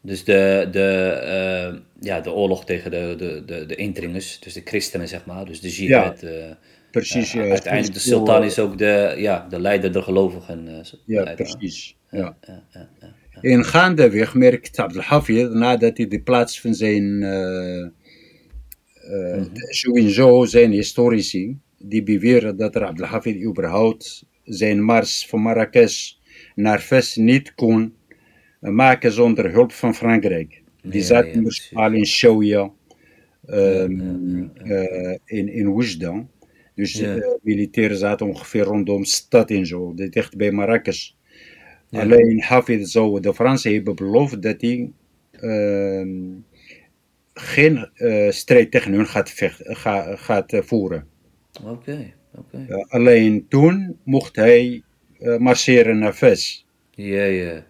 Dus 0.06 0.24
de, 0.24 0.68
de, 0.70 1.70
uh, 1.72 1.80
ja, 2.00 2.20
de 2.20 2.32
oorlog 2.32 2.64
tegen 2.64 2.90
de, 2.90 3.14
de, 3.18 3.42
de, 3.46 3.66
de 3.66 3.74
indringers, 3.74 4.40
dus 4.40 4.52
de 4.52 4.60
christenen 4.64 5.08
zeg 5.08 5.24
maar, 5.24 5.44
dus 5.44 5.60
de 5.60 5.68
jihad. 5.68 6.20
Ja, 6.20 6.28
uh, 6.28 6.44
precies. 6.90 7.34
Uh, 7.34 7.50
uiteindelijk 7.50 7.94
de 7.94 8.00
sultan 8.00 8.44
is 8.44 8.58
ook 8.58 8.78
de, 8.78 9.14
ja, 9.16 9.46
de 9.50 9.60
leider 9.60 9.92
der 9.92 10.02
gelovigen. 10.02 10.84
ja, 11.04 11.22
leider. 11.22 11.34
precies. 11.34 11.96
Ja. 12.10 12.36
Ja, 12.46 12.62
ja, 12.72 12.88
ja, 13.00 13.40
In 13.40 13.64
gaandeweg 13.64 14.34
merkt 14.34 14.78
Abdelhafid, 14.78 15.52
nadat 15.52 15.96
hij 15.96 16.08
de 16.08 16.22
plaats 16.22 16.60
van 16.60 16.74
zijn, 16.74 17.18
mm 17.18 17.92
-hmm. 18.94 19.50
sowieso 19.54 20.44
zijn 20.44 20.70
historici, 20.70 21.58
die 21.78 22.02
beweren 22.02 22.56
dat 22.56 22.74
er 22.74 22.84
Abdelhafid 22.84 23.42
überhaupt 23.42 24.24
zijn 24.44 24.82
mars 24.82 25.26
van 25.26 25.40
Marrakesh 25.40 26.12
naar 26.54 26.80
Fes 26.80 27.16
niet 27.16 27.54
kon 27.54 27.94
maken 28.60 29.12
zonder 29.12 29.52
hulp 29.52 29.72
van 29.72 29.94
Frankrijk. 29.94 30.62
Die 30.82 31.00
ja, 31.00 31.06
zaten 31.06 31.52
ja, 31.70 31.86
in 31.86 32.06
Shouya, 32.06 32.70
um, 33.50 34.50
uh, 34.64 35.16
in, 35.24 35.48
in 35.48 35.66
Oujda. 35.66 36.26
Dus 36.74 36.92
ja. 36.92 37.16
uh, 37.16 37.26
militairen 37.42 37.96
zaten 37.96 38.26
ongeveer 38.26 38.62
rondom 38.62 39.04
stad 39.04 39.50
en 39.50 39.66
zo, 39.66 39.94
dicht 39.94 40.36
bij 40.36 40.50
Marrakesh. 40.50 41.10
Alleen 41.90 42.40
Hafid 42.40 42.88
zou 42.88 43.20
de 43.20 43.34
Fransen 43.34 43.74
hebben 43.74 43.94
beloofd 43.94 44.42
dat 44.42 44.60
hij 44.60 44.90
uh, 45.40 46.06
geen 47.34 47.88
uh, 47.94 48.30
strijd 48.30 48.70
tegen 48.70 48.92
hun 48.92 49.06
gaat, 49.06 49.30
ga, 49.56 50.16
gaat 50.16 50.52
uh, 50.52 50.62
voeren. 50.62 51.06
Oké, 51.62 51.70
okay, 51.70 52.14
oké. 52.34 52.64
Okay. 52.64 52.84
alleen 52.88 53.46
toen 53.48 53.98
mocht 54.04 54.36
hij 54.36 54.82
marcheren 55.38 55.98
naar 55.98 56.12
Fes. 56.12 56.66
Ja, 56.90 57.24
ja. 57.24 57.64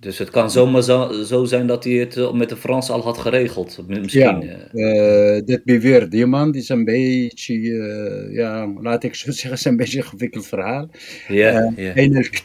Dus 0.00 0.18
het 0.18 0.30
kan 0.30 0.50
zomaar 0.50 0.82
zo, 0.82 1.22
zo 1.22 1.44
zijn 1.44 1.66
dat 1.66 1.84
hij 1.84 1.92
het 1.92 2.16
eh, 2.16 2.32
met 2.32 2.48
de 2.48 2.56
Fransen 2.56 2.94
al 2.94 3.02
had 3.02 3.18
geregeld. 3.18 3.78
Misschien. 3.86 4.40
Ja, 4.40 4.68
uh, 4.72 5.42
dit 5.44 5.64
beweert 5.64 6.14
iemand 6.14 6.56
is 6.56 6.68
een 6.68 6.84
beetje, 6.84 7.54
uh, 7.54 8.34
ja, 8.34 8.72
laat 8.80 9.04
ik 9.04 9.14
zo 9.14 9.30
zeggen, 9.30 9.52
is 9.52 9.64
een 9.64 9.76
beetje 9.76 9.98
een 9.98 10.04
gewikkeld 10.04 10.46
verhaal. 10.46 10.88
Ja. 11.28 11.72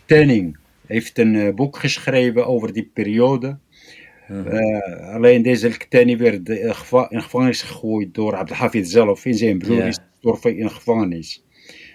Tenning 0.06 0.58
heeft 0.88 1.18
een 1.18 1.56
boek 1.56 1.78
geschreven 1.78 2.46
over 2.46 2.74
die 2.74 2.90
periode. 2.94 3.58
-huh. 4.28 5.14
alleen 5.14 5.42
deze 5.42 5.72
Tenning 5.90 6.20
werd 6.20 6.50
in 6.50 6.76
gevangenis 7.22 7.62
gegooid 7.62 8.14
door 8.14 8.36
Abdelhafid 8.36 8.90
zelf 8.90 9.26
en 9.26 9.36
zijn 9.36 9.58
broer 9.58 9.86
is 9.86 10.00
gestorven 10.12 10.58
in 10.58 10.70
gevangenis. 10.70 11.44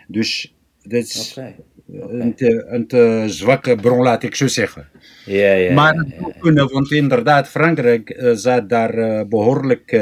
Dus 0.07 0.55
dit 0.83 1.05
is 1.05 1.35
okay. 1.37 1.55
Een, 1.93 2.35
te, 2.35 2.65
een 2.69 2.87
te 2.87 3.25
zwakke 3.27 3.77
bron, 3.77 4.03
laat 4.03 4.23
ik 4.23 4.35
zo 4.35 4.47
zeggen. 4.47 4.89
Ja, 5.25 5.53
ja, 5.53 5.75
maar 5.75 5.95
het 5.95 6.09
ja, 6.09 6.17
ja. 6.27 6.33
kunnen, 6.39 6.73
want 6.73 6.91
inderdaad, 6.91 7.49
Frankrijk 7.49 8.17
uh, 8.17 8.33
zat 8.35 8.69
daar 8.69 8.99
uh, 8.99 9.23
behoorlijk 9.29 9.93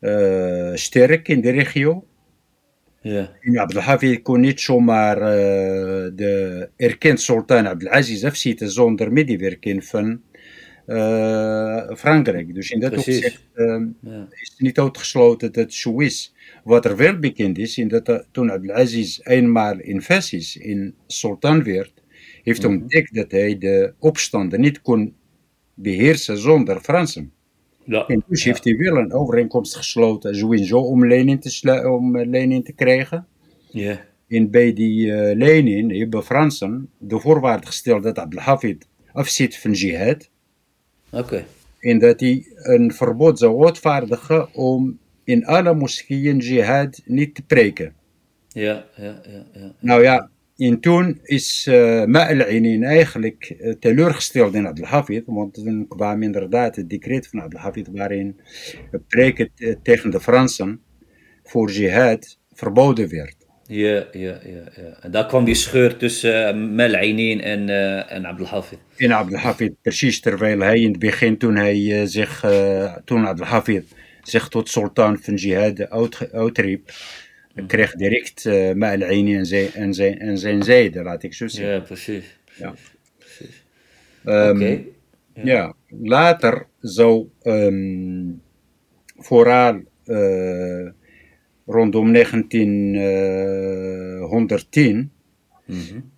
uh, 0.00 0.74
sterk 0.74 1.28
in 1.28 1.40
de 1.40 1.50
regio. 1.50 2.04
Ja. 3.00 3.32
En 3.40 3.58
Abdelhafid 3.58 4.22
kon 4.22 4.40
niet 4.40 4.60
zomaar 4.60 5.18
de 6.14 6.68
erkend 6.76 7.20
sultan 7.20 7.66
Abdelaziz 7.66 8.24
afzitten 8.24 8.70
zonder 8.70 9.12
medewerking 9.12 9.84
van 9.84 10.20
Frankrijk. 11.96 12.54
Dus 12.54 12.70
in 12.70 12.80
dat 12.80 12.96
opzicht 12.96 13.40
is 14.30 14.50
het 14.50 14.58
niet 14.58 14.78
uitgesloten 14.78 15.52
dat 15.52 15.64
het 15.64 15.74
zo 15.74 15.98
is. 16.00 16.34
Wat 16.68 16.84
er 16.84 16.96
wel 16.96 17.18
bekend 17.18 17.58
is, 17.58 17.78
in 17.78 17.88
dat 17.88 18.26
toen 18.30 18.50
Abdelaziz 18.50 19.20
eenmaal 19.22 19.78
in 19.78 20.02
Fessis 20.02 20.56
in 20.56 20.94
sultan 21.06 21.62
werd, 21.62 21.92
heeft 22.42 22.62
mm 22.62 22.70
-hmm. 22.70 22.80
ontdekt 22.80 23.14
dat 23.14 23.30
hij 23.30 23.58
de 23.58 23.92
opstanden 23.98 24.60
niet 24.60 24.82
kon 24.82 25.14
beheersen 25.74 26.38
zonder 26.38 26.80
Fransen. 26.80 27.32
Ja. 27.84 28.06
En 28.06 28.24
dus 28.26 28.42
ja. 28.42 28.50
heeft 28.50 28.64
hij 28.64 28.76
wel 28.76 28.96
een 28.96 29.12
overeenkomst 29.12 29.76
gesloten, 29.76 30.36
sowieso 30.36 30.78
om 30.78 31.06
lening 31.06 31.40
te, 31.40 31.88
om 31.90 32.18
lening 32.18 32.64
te 32.64 32.72
krijgen. 32.72 33.26
Ja. 33.70 34.04
En 34.28 34.50
bij 34.50 34.72
die 34.72 35.06
uh, 35.06 35.36
lening 35.36 35.98
hebben 35.98 36.24
Fransen 36.24 36.90
de 36.98 37.20
voorwaarde 37.20 37.66
gesteld 37.66 38.02
dat 38.02 38.18
Abdelhafid 38.18 38.88
afziet 39.12 39.58
van 39.58 39.72
jihad. 39.72 40.30
Oké. 41.10 41.22
Okay. 41.22 41.44
En 41.80 41.98
dat 41.98 42.20
hij 42.20 42.46
een 42.54 42.92
verbod 42.92 43.38
zou 43.38 43.64
uitvaardigen 43.64 44.54
om 44.54 44.98
in 45.28 45.46
alle 45.46 45.74
moskeeën 45.74 46.38
jihad 46.38 47.02
niet 47.04 47.34
te 47.34 47.42
preken. 47.42 47.94
Ja, 48.48 48.84
ja, 48.96 49.20
ja. 49.32 49.46
ja. 49.52 49.74
Nou 49.80 50.02
ja, 50.02 50.30
en 50.56 50.80
toen 50.80 51.20
is 51.22 51.66
uh, 51.70 52.04
Ma'al-Inin 52.04 52.84
eigenlijk 52.84 53.56
uh, 53.60 53.74
teleurgesteld 53.80 54.54
in 54.54 54.66
Abdelhafid, 54.66 55.22
want 55.26 55.54
toen 55.54 55.88
kwam 55.88 56.22
inderdaad 56.22 56.76
het 56.76 56.90
decreet 56.90 57.28
van 57.28 57.40
Abdelhafid 57.40 57.88
waarin 57.92 58.40
preken 59.08 59.50
tegen 59.82 60.10
de 60.10 60.20
Fransen 60.20 60.80
voor 61.42 61.70
jihad 61.70 62.38
verboden 62.52 63.08
werd. 63.08 63.36
Ja, 63.66 64.06
ja, 64.12 64.40
ja, 64.44 64.62
ja. 64.76 64.98
En 65.00 65.10
daar 65.10 65.26
kwam 65.26 65.44
die 65.44 65.54
scheur 65.54 65.96
tussen 65.96 66.56
uh, 66.56 66.76
Ma'al-Inin 66.76 67.40
en, 67.40 67.68
uh, 67.68 68.12
en 68.12 68.26
Abdelhafid. 68.26 68.78
In 68.96 69.12
Abdelhafid, 69.12 69.72
precies, 69.82 70.20
terwijl 70.20 70.60
hij 70.60 70.80
in 70.80 70.90
het 70.90 70.98
begin, 70.98 71.38
toen 71.38 71.56
hij 71.56 72.06
zich, 72.06 72.44
toen 73.04 73.26
Abdelhafid 73.26 73.84
zich 74.30 74.48
tot 74.48 74.68
sultan 74.68 75.18
van 75.18 75.34
jihad 75.34 75.90
uit, 75.90 76.32
uitriep, 76.32 76.90
kreeg 77.66 77.94
direct 77.94 78.44
uh, 78.44 78.72
Ma'al-Aini 78.72 79.36
en 79.36 79.46
zijn, 79.46 79.72
en, 79.72 79.94
zijn, 79.94 80.18
en 80.18 80.38
zijn 80.38 80.62
zijde, 80.62 81.02
laat 81.02 81.22
ik 81.22 81.34
zo 81.34 81.48
zeggen. 81.48 81.74
Ja, 81.74 81.80
precies. 81.80 82.38
Ja. 82.58 82.74
precies. 83.18 83.64
Um, 84.24 84.56
okay. 84.56 84.86
ja. 85.34 85.42
ja. 85.44 85.74
later 85.88 86.66
zou 86.80 87.28
um, 87.42 88.42
vooral 89.16 89.80
uh, 90.04 90.88
rondom 91.66 92.12
1910, 92.12 95.10
uh, 95.64 95.64
mm 95.64 95.66
-hmm. 95.66 96.10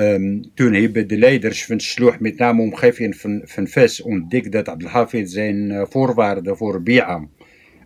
um, 0.00 0.54
toen 0.54 0.74
hebben 0.74 1.08
de 1.08 1.18
leiders 1.18 1.64
van 1.64 1.80
Sloeg, 1.80 2.20
met 2.20 2.38
name 2.38 2.62
omgeving 2.62 3.16
van, 3.16 3.42
van 3.44 3.66
Ves, 3.66 4.02
ontdekt 4.02 4.52
dat 4.52 4.68
Abdelhafid 4.68 5.30
zijn 5.30 5.70
uh, 5.70 5.82
voorwaarden 5.88 6.56
voor 6.56 6.82
Bi'am 6.82 7.30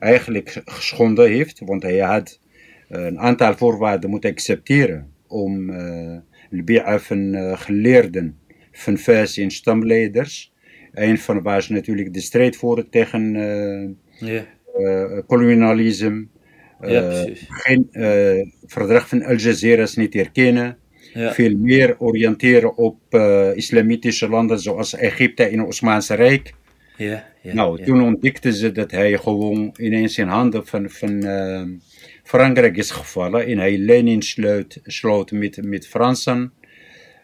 eigenlijk 0.01 0.63
geschonden 0.65 1.29
heeft, 1.29 1.61
want 1.65 1.83
hij 1.83 1.99
had 1.99 2.41
een 2.89 3.19
aantal 3.19 3.57
voorwaarden 3.57 4.11
moeten 4.11 4.31
accepteren 4.31 5.13
om 5.27 5.71
uh, 5.71 6.17
de 6.51 6.63
bi'a 6.63 6.99
van 6.99 7.35
uh, 7.35 7.61
geleerden 7.61 8.39
van 8.73 8.97
Fes 8.97 9.37
en 9.37 9.51
stamleiders. 9.51 10.53
Een 10.93 11.19
van 11.19 11.43
was 11.43 11.69
natuurlijk 11.69 12.15
de 12.15 12.21
strijd 12.21 12.57
voeren 12.57 12.91
tegen 12.91 13.35
uh, 13.35 13.89
yeah. 14.29 14.45
uh, 14.79 15.19
kolonialisme. 15.27 16.27
Ja, 16.87 17.27
geen 17.49 17.89
verdrag 18.67 19.09
van 19.09 19.23
Al 19.23 19.37
Jazeera 19.37 19.87
niet 19.95 20.15
erkennen. 20.15 20.79
Ja. 21.15 21.33
Veel 21.33 21.57
meer 21.57 21.99
oriënteren 21.99 22.77
op 22.77 23.15
islamitische 23.55 24.29
landen 24.29 24.61
zoals 24.61 24.95
Egypte 24.95 25.45
en 25.45 25.59
het 25.59 25.69
Osmaanse 25.69 26.15
Rijk. 26.15 26.55
Ja, 27.01 27.25
ja, 27.43 27.55
nou, 27.55 27.85
toen 27.85 28.03
ontdekten 28.03 28.53
ze 28.53 28.73
dat 28.73 28.91
hij 28.91 29.19
gewoon 29.19 29.75
ineens 29.79 30.19
in 30.19 30.29
handen 30.29 30.67
van, 30.67 30.91
van 30.91 31.23
Frankrijk 32.23 32.77
is 32.77 32.91
gevallen 32.91 33.47
en 33.47 33.59
hij 33.59 33.79
Lenin 33.79 34.23
sloot, 34.23 34.79
sloot 34.83 35.31
met, 35.31 35.65
met 35.65 35.87
Fransen. 35.87 36.53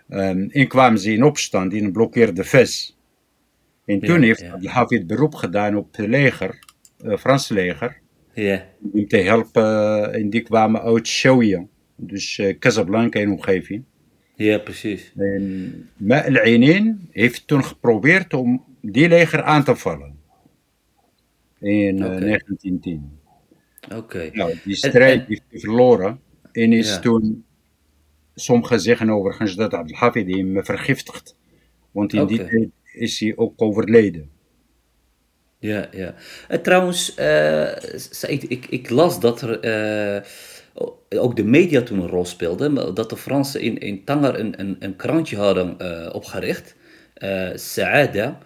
Um, 0.09 0.51
en 0.51 0.69
kwamen 0.69 0.99
ze 0.99 1.13
in 1.13 1.25
opstand 1.25 1.75
en 1.75 1.93
blokkeerde 1.93 2.45
Ves. 2.45 2.97
En 3.85 4.01
toen 4.01 4.23
heeft 4.23 4.41
ja. 4.61 4.71
Hafid 4.71 5.07
beroep 5.07 5.35
gedaan 5.35 5.77
op 5.77 5.97
het 5.97 6.07
leger, 6.07 6.59
het 6.99 7.07
uh, 7.07 7.17
Franse 7.17 7.55
leger. 7.55 7.97
Ja. 8.33 8.67
Om 8.93 9.09
te 9.09 9.17
helpen 9.17 10.13
en 10.13 10.31
die 10.31 10.43
kwamen 10.43 10.83
uit 10.83 11.07
Shouya, 11.07 11.67
dus 11.97 12.39
uh, 12.39 12.59
Casablanca 12.59 13.21
en 13.21 13.31
omgeving. 13.31 13.85
Ja, 14.35 14.59
precies. 14.59 15.13
En 15.17 15.89
Ma'al-Ainin 15.97 17.09
heeft 17.11 17.47
toen 17.47 17.65
geprobeerd 17.65 18.35
om 18.35 18.65
die 18.93 19.09
leger 19.09 19.43
aan 19.43 19.65
te 19.65 19.77
vallen. 19.77 20.19
In 21.59 21.99
uh, 21.99 22.05
okay. 22.05 22.19
1910. 22.19 23.19
Oké. 23.85 23.97
Okay. 23.97 24.31
Nou, 24.33 24.59
die 24.65 24.75
strijd 24.75 25.21
en, 25.21 25.43
hij 25.49 25.61
verloren. 25.61 26.21
En 26.53 26.73
is 26.73 26.91
ja. 26.91 26.99
toen, 26.99 27.45
sommigen 28.35 28.81
zeggen 28.81 29.11
overigens 29.11 29.55
dat 29.55 29.75
Abdelhafid 29.75 30.35
hem 30.35 30.65
vergiftigd. 30.65 31.37
Want 31.91 32.13
in 32.13 32.21
okay. 32.21 32.37
die 32.37 32.47
tijd 32.47 32.71
is 32.93 33.21
hij 33.21 33.33
ook 33.37 33.63
overleden. 33.63 34.31
Ja, 35.59 35.89
ja. 35.93 36.15
En 36.49 36.63
trouwens, 36.63 37.19
uh, 37.19 37.73
Said, 37.95 38.51
ik, 38.51 38.67
ik 38.67 38.91
las 38.91 39.21
dat 39.21 39.41
er 39.41 39.65
uh, 40.15 40.23
ook 41.21 41.37
de 41.37 41.45
media 41.45 41.83
toen 41.83 42.01
een 42.01 42.09
rol 42.09 42.25
speelden. 42.25 42.95
Dat 42.95 43.11
de 43.11 43.17
Fransen 43.17 43.61
in, 43.61 43.79
in 43.79 44.05
Tanger 44.05 44.39
een, 44.39 44.61
een, 44.61 44.77
een 44.79 44.97
krantje 44.97 45.37
hadden 45.37 45.77
uh, 45.79 46.09
opgericht. 46.13 46.77
Saada. 47.55 48.39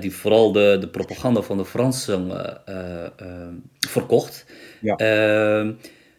Die 0.00 0.12
vooral 0.12 0.52
de, 0.52 0.76
de 0.80 0.88
propaganda 0.88 1.42
van 1.42 1.56
de 1.56 1.64
Fransen 1.64 2.30
verkocht. 3.88 4.44
Ja. 4.80 4.96
Ehm, 4.96 5.72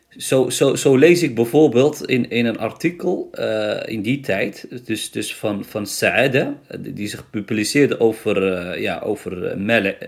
zo, 0.09 0.49
zo, 0.49 0.75
zo 0.75 0.95
lees 0.95 1.23
ik 1.23 1.35
bijvoorbeeld 1.35 2.05
in, 2.05 2.29
in 2.29 2.45
een 2.45 2.59
artikel 2.59 3.29
in 3.85 4.01
die 4.01 4.19
tijd, 4.19 4.67
dus, 4.85 5.11
dus 5.11 5.35
van, 5.35 5.65
van 5.65 5.87
Saada, 5.87 6.59
die 6.79 7.07
zich 7.07 7.29
publiceerde 7.29 7.99
over, 7.99 8.79
ja, 8.81 8.99
over 8.99 9.59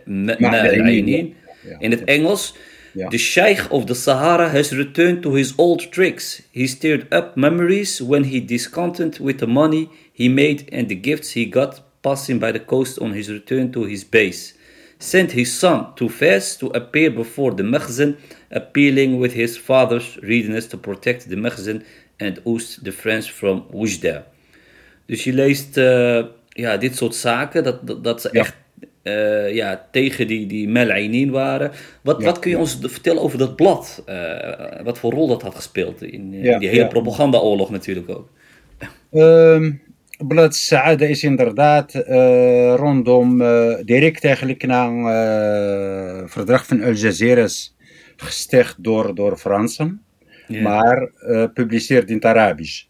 Ma'al-Ainin 0.06 1.36
in 1.80 1.92
het 1.92 2.04
Engels. 2.04 2.54
The 3.10 3.18
Sheikh 3.18 3.72
of 3.72 3.86
the 3.86 3.94
Sahara 3.94 4.50
has 4.50 4.72
returned 4.72 5.22
to 5.22 5.34
his 5.34 5.54
old 5.58 5.92
tricks. 5.92 6.42
He 6.52 6.68
stirred 6.68 7.06
up 7.14 7.36
memories 7.36 8.00
when 8.00 8.24
he 8.24 8.46
discontent 8.46 9.20
with 9.20 9.38
the 9.38 9.48
money 9.48 9.90
he 10.12 10.28
made 10.28 10.66
and 10.72 10.88
the 10.90 10.96
gifts 10.96 11.34
he 11.34 11.46
got 11.46 11.82
passing 12.10 12.40
by 12.40 12.52
the 12.52 12.66
coast 12.66 13.00
on 13.00 13.14
his 13.14 13.28
return 13.30 13.72
to 13.72 13.86
his 13.86 14.04
base. 14.10 14.54
Sent 14.98 15.32
his 15.32 15.60
son 15.60 15.86
to 15.96 16.10
Fez 16.10 16.58
to 16.58 16.68
appear 16.74 17.14
before 17.14 17.56
the 17.56 17.64
Mekhzen, 17.64 18.18
appealing 18.50 19.20
with 19.22 19.34
his 19.34 19.58
father's 19.58 20.18
readiness 20.22 20.68
to 20.68 20.78
protect 20.78 21.30
the 21.30 21.36
Mekhzen 21.36 21.84
and 22.18 22.40
oost 22.44 22.84
the 22.84 22.92
French 22.92 23.32
from 23.32 23.66
Wujda. 23.72 24.24
Dus 25.06 25.24
je 25.24 25.34
leest 25.34 25.78
uh, 25.78 26.26
ja, 26.50 26.78
dit 26.78 26.96
soort 26.96 27.16
zaken, 27.16 27.64
dat, 27.64 27.88
dat, 27.88 28.04
dat 28.04 28.22
ze 28.22 28.30
ja. 28.32 28.40
echt 28.40 28.56
uh, 29.04 29.54
ja, 29.54 29.88
tegen 29.92 30.28
die, 30.28 30.48
die 30.48 30.68
Melainin 30.68 31.32
waren. 31.32 31.72
Wat, 32.02 32.24
wat 32.24 32.40
kun 32.40 32.52
je 32.52 32.58
ons 32.58 32.78
vertellen 32.82 33.22
over 33.22 33.38
dat 33.38 33.56
blad? 33.56 34.04
Uh, 34.10 34.84
wat 34.84 34.98
voor 34.98 35.12
rol 35.12 35.28
dat 35.28 35.42
had 35.42 35.56
gespeeld 35.56 36.02
in, 36.02 36.34
in 36.34 36.60
die 36.60 36.70
hele 36.70 36.88
propagandaoorlog 36.88 37.70
natuurlijk 37.70 38.10
ook? 38.10 38.30
Um, 39.12 39.82
blad 40.28 40.56
Saada 40.56 41.06
is 41.06 41.24
inderdaad 41.24 41.96
uh, 41.96 42.76
rondom, 42.76 43.38
direct 43.86 44.24
eigenlijk 44.24 44.66
na 44.66 44.92
het 46.22 46.32
verdrag 46.32 46.66
van 46.66 46.84
Al 46.84 46.94
Jazeera 46.94 47.48
gesticht 48.16 48.84
door, 48.84 49.16
door 49.16 49.38
Fransen. 49.38 50.02
Maar 50.64 51.12
publiceert 51.54 52.10
in 52.10 52.16
het 52.16 52.26
Arabisch. 52.26 52.88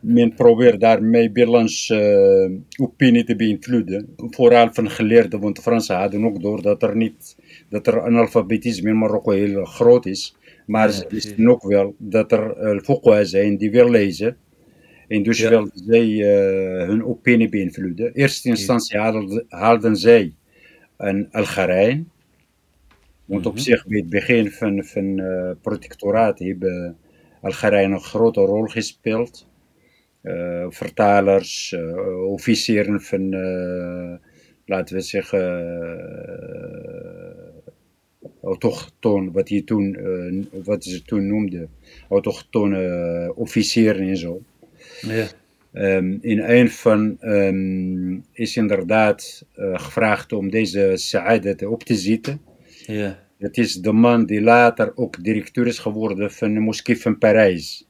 Men 0.00 0.34
probeert 0.34 0.80
daarmee 0.80 1.30
binnenlandse 1.30 2.60
opinie 2.80 3.24
te 3.24 3.36
beïnvloeden. 3.36 4.14
Vooral 4.16 4.68
van 4.72 4.90
geleerden, 4.90 5.40
want 5.40 5.56
de 5.56 5.62
Fransen 5.62 5.96
hadden 5.96 6.24
ook 6.24 6.42
door 6.42 6.62
dat 6.62 6.82
er, 6.82 6.96
niet, 6.96 7.36
dat 7.68 7.86
er 7.86 8.02
analfabetisme 8.02 8.88
in 8.88 8.98
Marokko 8.98 9.30
heel 9.30 9.64
groot 9.64 10.06
is. 10.06 10.36
Maar 10.66 10.90
ze 10.90 11.04
wisten 11.08 11.48
ook 11.48 11.62
wel 11.62 11.94
dat 11.98 12.32
er 12.32 12.76
uh, 13.04 13.18
zijn 13.22 13.56
die 13.56 13.70
wil 13.70 13.90
lezen. 13.90 14.36
En 15.12 15.22
dus 15.22 15.38
ja. 15.38 15.48
wilden 15.48 15.72
zij 15.74 16.08
uh, 16.08 16.86
hun 16.88 17.04
opinie 17.04 17.48
beïnvloeden. 17.48 18.06
In 18.06 18.12
eerste 18.12 18.48
instantie 18.48 18.98
haalden, 18.98 19.44
haalden 19.48 19.96
zij 19.96 20.34
een 20.96 21.28
Algerijn. 21.30 22.10
Want 23.24 23.46
op 23.46 23.52
mm 23.52 23.58
-hmm. 23.58 23.66
zich 23.66 23.86
bij 23.86 23.98
het 23.98 24.08
begin 24.08 24.50
van, 24.50 24.84
van 24.84 25.18
uh, 25.18 25.50
protectoraat 25.62 26.38
hebben 26.38 26.96
Algerije 27.40 27.86
een 27.86 28.00
grote 28.00 28.40
rol 28.40 28.66
gespeeld. 28.66 29.46
Uh, 30.22 30.66
vertalers, 30.68 31.76
officieren 32.26 33.00
van, 33.00 33.30
laten 34.66 34.96
we 34.96 35.00
zeggen, 35.00 35.42
autochtoon, 38.42 39.32
wat, 39.32 39.48
je 39.48 39.64
toen, 39.64 39.96
wat 40.64 40.84
ze 40.84 41.02
toen 41.02 41.26
noemden, 41.26 41.70
autochtone 42.08 43.32
officieren 43.34 44.08
en 44.08 44.16
zo. 44.16 44.42
Ja. 45.02 45.26
Um, 45.74 46.18
in 46.20 46.40
een 46.40 46.70
van 46.70 47.16
um, 47.20 48.24
is 48.32 48.56
inderdaad 48.56 49.46
gevraagd 49.56 50.32
om 50.32 50.50
deze 50.50 50.92
Saadet 50.94 51.64
op 51.64 51.82
te 51.82 51.94
zitten. 51.94 52.40
Ja. 52.86 53.18
Het 53.38 53.58
is 53.58 53.74
de 53.74 53.92
man 53.92 54.26
die 54.26 54.42
later 54.42 54.92
ook 54.96 55.24
directeur 55.24 55.66
is 55.66 55.78
geworden 55.78 56.32
van 56.32 56.54
de 56.54 56.60
moskee 56.60 57.00
van 57.00 57.18
Parijs. 57.18 57.88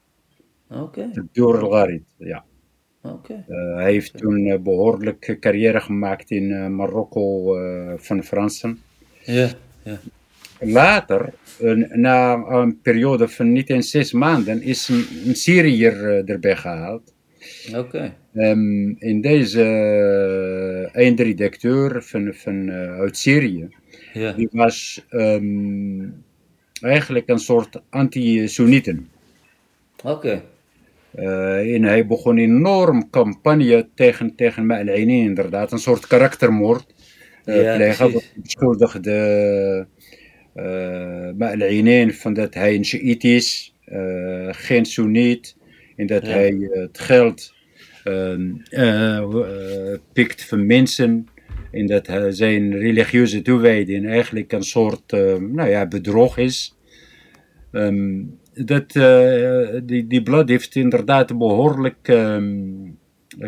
Oké. 0.69 1.11
Door 1.33 1.59
Gharid, 1.59 2.03
ja. 2.17 2.45
Oké. 3.03 3.45
Uh, 3.49 3.75
hij 3.75 3.93
heeft 3.93 4.17
toen 4.17 4.47
uh, 4.47 4.59
behoorlijk 4.59 5.37
carrière 5.41 5.81
gemaakt 5.81 6.31
in 6.31 6.51
uh, 6.51 6.67
Marokko 6.67 7.57
van 7.97 8.23
Fransen. 8.23 8.81
Ja, 9.25 9.49
ja. 9.83 10.01
Later, 10.65 11.33
na 11.93 12.35
een 12.35 12.81
periode 12.81 13.29
van 13.29 13.53
niet 13.53 13.71
eens 13.71 13.91
zes 13.91 14.13
maanden, 14.13 14.63
is 14.63 14.89
een, 14.89 15.37
Syriër 15.37 16.25
erbij 16.25 16.57
gehaald. 16.57 17.15
Oké. 17.77 18.15
Um, 18.35 18.97
in 18.99 19.21
deze 19.21 19.63
eindredacteur 20.93 22.03
van, 22.03 22.35
van, 22.35 22.71
uit 22.71 23.17
Syrië. 23.17 23.69
Die 24.37 24.49
was 24.51 25.07
um, 25.11 26.25
eigenlijk 26.81 27.29
een 27.29 27.39
soort 27.39 27.83
anti-Soenieten. 27.91 29.09
Oké. 30.05 30.11
Okay. 30.11 30.43
Uh, 31.19 31.75
en 31.75 31.83
hij 31.83 32.07
begon 32.07 32.39
een 32.39 32.57
enorm 32.57 33.11
campagne 33.11 33.89
tegen, 33.95 34.35
tegen 34.35 34.67
Ma'al-Ainin, 34.67 35.25
inderdaad. 35.25 35.73
Een 35.73 35.79
soort 35.79 36.07
karaktermoord 36.07 36.95
uh, 37.45 37.63
ja, 37.63 37.77
plegen. 37.77 38.21
Beschuldigde 38.35 39.87
uh, 40.57 41.31
Ma'al-Ainin 41.37 42.13
van 42.13 42.35
dat 42.35 42.55
hij 42.55 42.75
een 42.75 42.85
Shiït 42.85 43.25
is, 43.25 43.75
uh, 43.93 44.49
geen 44.51 44.85
Soeniet. 44.85 45.57
En 45.97 46.07
dat 46.07 46.27
Ja. 46.27 46.33
hij 46.33 46.53
uh, 46.53 46.71
het 46.73 46.99
geld 46.99 47.55
pikt 50.13 50.45
van 50.45 50.67
mensen. 50.67 51.27
En 51.71 51.87
dat 51.87 52.07
hij 52.07 52.33
zijn 52.33 52.79
religieuze 52.79 53.43
toewijding 53.43 54.09
eigenlijk 54.09 54.53
een 54.53 54.63
soort 54.63 55.13
uh, 55.13 55.37
nou 55.37 55.69
ja, 55.69 55.87
bedrog 55.87 56.39
is. 56.39 56.77
Um, 57.73 58.39
dat, 58.55 58.95
uh, 58.95 59.69
die, 59.85 60.07
die 60.07 60.23
blad 60.23 60.49
heeft 60.49 60.75
inderdaad 60.75 61.31
een 61.31 61.39
behoorlijk 61.39 62.09
um, 62.09 62.99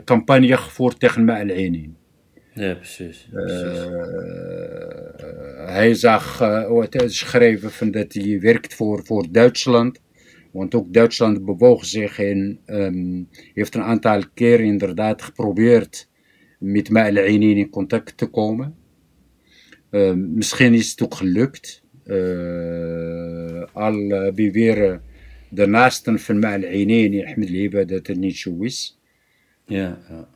campagne 0.05 0.57
gevoerd 0.57 1.01
tegen 1.01 1.25
Ma'al-Ainin. 1.25 1.97
Ja, 2.55 2.75
precies. 2.75 3.29
precies. 3.31 3.87
Uh, 3.87 3.99
hij 5.67 5.95
zag 5.95 6.41
uh, 6.41 6.83
het 6.91 7.13
schrijven 7.13 7.71
van 7.71 7.91
dat 7.91 8.13
hij 8.13 8.41
werkt 8.41 8.75
voor, 8.75 9.05
voor 9.05 9.27
Duitsland. 9.31 10.01
Want 10.51 10.75
ook 10.75 10.93
Duitsland 10.93 11.45
bewoog 11.45 11.85
zich 11.85 12.19
en 12.19 12.59
um, 12.67 13.29
heeft 13.55 13.75
een 13.75 13.83
aantal 13.83 14.23
keer 14.35 14.61
inderdaad 14.61 15.23
geprobeerd 15.23 16.09
met 16.59 16.91
Ma'al-Ainin 16.91 17.57
in 17.57 17.71
contact 17.71 18.17
te 18.17 18.27
komen. 18.27 18.75
Uh, 19.91 20.13
misschien 20.13 20.75
is 20.75 20.91
het 20.91 21.03
ook 21.03 21.15
gelukt. 21.15 21.83
Uh, 22.07 23.63
al 23.73 24.09
beweren 24.35 25.03
de 25.49 25.67
naasten 25.67 26.19
van 26.19 26.39
Ma'al-Ainin, 26.39 27.27
Ahmed 27.27 27.49
Liba, 27.49 27.85
dat 27.85 28.07
het 28.07 28.19
niet 28.19 28.37
zo 28.37 28.63
is. 28.63 28.99
Ja, 29.67 29.99
ja. 30.09 30.29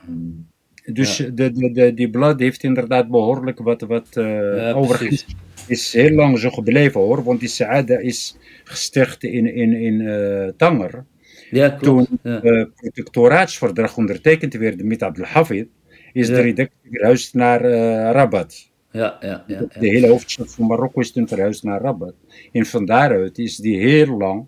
Dus 0.93 1.17
Ja. 1.17 1.29
de, 1.29 1.53
de, 1.53 1.73
de, 1.73 1.95
die 1.95 2.11
blad 2.11 2.41
heeft 2.41 2.63
inderdaad 2.63 3.09
behoorlijk 3.09 3.59
wat, 3.59 3.81
wat 3.81 4.07
uh, 4.15 4.25
Ja, 4.57 4.73
overigens 4.73 5.27
is 5.67 5.93
heel 5.93 6.11
lang 6.11 6.39
zo 6.39 6.51
gebleven 6.51 7.01
hoor, 7.01 7.23
want 7.23 7.41
die 7.41 7.49
Saada 7.49 7.99
is 7.99 8.37
gesticht 8.65 9.25
in, 9.25 9.55
in, 9.55 9.73
in 9.73 10.01
uh, 10.01 10.49
Tanger. 10.57 11.05
Ja, 11.51 11.77
Toen 11.77 12.07
klopt. 12.07 12.23
Ja. 12.23 12.41
het 12.53 12.75
protectoraatsverdrag 12.75 13.97
ondertekend 13.97 14.55
werd 14.55 14.83
met 14.85 15.03
Abdel 15.03 15.25
Hafid, 15.25 15.69
is 16.13 16.29
Ja. 16.29 16.35
de 16.35 16.41
redactie 16.41 16.91
verhuisd 16.91 17.35
naar 17.35 17.65
uh, 17.65 17.71
Rabat. 18.11 18.71
Ja, 18.93 19.17
ja, 19.21 19.45
ja. 19.47 19.59
De 19.79 19.89
hele 19.89 20.09
hoofdstad 20.09 20.55
van 20.55 20.67
Marokko 20.67 21.01
is 21.01 21.13
toen 21.13 21.29
verhuisd 21.29 21.63
naar 21.63 21.81
Rabat. 21.81 22.15
En 22.53 22.67
van 22.67 22.85
daaruit 22.85 23.39
is 23.39 23.57
die 23.57 23.79
heel 23.79 24.17
lang 24.17 24.47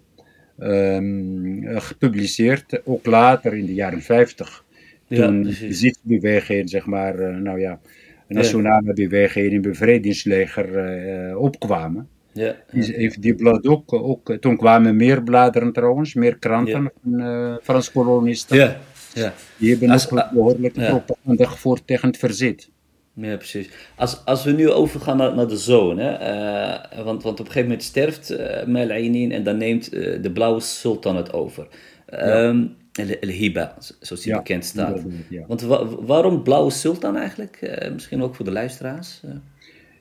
um, 0.59 1.63
gepubliceerd, 1.67 2.81
ook 2.87 3.07
later 3.07 3.55
in 3.57 3.67
de 3.67 3.75
jaren 3.75 4.03
50. 4.03 4.65
Toen 5.17 5.43
de 5.43 5.49
precies. 5.49 5.79
zitsbeweging, 5.81 6.71
zeg 6.71 6.87
maar, 6.87 7.19
uh, 7.21 7.37
nou 7.37 7.61
ja, 7.61 7.81
nationale 8.29 8.93
beweging 8.93 9.53
en 9.53 9.61
bevrijdingsleger 9.63 10.69
uh, 11.29 11.37
opkwamen. 11.41 12.09
Ja, 12.33 12.55
heeft 12.71 13.23
die 13.23 13.35
blad 13.35 13.67
ook, 13.67 13.93
ook, 13.93 14.37
toen 14.41 14.57
kwamen 14.57 14.97
meer 14.97 15.23
bladeren 15.23 15.73
trouwens, 15.73 16.15
meer 16.15 16.39
kranten 16.39 16.83
Ja. 16.83 16.93
van 17.03 17.21
uh, 17.21 17.55
Frans 17.63 17.93
kolonisten. 17.93 18.57
ja, 18.57 18.77
ja. 19.15 19.33
Die 19.57 19.71
hebben 19.71 19.91
Als- 19.91 20.11
ook 20.13 20.31
behoorlijke 20.33 20.81
propaganda 20.81 21.45
gevoerd 21.47 21.87
tegen 21.87 22.09
het 22.09 22.17
verzet. 22.19 22.71
Ja, 23.21 23.37
precies. 23.37 23.69
Als, 23.97 24.25
als 24.25 24.45
we 24.45 24.53
nu 24.53 24.71
overgaan 24.71 25.17
naar, 25.17 25.35
naar 25.35 25.49
de 25.49 25.57
zoon, 25.57 25.99
hè, 25.99 26.11
eh, 26.13 27.05
want, 27.05 27.23
want 27.23 27.41
op 27.41 27.47
een 27.47 27.53
gegeven 27.53 27.63
moment 27.69 27.83
sterft 27.83 28.31
uh, 28.33 28.65
Melainin 28.67 29.33
en 29.33 29.43
dan 29.45 29.57
neemt 29.57 29.93
eh, 29.93 30.23
de 30.23 30.31
blauwe 30.33 30.61
sultan 30.61 31.17
het 31.17 31.33
over. 31.33 31.67
Ehm 32.07 32.65
El 32.93 33.09
El 33.21 33.29
Hiba, 33.29 33.77
zoals 34.01 34.25
Ja, 34.25 34.37
bekend 34.37 34.65
staat. 34.65 35.01
ja. 35.29 35.45
Want 35.47 35.61
wa- 35.63 35.85
waarom 35.87 36.43
blauwe 36.43 36.71
sultan 36.71 37.17
eigenlijk? 37.17 37.57
Eh, 37.57 37.93
misschien 37.93 38.23
ook 38.23 38.35
voor 38.35 38.45
de 38.45 38.51
luisteraars. 38.53 39.21
Eh, 39.25 39.31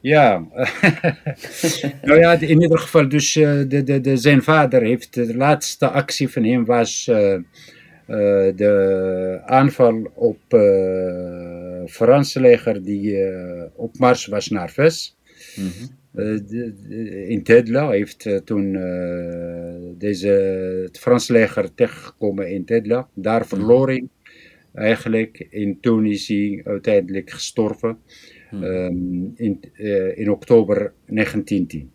Ja, 0.01 0.45
nou 2.01 2.19
ja, 2.19 2.31
in 2.33 2.61
ieder 2.61 2.79
geval, 2.79 3.09
dus 3.09 3.35
eh, 3.35 3.59
de, 3.67 3.83
de, 3.83 4.01
de, 4.01 4.17
zijn 4.17 4.43
vader 4.43 4.81
heeft 4.81 5.13
de 5.13 5.35
laatste 5.35 5.87
actie 5.89 6.29
van 6.29 6.43
hem 6.43 6.65
was 6.65 7.07
eh, 7.07 7.33
eh, 7.33 7.41
de 8.55 9.41
aanval 9.45 10.11
op 10.15 10.39
eh, 10.47 10.59
Franse 11.85 12.39
leger 12.39 12.83
die 12.83 13.17
op 13.75 13.97
mars 13.97 14.25
was 14.25 14.49
naar 14.49 14.69
Ves. 14.71 15.17
Mhm. 15.55 15.67
Eh, 16.13 16.25
de- 16.47 16.73
de- 16.87 17.27
in 17.27 17.43
Tedla 17.43 17.89
heeft 17.89 18.25
eh, 18.25 18.35
toen 18.37 18.75
eh, 18.75 19.75
deze, 19.97 20.27
het 20.85 20.99
Franse 20.99 21.31
leger 21.33 21.73
tegengekomen 21.73 22.51
in 22.51 22.65
Tedla. 22.65 23.09
Daar 23.13 23.45
verloor 23.47 23.87
hij 23.87 24.07
eigenlijk. 24.73 25.47
En 25.51 25.77
toen 25.81 26.05
is 26.05 26.27
hij 26.27 26.61
uiteindelijk 26.63 27.29
gestorven 27.31 27.97
Mhm. 28.51 28.63
ehm, 28.63 29.23
in, 29.35 29.59
eh, 29.73 30.17
in 30.17 30.31
oktober 30.31 30.93
1910. 31.05 31.91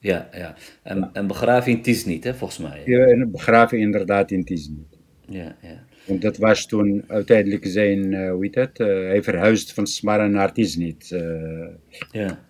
Ja, 0.00 0.28
ja. 0.32 0.54
En, 0.82 1.10
en 1.12 1.26
begraven 1.26 1.72
in 1.72 1.82
Tis 1.82 2.04
niet, 2.04 2.24
hè, 2.24 2.34
volgens 2.34 2.58
mij. 2.60 2.82
Ja, 2.84 3.04
en 3.06 3.30
begraven 3.30 3.78
inderdaad 3.78 4.30
in 4.30 4.44
Tiznit. 4.44 4.98
Ja, 5.28 5.56
ja. 5.62 5.84
Want 6.08 6.22
dat 6.22 6.36
was 6.36 6.66
toen 6.66 7.04
uiteindelijk 7.06 7.66
zijn, 7.66 8.14
eh, 8.14 8.30
hoe 8.30 8.44
heet 8.44 8.54
het, 8.54 8.78
eh, 8.80 8.86
hij 8.86 9.22
verhuisde 9.22 9.74
van 9.74 9.86
Smara 9.86 10.26
naar 10.26 10.52
Tiznit. 10.52 11.10
eh, 11.12 11.66
ja. 12.12 12.46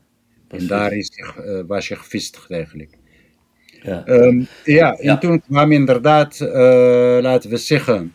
en 0.49 0.67
daar 0.67 0.93
is, 0.93 1.11
hij, 1.15 1.65
was 1.65 1.89
hij 1.89 1.97
gevestigd 1.97 2.51
eigenlijk. 2.51 2.91
Ja. 3.83 4.07
Ehm, 4.07 4.43
ja, 4.65 4.93
en 4.93 5.05
Ja. 5.05 5.19
toen 5.19 5.41
kwam 5.41 5.73
inderdaad, 5.73 6.39
laten 7.23 7.51
we 7.51 7.57
zeggen, 7.57 8.13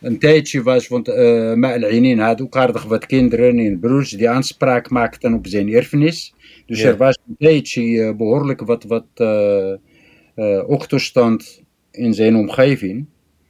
een 0.00 0.18
tijdje 0.18 0.62
was, 0.62 0.88
want 0.88 1.08
uh, 1.08 1.54
Ma'al 1.54 2.16
had 2.18 2.40
ook 2.42 2.56
aardig 2.56 2.84
wat 2.84 3.06
kinderen 3.06 3.58
en 3.58 3.78
broers 3.80 4.10
die 4.10 4.28
aanspraak 4.30 4.90
maakten 4.90 5.34
op 5.34 5.46
zijn 5.46 5.72
erfenis. 5.72 6.34
Dus 6.66 6.80
Ja. 6.82 6.88
er 6.88 6.96
was 6.96 7.18
een 7.28 7.36
tijdje 7.38 8.02
eh, 8.02 8.16
behoorlijk 8.16 8.60
wat, 8.60 8.84
wat 8.84 9.06
achterstand 10.68 11.62
in 11.90 12.14
zijn 12.14 12.36
omgeving. 12.36 13.06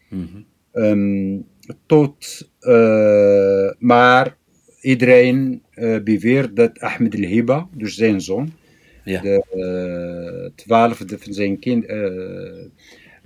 Mhm. 0.08 0.40
Ehm, 0.72 1.38
tot, 1.86 2.48
eh, 2.60 3.70
maar 3.78 4.36
iedereen 4.80 5.62
eh, 5.70 5.98
beweert 6.02 6.56
dat 6.56 6.80
Ahmed 6.80 7.14
el-Hiba, 7.14 7.68
dus 7.76 7.94
zijn 7.96 8.20
zoon, 8.20 8.52
Ja. 9.04 9.20
de 9.20 9.42
eh, 9.50 10.64
twaalfde 10.64 11.18
van 11.18 11.32
zijn 11.32 11.58
kind, 11.58 11.84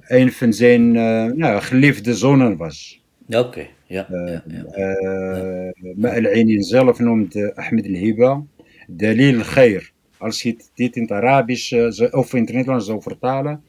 een 0.01 0.33
van 0.33 0.53
zijn 0.53 0.93
nou, 1.39 1.61
geliefde 1.61 2.15
zonen 2.15 2.57
was. 2.57 3.03
Ja, 3.27 3.41
Oké, 3.41 3.67
ja. 3.87 4.07
ja, 4.11 4.43
ja. 4.47 4.65
Uh, 4.77 5.95
Ma'al-Ainin 5.97 6.63
zelf 6.63 6.99
noemde 6.99 7.57
Ahmed 7.57 7.87
el-Hiba 7.87 8.43
Dalil 8.87 9.41
Khair. 9.41 9.93
Als 10.19 10.43
je 10.43 10.57
dit 10.75 10.97
in 10.97 11.03
het 11.03 11.11
Arabisch 11.11 11.73
of 12.11 12.35
in 12.35 12.41
het 12.41 12.53
Nederlands 12.53 12.87
zou 12.87 13.03
vertalen, 13.03 13.63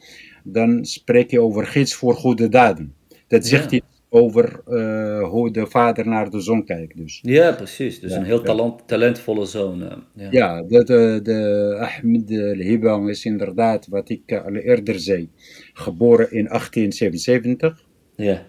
dan 0.44 0.86
spreek 0.86 1.32
je 1.32 1.42
over 1.42 1.66
gids 1.68 1.94
voor 1.94 2.14
goede 2.14 2.50
daden. 2.50 2.94
Dat 3.28 3.46
zegt 3.46 3.72
Ja. 3.72 3.78
iets 3.78 3.86
over 4.10 4.62
eh, 4.66 5.30
hoe 5.30 5.52
de 5.52 5.68
vader 5.68 6.08
naar 6.08 6.30
de 6.30 6.40
zoon 6.42 6.66
kijkt. 6.66 6.98
Dus. 6.98 7.20
Ja, 7.22 7.52
precies. 7.52 8.00
Dus 8.00 8.12
Ja, 8.12 8.18
een 8.18 8.24
heel 8.26 8.42
talent, 8.42 8.88
talentvolle 8.88 9.46
zoon. 9.46 9.84
eh, 9.90 9.98
ja. 10.16 10.28
Ja, 10.32 10.62
de, 10.64 10.84
de, 10.84 11.20
de 11.24 11.76
Ahmed 11.80 12.32
el-Hiba 12.32 13.08
is 13.10 13.26
inderdaad, 13.26 13.88
wat 13.88 14.10
ik 14.10 14.22
eh, 14.26 14.46
al 14.46 14.56
eerder 14.56 15.00
zei, 15.00 15.30
geboren 15.74 16.32
in 16.32 16.46
1877. 16.48 17.86
Ja. 18.16 18.46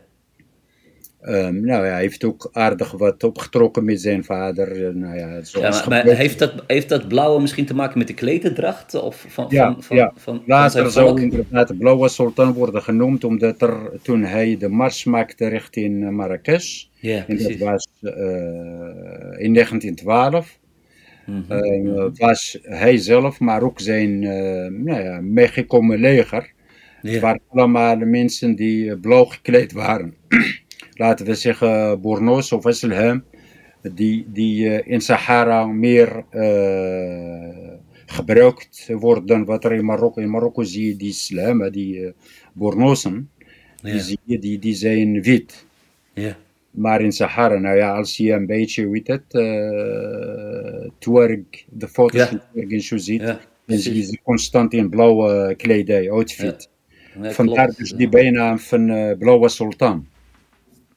Ehm, 1.20 1.60
nou 1.60 1.84
ja, 1.84 1.90
hij 1.90 2.00
heeft 2.00 2.24
ook 2.24 2.48
aardig 2.52 2.90
wat 2.90 3.24
opgetrokken 3.24 3.84
met 3.84 4.00
zijn 4.00 4.24
vader. 4.24 4.96
Nou 4.96 5.16
ja, 5.16 5.40
Ja, 5.52 5.84
maar, 5.88 6.04
heeft, 6.04 6.38
dat, 6.38 6.52
heeft 6.66 6.88
dat 6.88 7.08
blauwe 7.08 7.40
misschien 7.40 7.66
te 7.66 7.74
maken 7.74 7.98
met 7.98 8.06
de 8.06 8.14
klededracht? 8.14 8.94
Of 8.94 9.24
van, 9.28 9.46
Ja, 9.48 9.72
van, 9.72 9.82
van, 9.82 9.96
ja. 9.96 10.12
van, 10.16 10.42
Later 10.46 10.90
zou 10.90 11.20
inderdaad 11.20 11.68
de 11.68 11.74
Blauwe 11.74 12.08
Sultan 12.08 12.52
worden 12.52 12.82
genoemd, 12.82 13.24
omdat 13.24 13.62
er, 13.62 13.76
toen 14.02 14.22
hij 14.22 14.56
de 14.58 14.68
mars 14.68 15.04
maakte 15.04 15.48
richting 15.48 16.04
eh, 16.04 16.10
Marrakesh, 16.10 16.84
Ja, 17.00 17.24
en 17.26 17.36
dat 17.36 17.56
was 17.56 17.88
eh, 18.00 18.12
in 19.44 19.54
1912, 19.54 20.58
Mhm. 21.26 21.52
eh, 21.52 22.04
was 22.14 22.58
hij 22.62 22.96
zelf, 22.96 23.40
maar 23.40 23.62
ook 23.62 23.80
zijn 23.80 24.18
nou 24.84 25.02
ja, 25.02 25.20
meegekomen 25.20 25.98
leger. 25.98 26.52
Het 27.02 27.20
waren 27.20 27.40
allemaal 27.48 27.96
mensen 27.96 28.54
die 28.54 28.96
blauw 28.96 29.24
gekleed 29.24 29.72
waren. 29.72 30.14
Laten 30.98 31.26
we 31.26 31.34
zeggen 31.34 32.00
Borno's 32.00 32.52
of 32.52 32.64
Esselhem, 32.66 33.24
die, 33.94 34.26
die 34.32 34.68
eh, 34.68 34.92
in 34.92 35.00
Sahara 35.00 35.66
meer 35.66 36.24
eh, 36.30 37.78
gebruikt 38.06 38.88
worden 38.98 39.44
wat 39.44 39.64
er 39.64 39.72
in 39.72 39.84
Marokko. 39.84 40.20
In 40.20 40.30
Marokko 40.30 40.62
zie 40.62 40.86
je 40.86 40.96
die 40.96 41.12
Slam, 41.12 41.70
die 41.70 42.06
eh 42.06 42.12
Borno'sen, 42.52 43.30
die, 43.82 44.00
zie 44.00 44.18
je, 44.24 44.38
die, 44.38 44.58
die 44.58 44.74
zijn 44.74 45.22
wit. 45.22 45.66
Ja. 46.14 46.36
Maar 46.70 47.00
in 47.00 47.12
Sahara, 47.12 47.58
nou 47.58 47.76
ja, 47.76 47.96
als 47.96 48.16
je 48.16 48.32
een 48.32 48.46
beetje, 48.46 48.88
weet 48.88 49.06
het, 49.06 49.34
eh 49.34 50.90
Tuareg, 50.98 51.64
de 51.70 51.88
foto's 51.88 52.20
Ja. 52.20 52.26
van 52.28 52.70
en 52.70 52.80
zo 52.80 52.96
ziet, 52.96 53.20
Ja, 53.20 53.40
dan 53.66 53.78
zie 53.78 53.94
je 53.94 54.02
ze 54.02 54.18
constant 54.22 54.72
in 54.74 54.88
blauwe 54.88 55.54
kledij, 55.56 56.10
outfit. 56.10 56.68
Ja, 57.22 57.30
Vandaar 57.32 57.64
klopt. 57.64 57.78
dus 57.78 57.92
die 57.92 58.08
bijnaam 58.08 58.58
van 58.58 58.88
eh, 58.90 59.18
Blauwe 59.18 59.48
Sultan. 59.48 60.07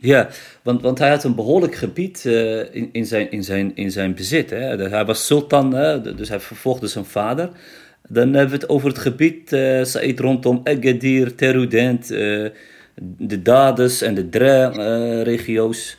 Ja, 0.01 0.29
want, 0.61 0.81
want 0.81 0.99
hij 0.99 1.09
had 1.09 1.23
een 1.23 1.35
behoorlijk 1.35 1.75
gebied 1.75 2.25
eh, 2.25 2.75
in, 2.75 2.89
in, 2.91 3.05
zijn, 3.05 3.31
in, 3.31 3.43
zijn, 3.43 3.75
in 3.75 3.91
zijn 3.91 4.15
bezit. 4.15 4.49
Hè. 4.49 4.89
Hij 4.89 5.05
was 5.05 5.25
sultan, 5.25 5.73
hè, 5.73 6.15
dus 6.15 6.29
hij 6.29 6.39
vervolgde 6.39 6.87
zijn 6.87 7.05
vader. 7.05 7.49
Dan 8.07 8.33
hebben 8.33 8.55
we 8.55 8.61
het 8.61 8.69
over 8.69 8.87
het 8.87 8.97
gebied, 8.97 9.53
eh 9.53 9.83
Said, 9.83 10.19
rondom 10.19 10.61
Agadir, 10.63 11.35
Terudent, 11.35 12.11
eh, 12.11 12.45
de 13.17 13.41
Dades 13.41 14.01
en 14.01 14.13
de 14.13 14.29
Dre-regio's. 14.29 15.97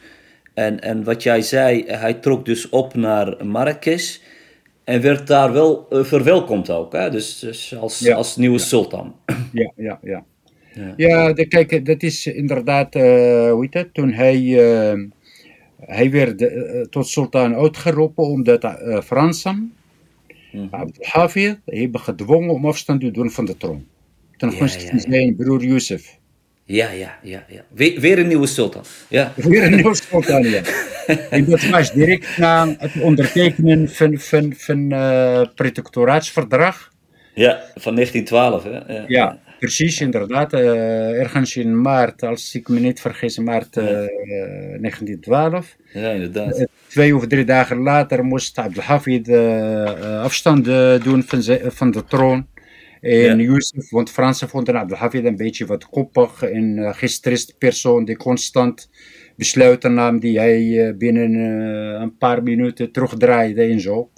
en, 0.54 0.80
en 0.80 1.04
wat 1.04 1.22
jij 1.22 1.42
zei, 1.42 1.84
hij 1.86 2.14
trok 2.14 2.44
dus 2.44 2.68
op 2.68 2.94
naar 2.94 3.46
Marrakesh 3.46 4.18
en 4.84 5.00
werd 5.00 5.26
daar 5.26 5.52
wel 5.52 5.86
verwelkomd 5.90 6.70
ook. 6.70 6.92
Hè? 6.92 7.10
Dus, 7.10 7.38
dus 7.38 7.76
als, 7.76 7.98
Ja, 7.98 8.16
als 8.16 8.36
nieuwe 8.36 8.58
sultan. 8.58 9.14
Ja, 9.52 9.72
ja, 9.76 9.98
ja. 10.02 10.24
Ja. 10.74 10.94
Ja, 10.96 11.32
de, 11.32 11.46
kijk, 11.46 11.86
dat 11.86 12.02
is 12.02 12.26
inderdaad, 12.26 12.94
eh, 12.94 13.02
hoe 13.50 13.58
heet 13.60 13.74
het, 13.74 13.94
toen 13.94 14.12
hij, 14.12 14.36
eh, 14.36 15.00
hij 15.80 16.10
werd 16.10 16.42
eh, 16.42 16.80
tot 16.80 17.08
sultan 17.08 17.54
uitgeroepen 17.54 18.24
omdat 18.24 18.64
uh, 18.64 19.00
Fransen, 19.00 19.72
Mhm. 20.52 20.66
Abdelhafid, 20.70 21.58
hebben 21.64 22.00
gedwongen 22.00 22.50
om 22.50 22.66
afstand 22.66 23.00
te 23.00 23.10
doen 23.10 23.30
van 23.30 23.44
de 23.44 23.56
troon. 23.56 23.86
Ten 24.36 24.52
gunste 24.52 24.86
van 24.86 25.00
zijn 25.00 25.36
broer 25.36 25.64
Yusuf. 25.64 26.18
Ja, 26.64 26.90
ja, 26.90 27.18
ja. 27.22 27.44
ja. 27.48 27.64
Weer, 27.74 28.00
weer 28.00 28.18
een 28.18 28.26
nieuwe 28.26 28.46
sultan. 28.46 28.82
Ja. 29.08 29.32
Weer 29.36 29.62
een 29.62 29.76
nieuw 29.76 29.94
sultan, 29.94 30.42
ja. 30.42 30.62
En 31.30 31.44
dat 31.44 31.68
was 31.68 31.92
direct 31.92 32.38
na 32.38 32.74
het 32.78 33.00
ondertekenen 33.00 33.88
van, 33.88 34.18
van, 34.18 34.54
van 34.56 34.92
eh 34.92 35.42
protectoraatsverdrag. 35.54 36.92
Ja, 37.34 37.60
van 37.74 37.94
1912, 37.94 38.62
hè? 38.64 38.94
Ja. 38.94 39.04
Ja, 39.08 39.38
precies, 39.62 40.00
inderdaad. 40.00 40.52
eh, 40.52 41.20
ergens 41.20 41.56
in 41.56 41.80
maart, 41.80 42.22
als 42.22 42.54
ik 42.54 42.68
me 42.68 42.80
niet 42.80 43.00
vergis, 43.00 43.38
maart 43.38 43.76
eh, 43.76 43.84
1912. 44.80 45.76
Ja, 45.92 46.10
inderdaad. 46.10 46.58
Eh, 46.58 46.64
Twee 46.88 47.16
of 47.16 47.26
drie 47.26 47.44
dagen 47.44 47.76
later 47.78 48.24
moest 48.24 48.58
Abdelhafid 48.58 49.28
eh, 49.28 49.82
eh, 49.88 50.20
afstand 50.22 50.68
eh, 50.68 51.02
doen 51.02 51.22
van, 51.22 51.42
van 51.72 51.90
de 51.90 52.04
troon. 52.04 52.46
En 53.00 53.16
Ja. 53.18 53.34
Yusuf, 53.36 53.90
want 53.90 54.10
Fransen 54.10 54.48
vonden 54.48 54.76
Abdelhafid 54.76 55.24
een 55.24 55.36
beetje 55.36 55.66
wat 55.66 55.88
koppig 55.88 56.42
en 56.42 56.76
uh, 56.78 56.94
gestrest 56.94 57.54
persoon 57.58 58.04
die 58.04 58.16
constant 58.16 58.90
besluiten 59.36 59.94
nam 59.94 60.20
die 60.20 60.38
hij 60.38 60.86
eh, 60.88 60.94
binnen 60.96 61.34
eh, 61.34 62.00
een 62.00 62.16
paar 62.16 62.42
minuten 62.42 62.92
terugdraaide 62.92 63.62
en 63.62 63.80
zo. 63.80 64.10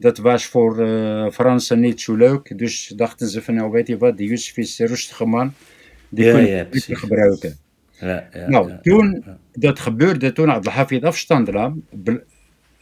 Dat 0.00 0.18
was 0.18 0.46
voor 0.46 0.80
eh, 0.80 1.30
Fransen 1.30 1.80
niet 1.80 2.00
zo 2.00 2.16
leuk, 2.16 2.58
dus 2.58 2.92
dachten 2.96 3.28
ze 3.28 3.42
van 3.42 3.54
nou 3.54 3.70
weet 3.70 3.86
je 3.86 3.98
wat, 3.98 4.16
die 4.16 4.28
Yusuf 4.28 4.56
is 4.56 4.78
een 4.78 4.86
rustige 4.86 5.24
man, 5.24 5.52
die 6.08 6.24
Ja, 6.24 6.32
kunnen 6.32 6.50
ja, 6.50 6.96
gebruiken. 6.96 7.56
Ja, 8.00 8.28
Nou, 8.46 8.72
toen 8.82 9.24
dat 9.52 9.78
gebeurde, 9.80 10.32
toen 10.32 10.50
Abdelhafid 10.50 11.04
afstand 11.04 11.52
nam, 11.52 11.84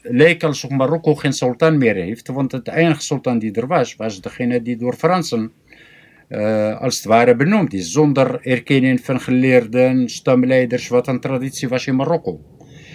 leek 0.02 0.42
alsof 0.44 0.70
Marokko 0.70 1.14
geen 1.14 1.32
sultan 1.32 1.78
meer 1.78 1.94
heeft. 1.94 2.28
Want 2.28 2.52
het 2.52 2.68
enige 2.68 3.00
sultan 3.00 3.38
die 3.38 3.52
er 3.52 3.66
was, 3.66 3.96
was 3.96 4.20
degene 4.20 4.62
die 4.62 4.76
door 4.76 4.94
Fransen 4.94 5.52
eh, 6.28 6.80
als 6.80 6.96
het 6.96 7.04
ware 7.04 7.36
benoemd 7.36 7.72
is. 7.72 7.92
Zonder 7.92 8.40
erkenning 8.42 9.00
van 9.00 9.20
geleerden, 9.20 10.08
stamleiders, 10.08 10.88
wat 10.88 11.06
een 11.06 11.20
traditie 11.20 11.68
was 11.68 11.86
in 11.86 11.96
Marokko. 11.96 12.40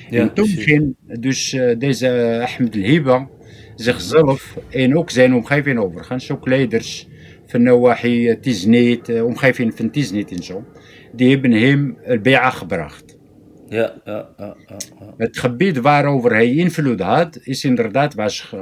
Ja, 0.09 0.21
en 0.21 0.33
toen 0.33 0.47
ging 0.47 0.95
dus 1.19 1.53
eh, 1.53 1.79
deze 1.79 2.39
Ahmed 2.47 2.75
el-Hiba 2.75 3.29
zichzelf 3.83 4.57
en 4.69 4.97
ook 4.97 5.09
zijn 5.09 5.33
omgeving 5.33 5.79
overigens, 5.79 6.31
ook 6.31 6.47
leiders 6.47 7.07
van 7.45 7.63
Nawahi, 7.63 8.27
eh, 8.29 8.39
Tiznit, 8.39 9.09
eh, 9.09 9.25
omgeving 9.25 9.75
van 9.75 9.89
Tiznit 9.89 10.31
en 10.31 10.43
zo, 10.43 10.65
die 11.11 11.29
hebben 11.29 11.51
hem 11.51 11.97
al-Bi'a 12.07 12.49
gebracht. 12.49 13.17
Ja, 13.69 14.01
ja, 14.05 14.29
ja, 14.37 14.55
ja. 14.67 14.77
Het 15.17 15.37
gebied 15.37 15.77
waarover 15.77 16.31
hij 16.31 16.53
invloed 16.55 16.99
had, 16.99 17.39
is 17.43 17.63
inderdaad 17.63 18.13
was, 18.13 18.53
eh, 18.53 18.59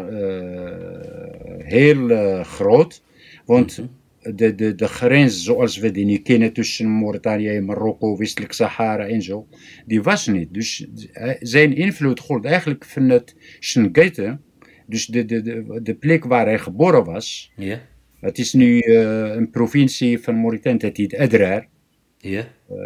heel 1.57 2.43
groot. 2.43 3.03
Want 3.45 3.81
de, 4.21 4.55
de, 4.55 4.75
de 4.75 4.87
grens 4.87 5.43
zoals 5.43 5.77
we 5.77 5.91
die 5.91 6.05
nu 6.05 6.17
kennen 6.17 6.53
tussen 6.53 6.99
Mauritanië 6.99 7.47
en 7.47 7.65
Marokko, 7.65 8.17
westelijk 8.17 8.53
Sahara 8.53 9.07
en 9.07 9.21
zo, 9.21 9.47
die 9.85 10.01
was 10.01 10.27
niet. 10.27 10.53
Dus 10.53 10.87
zijn 11.39 11.75
invloed 11.75 12.19
gold 12.19 12.45
eigenlijk 12.45 12.85
van 12.85 13.09
het 13.09 13.35
dus 14.85 15.05
de, 15.05 15.25
de, 15.25 15.41
de, 15.41 15.79
de 15.83 15.93
plek 15.93 16.25
waar 16.25 16.45
hij 16.45 16.59
geboren 16.59 17.03
was. 17.03 17.51
Ja. 17.55 17.79
Het 18.19 18.37
is 18.37 18.53
nu 18.53 18.83
uh, 18.83 19.35
een 19.35 19.49
provincie 19.49 20.19
van 20.19 20.41
Mauritanië, 20.41 20.77
dat 20.77 20.97
heet 20.97 21.17
Adrar. 21.17 21.65
Ja. 22.17 22.47
Uh, 22.71 22.77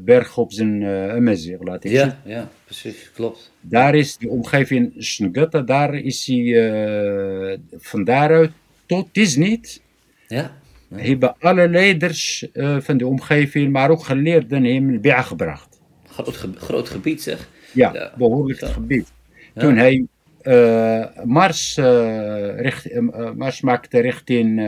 berg 0.00 0.38
op 0.38 0.52
zijn 0.52 0.80
uh, 0.80 1.14
Amazigh, 1.14 1.62
laat 1.62 1.84
ik 1.84 1.90
ja, 1.90 2.02
zien. 2.02 2.32
Ja, 2.32 2.50
precies, 2.64 3.10
klopt. 3.14 3.52
Daar 3.60 3.94
is 3.94 4.16
de 4.16 4.28
omgeving 4.28 5.02
Shengeite, 5.02 5.64
daar 5.64 5.94
is 5.94 6.26
hij 6.26 7.58
van 7.76 8.04
daaruit 8.04 8.50
tot 8.86 9.08
Tiznit. 9.12 9.82
Ja. 10.28 10.56
hebben 10.94 11.36
alle 11.38 11.68
leiders 11.68 12.48
uh, 12.52 12.80
van 12.80 12.96
de 12.96 13.06
omgeving, 13.06 13.72
maar 13.72 13.90
ook 13.90 14.04
geleerden 14.04 14.64
hem 14.64 15.00
Bia 15.00 15.22
gebracht. 15.22 15.80
Groot, 16.06 16.36
ge 16.36 16.52
groot 16.54 16.88
gebied 16.88 17.22
zeg. 17.22 17.48
Ja, 17.72 17.92
ja. 17.94 18.12
behoorlijk 18.18 18.60
het 18.60 18.70
gebied. 18.70 19.12
Ja. 19.54 19.60
Toen 19.60 19.76
hij 19.76 20.06
uh, 20.42 21.24
mars, 21.24 21.76
uh, 21.76 22.60
richt, 22.60 23.00
mars 23.36 23.60
maakte 23.60 24.00
richting 24.00 24.60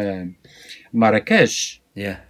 Marrakesh. 0.90 1.78
Ja. 1.92 2.24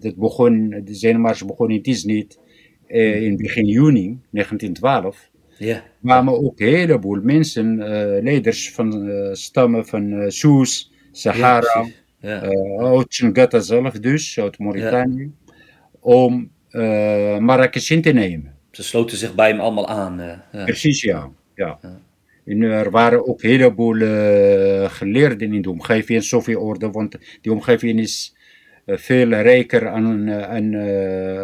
dat 0.00 0.16
begon, 0.16 0.82
de 0.84 0.94
zenemars 0.94 1.44
begon 1.44 1.70
in 1.70 1.82
Tiznit 1.82 2.38
in 2.86 3.36
begin 3.36 3.66
juni 3.66 4.18
1912. 4.30 5.30
Ja. 5.58 5.84
kwamen 6.02 6.44
ook 6.44 6.60
een 6.60 6.74
heleboel 6.74 7.20
mensen, 7.22 7.76
leiders 8.22 8.72
van 8.72 9.10
stammen 9.32 9.86
van 9.86 10.30
Soes, 10.30 10.92
Sahara, 11.12 11.86
ja, 12.20 12.44
uh, 12.44 13.02
Shenghata 13.08 13.60
zelf 13.60 13.92
dus, 13.92 14.38
uit 14.38 14.58
Mauritanië, 14.58 15.32
om 16.00 16.50
uh, 16.70 17.38
Marrakesh 17.38 17.90
in 17.90 18.02
te 18.02 18.12
nemen. 18.12 18.54
Ze 18.70 18.82
sloten 18.82 19.16
zich 19.16 19.34
bij 19.34 19.48
hem 19.48 19.60
allemaal 19.60 19.88
aan. 19.88 20.20
Uh, 20.20 20.32
ja. 20.52 20.64
Precies, 20.64 21.02
ja. 21.02 21.30
ja. 21.54 21.78
En 22.44 22.62
er 22.62 22.90
waren 22.90 23.28
ook 23.28 23.42
een 23.42 23.50
heleboel 23.50 23.98
geleerden 24.88 25.52
in 25.52 25.62
de 25.62 25.70
omgeving 25.70 26.18
in 26.18 26.22
Sofie-orde, 26.22 26.90
want 26.90 27.16
die 27.40 27.52
omgeving 27.52 28.00
is 28.00 28.36
veel 28.86 29.28
rijker 29.28 29.88
aan, 29.88 30.30
aan 30.30 30.70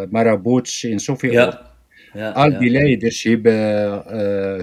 marabouts 0.09 0.83
in 0.83 0.99
Sofie-orde. 0.99 1.39
Ja. 1.39 1.75
Ja, 2.13 2.29
Al 2.29 2.51
ja. 2.51 2.59
die 2.59 2.69
leiders 2.69 3.23
hebben 3.23 3.55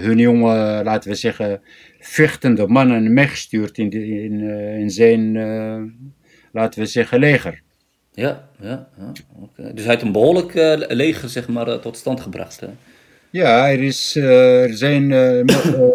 hun 0.00 0.18
jonge, 0.18 0.80
laten 0.84 1.10
we 1.10 1.16
zeggen, 1.16 1.60
vechtende 2.04 2.66
mannen 2.66 3.12
meegestuurd 3.12 3.78
in, 3.78 3.88
de, 3.88 4.22
in, 4.22 4.40
uh, 4.40 4.78
in 4.78 4.90
zijn, 4.90 5.34
uh, 5.34 5.82
laten 6.52 6.80
we 6.80 6.86
zeggen, 6.86 7.18
leger. 7.18 7.62
Ja, 8.12 8.48
ja, 8.60 8.88
ja. 8.98 9.12
Okay. 9.40 9.72
dus 9.72 9.82
hij 9.82 9.92
heeft 9.92 10.02
een 10.04 10.12
behoorlijk 10.12 10.52
leger 10.88 11.28
zeg 11.28 11.48
maar, 11.48 11.80
tot 11.80 11.96
stand 11.96 12.20
gebracht. 12.20 12.60
Hè? 12.60 12.68
Ja, 13.34 13.70
er, 13.70 13.82
is, 13.82 14.16
er 14.16 14.76
zijn 14.76 15.12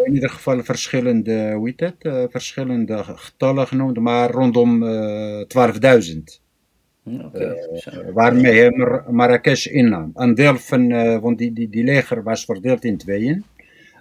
in 0.04 0.14
ieder 0.14 0.30
geval 0.30 0.64
verschillende, 0.64 1.54
hoe 1.54 1.74
heet 1.76 1.80
het, 1.80 2.32
verschillende 2.32 3.04
getallen 3.04 3.68
genoemd, 3.68 4.00
maar 4.00 4.32
rondom 4.32 4.84
12.000. 4.84 4.88
Okay, 7.04 7.56
waarmee 8.14 8.60
hij 8.60 8.70
Mar 8.70 9.04
Marrakesh 9.10 9.66
innam. 9.66 10.12
Een 10.16 10.36
deel 10.36 10.58
van, 10.58 10.90
want 11.22 11.38
die, 11.38 11.54
die, 11.54 11.70
die 11.70 11.84
leger 11.84 12.24
was 12.24 12.46
verdeeld 12.46 12.84
in 12.84 12.98
tweeën. 12.98 13.44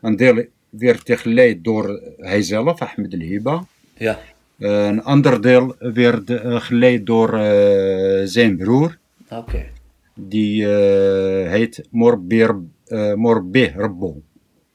Een 0.00 0.16
deel 0.16 0.44
werd 0.68 1.02
geleid 1.04 1.64
door 1.64 2.00
hijzelf, 2.16 2.80
Ahmed 2.80 3.12
el-Hiba. 3.12 3.64
Ja. 3.96 4.18
Uh, 4.58 4.86
een 4.86 5.02
ander 5.02 5.42
deel 5.42 5.74
werd 5.78 6.30
geleid 6.42 7.06
door 7.06 7.28
zijn 8.24 8.56
broer. 8.56 8.98
Oké. 9.28 9.36
Okay. 9.36 9.70
Die 10.14 10.66
heet 11.46 11.86
Morbir, 11.90 12.56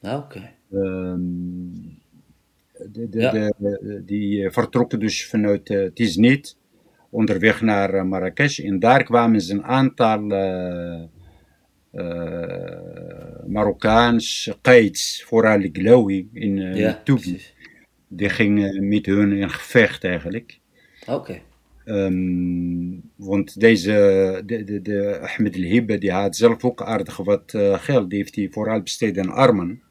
Oké. 0.00 0.14
Okay. 0.14 0.56
Um, 0.70 1.98
de, 2.92 3.08
de, 3.08 3.20
ja. 3.20 3.30
de, 3.30 4.02
die 4.04 4.50
vertrokken 4.50 5.00
dus 5.00 5.26
vanuit 5.26 5.90
Tiznit 5.94 6.56
onderweg 7.10 7.60
naar 7.60 8.06
Marrakesh. 8.06 8.58
En 8.58 8.78
daar 8.78 9.04
kwamen 9.04 9.40
ze 9.40 9.52
een 9.52 9.64
aantal 9.64 10.30
uh, 10.32 11.02
Marokkaans 13.46 14.52
qaids, 14.60 15.24
vooral 15.26 15.68
Glawi 15.72 16.28
in 16.32 16.56
uh, 16.56 16.76
ja. 16.76 17.02
Die 18.08 18.28
gingen 18.28 18.88
met 18.88 19.06
hun 19.06 19.32
in 19.32 19.50
gevecht 19.50 20.04
eigenlijk. 20.04 20.60
Oké. 21.06 21.12
Okay. 21.12 21.42
Um, 21.86 23.02
want 23.16 23.60
deze, 23.60 24.42
de, 24.46 24.64
de, 24.64 24.82
de 24.82 25.18
Ahmed 25.20 25.56
El-Hibbe, 25.56 25.98
die 25.98 26.12
had 26.12 26.36
zelf 26.36 26.64
ook 26.64 26.82
aardig 26.82 27.16
wat 27.16 27.52
uh, 27.52 27.78
geld. 27.78 28.10
Die 28.10 28.18
heeft 28.18 28.34
hij 28.36 28.48
vooral 28.50 28.82
besteed 28.82 29.18
aan 29.18 29.30
armen. 29.30 29.82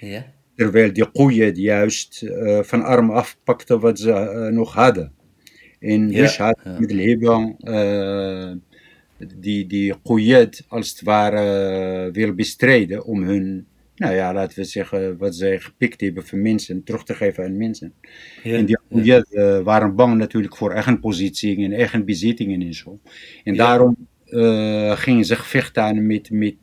Ja. 0.00 0.32
Terwijl 0.54 0.92
die 0.92 1.10
koeien 1.10 1.54
die 1.54 1.64
juist 1.64 2.22
uh, 2.22 2.62
van 2.62 2.82
armen 2.82 3.14
afpakten 3.14 3.80
wat 3.80 3.98
ze 3.98 4.10
uh, 4.10 4.56
nog 4.56 4.74
hadden. 4.74 5.12
En 5.80 6.10
ja. 6.10 6.20
dus 6.20 6.38
had. 6.38 6.58
Ahmed 6.64 6.90
El-Hibbe 6.90 7.56
die, 9.18 9.66
die 9.66 9.94
Qoyed 10.02 10.64
als 10.68 10.90
het 10.90 11.02
ware 11.02 12.10
wil 12.12 12.34
bestrijden 12.34 13.04
om 13.04 13.22
hun, 13.22 13.66
nou 13.96 14.14
ja, 14.14 14.32
laten 14.32 14.58
we 14.58 14.64
zeggen, 14.64 15.16
wat 15.18 15.34
zij 15.34 15.60
gepikt 15.60 16.00
hebben 16.00 16.26
van 16.26 16.42
mensen, 16.42 16.84
terug 16.84 17.04
te 17.04 17.14
geven 17.14 17.44
aan 17.44 17.56
mensen. 17.56 17.92
Ja. 18.42 18.56
En 18.56 18.66
die 18.66 19.22
uh, 19.30 19.58
waren 19.60 19.94
bang 19.94 20.16
natuurlijk 20.16 20.56
voor 20.56 20.72
eigen 20.72 21.00
positie 21.00 21.64
en 21.64 21.72
eigen 21.72 22.04
bezittingen 22.04 22.62
en 22.62 22.74
zo. 22.74 22.98
En 23.44 23.54
Ja. 23.54 23.66
daarom 23.66 23.96
uh, 24.26 24.96
gingen 24.96 25.24
ze 25.24 25.36
gevecht 25.36 25.78
aan 25.78 26.06
met, 26.06 26.30
met, 26.30 26.56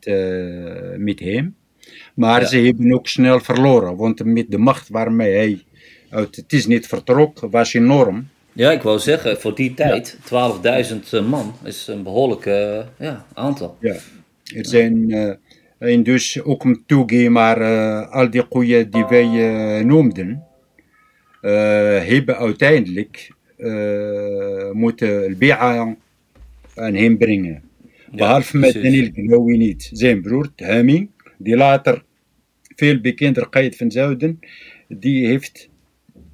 met 0.98 1.20
hem. 1.20 1.54
Maar 2.14 2.46
ze 2.46 2.58
hebben 2.58 2.92
ook 2.94 3.08
snel 3.08 3.40
verloren, 3.40 3.96
want 3.96 4.24
met 4.24 4.50
de 4.50 4.58
macht 4.58 4.88
waarmee 4.88 5.34
hij 5.34 5.62
uit 6.08 6.36
het 6.36 6.52
is 6.52 6.66
niet 6.66 6.86
vertrok, 6.86 7.40
was 7.40 7.74
enorm. 7.74 8.28
Ja, 8.52 8.70
ik 8.70 8.82
wou 8.82 8.98
zeggen, 8.98 9.40
voor 9.40 9.54
die 9.54 9.74
tijd, 9.74 10.16
12.000 11.22 11.28
man 11.28 11.54
is 11.64 11.86
een 11.86 12.02
behoorlijk 12.02 12.44
ja, 12.98 13.26
aantal. 13.34 13.76
Ja, 13.80 13.96
er 14.54 14.66
zijn 14.66 15.10
en 15.78 16.02
dus 16.02 16.42
ook 16.42 16.64
om 16.64 16.82
toegeven, 16.86 17.32
maar 17.32 17.60
uh, 17.60 18.10
al 18.10 18.30
die 18.30 18.48
koeien 18.48 18.90
die 18.90 19.04
wij 19.04 19.82
noemden, 19.82 20.44
hebben 21.40 22.36
uiteindelijk 22.36 23.32
moeten 24.72 25.22
Al-Bi'a 25.22 25.96
aan 26.74 26.94
hem 26.94 27.18
brengen. 27.18 27.62
Behalve 28.10 28.58
met 28.58 28.74
Daniel 28.74 29.10
Gnawi 29.12 29.56
niet. 29.56 29.90
Zijn 29.92 30.22
broer, 30.22 30.48
Hami, 30.56 31.10
die 31.38 31.56
later 31.56 32.04
veel 32.76 33.00
bekender 33.00 33.48
qaid 33.48 33.76
van 33.76 33.90
Zuiden, 33.90 34.38
die 34.88 35.26
heeft 35.26 35.68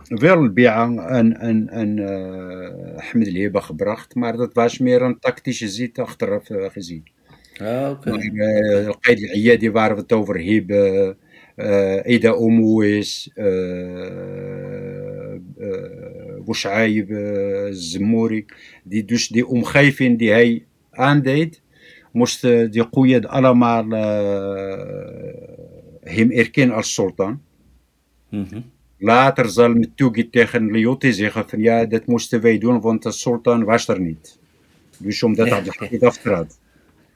wel 0.08 0.52
Bi'a 0.52 1.06
en, 1.08 1.40
en, 1.40 1.68
en 1.68 1.96
uh, 1.96 2.96
Ahmed 2.96 3.26
El-Hiba 3.26 3.60
gebracht, 3.60 4.14
maar 4.14 4.36
dat 4.36 4.54
was 4.54 4.78
meer 4.78 5.02
een 5.02 5.18
tactische 5.18 5.68
zit 5.68 5.98
achteraf 5.98 6.46
gezien. 6.72 7.04
Ah, 7.56 7.90
oké. 7.90 8.10
Uh, 8.10 8.86
Al-Qaid 8.86 9.28
al-Iyadi 9.28 9.70
waar 9.70 9.94
we 9.94 10.00
het 10.00 10.12
over 10.12 10.44
hebben, 10.44 11.16
Ida 12.04 12.32
Omouis, 12.32 13.30
Bouchaib, 16.44 17.08
Zemouri, 17.70 18.46
die 18.82 19.04
dus 19.04 19.28
die 19.28 19.46
omgeving 19.46 20.18
die 20.18 20.30
hij 20.30 20.64
aandeed, 20.90 21.62
moesten 22.12 22.70
die 22.70 22.88
koeien 22.88 23.28
allemaal 23.28 23.88
hem 26.00 26.30
erkennen 26.30 26.76
als 26.76 26.94
sultan. 26.94 27.42
Mm 28.28 28.46
-hmm. 28.50 28.64
Later 29.02 29.48
zal 29.48 29.68
Mtugi 29.74 30.30
tegen 30.30 30.70
Lyotti 30.70 31.12
zeggen 31.12 31.48
van 31.48 31.60
ja, 31.60 31.84
dat 31.84 32.06
moesten 32.06 32.40
wij 32.40 32.58
doen, 32.58 32.80
want 32.80 33.02
de 33.02 33.12
sultan 33.12 33.64
was 33.64 33.88
er 33.88 34.00
niet. 34.00 34.38
Dus 34.98 35.22
omdat 35.22 35.48
hij 35.48 35.88
ja. 35.90 36.06
aftrad. 36.06 36.58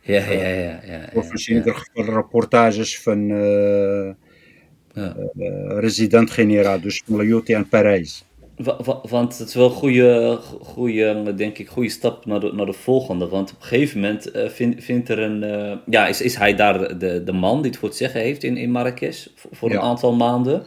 Ja, 0.05 0.31
ja, 0.31 0.49
ja. 0.49 0.81
ja, 0.87 1.09
Of 1.15 1.49
ieder 1.49 1.75
geval 1.75 2.05
rapportages 2.15 3.01
van 3.01 3.27
Ja. 3.29 5.17
uh, 5.37 5.79
resident-generaal, 5.79 6.81
dus 6.81 7.03
van 7.07 7.17
Lyotti 7.17 7.53
aan 7.53 7.69
Parijs. 7.69 8.25
Wa- 8.57 8.83
wa- 8.85 9.01
Want 9.09 9.39
het 9.39 9.49
is 9.49 9.55
wel 9.55 9.65
een 9.65 9.71
goede, 9.71 10.39
goede, 10.61 11.35
denk 11.35 11.59
ik, 11.59 11.69
goede 11.69 11.89
stap 11.89 12.27
naar 12.27 12.41
de, 12.41 12.53
naar 12.53 12.67
de 12.67 12.73
volgende. 12.73 13.29
Want 13.29 13.51
op 13.51 13.57
een 13.61 13.67
gegeven 13.67 14.01
moment 14.01 14.31
eh, 14.31 14.49
vind- 14.49 14.85
vindt 14.85 15.09
er 15.09 15.19
een. 15.19 15.43
eh, 15.43 15.77
ja, 15.87 16.07
is, 16.07 16.21
is 16.21 16.35
hij 16.37 16.55
daar 16.55 16.99
de, 16.99 17.23
de 17.25 17.33
man 17.33 17.63
die 17.63 17.71
het 17.71 17.81
voor 17.81 17.89
het 17.89 17.99
zeggen 17.99 18.21
heeft 18.21 18.43
in, 18.43 18.57
in 18.57 18.71
Marrakesh 18.71 19.27
voor, 19.35 19.51
voor 19.55 19.69
Ja. 19.71 19.75
een 19.77 19.83
aantal 19.83 20.15
maanden. 20.15 20.63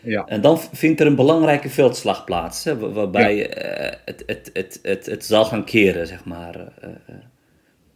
Ja, 0.00 0.24
En 0.26 0.40
dan 0.40 0.58
vindt 0.72 1.00
er 1.00 1.06
een 1.06 1.14
belangrijke 1.16 1.68
veldslag 1.68 2.24
plaats, 2.24 2.64
hè, 2.64 2.92
waarbij 2.92 3.48
eh, 3.50 3.98
het, 4.04 4.22
het, 4.26 4.50
het, 4.52 4.78
het, 4.82 5.06
het 5.06 5.24
zal 5.24 5.44
gaan 5.44 5.64
keren, 5.64 6.06
zeg 6.06 6.24
maar. 6.24 6.54
eh, 6.56 6.88
eh, 7.06 7.14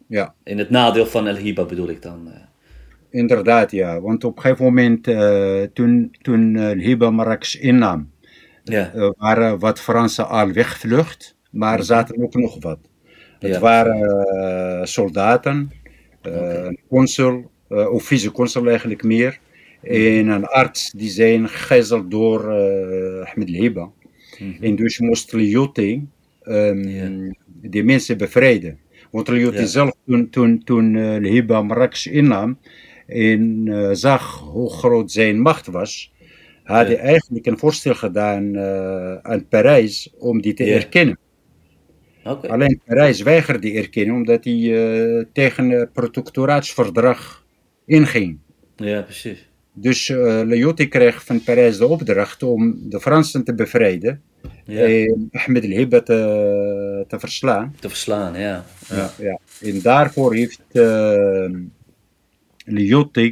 ja, 0.08 0.34
in 0.44 0.58
het 0.58 0.70
nadeel 0.70 1.06
van 1.06 1.26
El 1.26 1.34
Hiba 1.36 1.64
bedoel 1.64 1.88
ik 1.88 2.02
dan. 2.02 2.30
eh. 2.32 2.40
inderdaad 3.10 3.70
ja. 3.70 4.00
Want 4.00 4.24
op 4.24 4.36
een 4.36 4.42
gegeven 4.42 4.64
moment, 4.64 5.08
uh, 5.08 5.62
toen, 5.72 6.16
toen 6.22 6.54
uh, 6.54 6.70
Hiba 6.70 7.10
Marrakesh 7.10 7.54
innam, 7.54 8.10
ja, 8.64 8.92
uh, 8.94 9.10
waren 9.16 9.58
wat 9.58 9.80
Fransen 9.80 10.28
al 10.28 10.52
wegvlucht 10.52 11.34
maar 11.50 11.78
er 11.78 11.84
zaten 11.84 12.22
ook 12.22 12.34
nog 12.34 12.56
wat. 12.62 12.78
Het 13.38 13.50
Ja. 13.50 13.60
waren 13.60 14.00
eh, 14.00 14.84
soldaten, 14.84 15.70
eh, 16.22 16.64
een 16.64 16.78
consul, 16.88 17.50
eh, 17.68 17.90
of 17.92 18.04
vice-consul 18.04 18.68
eigenlijk 18.68 19.02
meer, 19.02 19.38
en 19.82 20.28
een 20.28 20.44
arts 20.46 20.90
die 20.90 21.08
zijn 21.10 21.48
gegijzeld 21.48 22.10
door 22.10 22.52
eh 22.52 23.26
Ahmed 23.30 23.48
Liba. 23.48 23.90
Mhm. 24.38 24.62
En 24.64 24.76
dus 24.76 24.98
moest 24.98 25.32
Lyoté 25.32 26.00
ehm, 26.42 26.88
Ja. 26.88 27.32
die 27.46 27.84
mensen 27.84 28.18
bevrijden. 28.18 28.78
Ja. 29.24 29.66
zelf, 29.66 29.92
toen, 30.06 30.30
toen, 30.30 30.64
toen 30.64 30.96
eh, 30.96 31.16
Liba 31.18 31.62
Marrakesh 31.62 32.06
innam 32.06 32.58
en 33.06 33.62
eh, 33.68 33.88
zag 33.92 34.40
hoe 34.40 34.70
groot 34.70 35.12
zijn 35.12 35.40
macht 35.40 35.66
was, 35.66 36.12
had 36.62 36.86
hij 36.86 36.98
eigenlijk 36.98 37.46
een 37.46 37.58
voorstel 37.58 37.94
gedaan 37.94 38.56
eh, 38.56 39.16
aan 39.16 39.48
Parijs 39.48 40.14
om 40.18 40.40
die 40.40 40.54
te 40.54 40.64
erkennen. 40.64 41.18
Alleen 42.22 42.80
Parijs 42.84 43.22
weigerde 43.22 43.60
die 43.60 43.76
erkennen 43.76 44.14
omdat 44.14 44.44
hij 44.44 45.26
tegen 45.32 45.70
het 45.70 45.92
protectoraatsverdrag 45.92 47.46
inging. 47.84 48.38
Ja, 48.76 49.02
precies. 49.02 49.48
Dus 49.78 50.08
uh, 50.08 50.74
kreeg 50.88 51.24
van 51.24 51.42
Parijs 51.42 51.78
de 51.78 51.86
opdracht 51.86 52.42
om 52.42 52.76
de 52.88 53.00
Fransen 53.00 53.44
te 53.44 53.54
bevrijden 53.54 54.22
Ja. 54.64 54.80
en 54.80 55.28
Ahmed 55.32 55.64
el-Hiba 55.64 56.00
te, 56.00 56.14
te 57.06 57.18
verslaan. 57.18 57.74
Te 57.80 57.88
verslaan, 57.88 58.38
ja. 58.38 58.64
Ja. 58.88 59.10
Ja. 59.18 59.38
En 59.60 59.80
daarvoor 59.82 60.34
heeft 60.34 60.60
uh, 60.72 61.50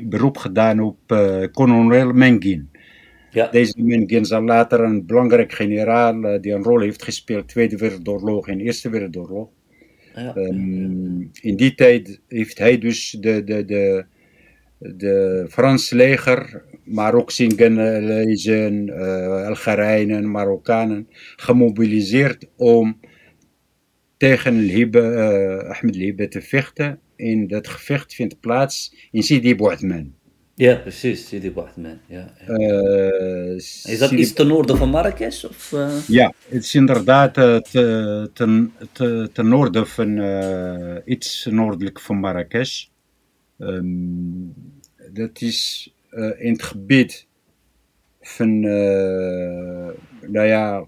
beroep 0.09 0.37
gedaan 0.37 0.81
op 0.81 0.99
uh, 1.09 1.45
kolonel 1.53 2.13
Mengin. 2.13 2.69
Ja. 3.31 3.49
Deze 3.49 3.83
Mengin 3.83 4.25
zal 4.25 4.43
later 4.43 4.81
een 4.81 5.07
belangrijk 5.07 5.53
generaal 5.53 6.15
uh, 6.15 6.41
die 6.41 6.53
een 6.53 6.63
rol 6.63 6.81
heeft 6.81 7.03
gespeeld 7.03 7.49
Tweede 7.49 7.77
Wereldoorlog 7.77 8.49
en 8.49 8.61
Eerste 8.61 8.91
Wereldoorlog. 8.91 9.49
Ja. 10.15 10.37
Um, 10.37 11.31
in 11.41 11.57
die 11.57 11.75
tijd 11.75 12.21
heeft 12.29 12.59
hij 12.59 12.79
dus 12.79 13.17
de, 13.21 13.45
de, 13.45 13.65
de, 13.65 14.05
de 14.79 15.47
Franse 15.49 15.97
leger, 15.97 16.63
maar 16.85 17.15
ook 17.15 17.31
uh, 18.87 19.47
Algerijnen, 19.47 20.31
Marokkanen, 20.31 21.09
gemobiliseerd 21.37 22.47
om 22.57 23.01
tegen 24.25 24.57
Liebe, 24.59 25.01
uh, 25.01 25.71
Ahmed 25.71 25.95
Liebe 25.95 26.29
te 26.29 26.43
vechten. 26.43 26.99
En 27.17 27.47
dat 27.47 27.69
gevecht 27.69 28.15
vindt 28.15 28.41
plaats 28.41 28.95
in 29.11 29.23
Sidi 29.23 29.57
Bouatman. 29.57 30.15
Ja, 30.55 30.75
precies, 30.77 31.29
Sidi 31.29 31.53
Bouatman. 31.53 31.99
Ja, 32.07 32.33
ja. 32.47 32.59
Uh, 32.59 33.55
is 33.55 33.99
dat 33.99 34.09
Sidi... 34.09 34.21
iets 34.21 34.33
ten 34.33 34.47
noorden 34.47 34.77
van 34.77 34.89
Marrakesh? 34.89 35.45
Of, 35.45 35.73
uh... 35.73 36.09
Ja, 36.09 36.33
het 36.49 36.65
is 36.65 36.75
inderdaad 36.75 37.35
ten, 37.35 38.31
ten, 38.33 38.73
ten, 39.33 39.49
noorden 39.49 39.87
van, 39.87 40.21
iets 41.05 41.47
noordelijk 41.51 42.01
van 42.01 42.17
Marrakesh. 42.17 42.85
Um, 43.59 44.55
dat 45.13 45.41
is 45.41 45.93
in 46.39 46.53
het 46.53 46.63
gebied 46.63 47.27
van, 48.21 48.61
nou 48.61 50.47
ja, 50.47 50.87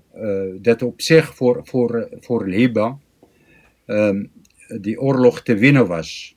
dat 0.60 0.82
op 0.82 1.00
zich 1.00 1.34
voor, 1.34 1.60
voor, 1.64 2.08
voor 2.20 2.48
Liba 2.48 2.98
um, 3.86 4.30
die 4.80 5.00
oorlog 5.00 5.42
te 5.42 5.56
winnen 5.56 5.86
was. 5.86 6.36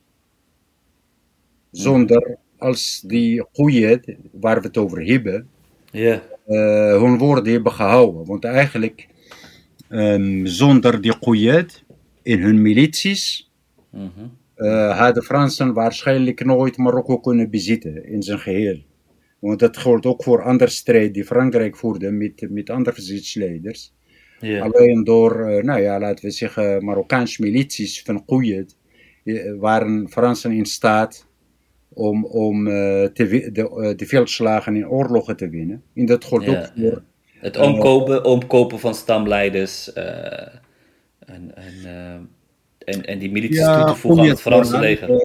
Zonder 1.70 2.38
als 2.58 3.02
die 3.06 3.44
Qouyed, 3.52 4.16
waar 4.32 4.60
we 4.60 4.66
het 4.66 4.76
over 4.76 5.06
hebben, 5.06 5.48
yeah. 5.90 6.20
uh, 6.48 7.02
hun 7.02 7.18
woorden 7.18 7.52
hebben 7.52 7.72
gehouden. 7.72 8.26
Want 8.26 8.44
eigenlijk, 8.44 9.08
um, 9.88 10.46
zonder 10.46 11.00
die 11.00 11.18
Qouyed 11.18 11.84
in 12.22 12.40
hun 12.40 12.62
milities, 12.62 13.50
mm 13.90 14.10
-hmm. 14.14 14.36
uh, 14.56 14.98
hadden 14.98 15.22
Fransen 15.22 15.72
waarschijnlijk 15.72 16.44
nooit 16.44 16.76
Marokko 16.76 17.18
kunnen 17.18 17.50
bezitten 17.50 18.04
in 18.04 18.22
zijn 18.22 18.38
geheel. 18.38 18.82
Want 19.38 19.58
dat 19.58 19.76
geldt 19.76 20.06
ook 20.06 20.22
voor 20.22 20.42
andere 20.42 20.70
strijd 20.70 21.14
die 21.14 21.24
Frankrijk 21.24 21.76
voerde 21.76 22.10
met, 22.10 22.46
met 22.50 22.70
andere 22.70 22.94
verzetsleiders. 22.94 23.92
Yeah. 24.40 24.62
Alleen 24.62 25.04
door, 25.04 25.50
uh, 25.50 25.62
nou 25.62 25.80
ja, 25.80 25.98
laten 25.98 26.24
we 26.24 26.30
zeggen, 26.30 26.84
Marokkaanse 26.84 27.42
milities 27.42 28.02
van 28.02 28.24
Qouyed 28.24 28.76
waren 29.58 30.08
Fransen 30.08 30.52
in 30.52 30.64
staat 30.64 31.26
om, 31.88 32.24
om 32.24 32.66
uh, 32.66 32.72
te, 33.04 33.50
de, 33.52 33.94
de 33.96 34.06
veldslagen 34.06 34.76
in 34.76 34.88
oorlogen 34.88 35.36
te 35.36 35.48
winnen. 35.48 35.82
En 35.94 36.06
dat. 36.06 36.72
Ja. 36.74 37.02
Het 37.38 37.56
omkopen, 37.56 38.24
omkopen 38.24 38.78
van 38.78 38.94
stamleiders 38.94 39.90
uh, 39.96 40.04
en, 41.18 41.54
en, 41.54 42.28
en, 42.78 43.04
en 43.04 43.18
die 43.18 43.30
milities 43.30 43.58
ja, 43.58 43.84
toe 43.84 43.94
te 43.94 44.00
voegen 44.00 44.22
aan 44.22 44.28
het 44.28 44.40
Franse 44.40 44.78
leger. 44.78 45.24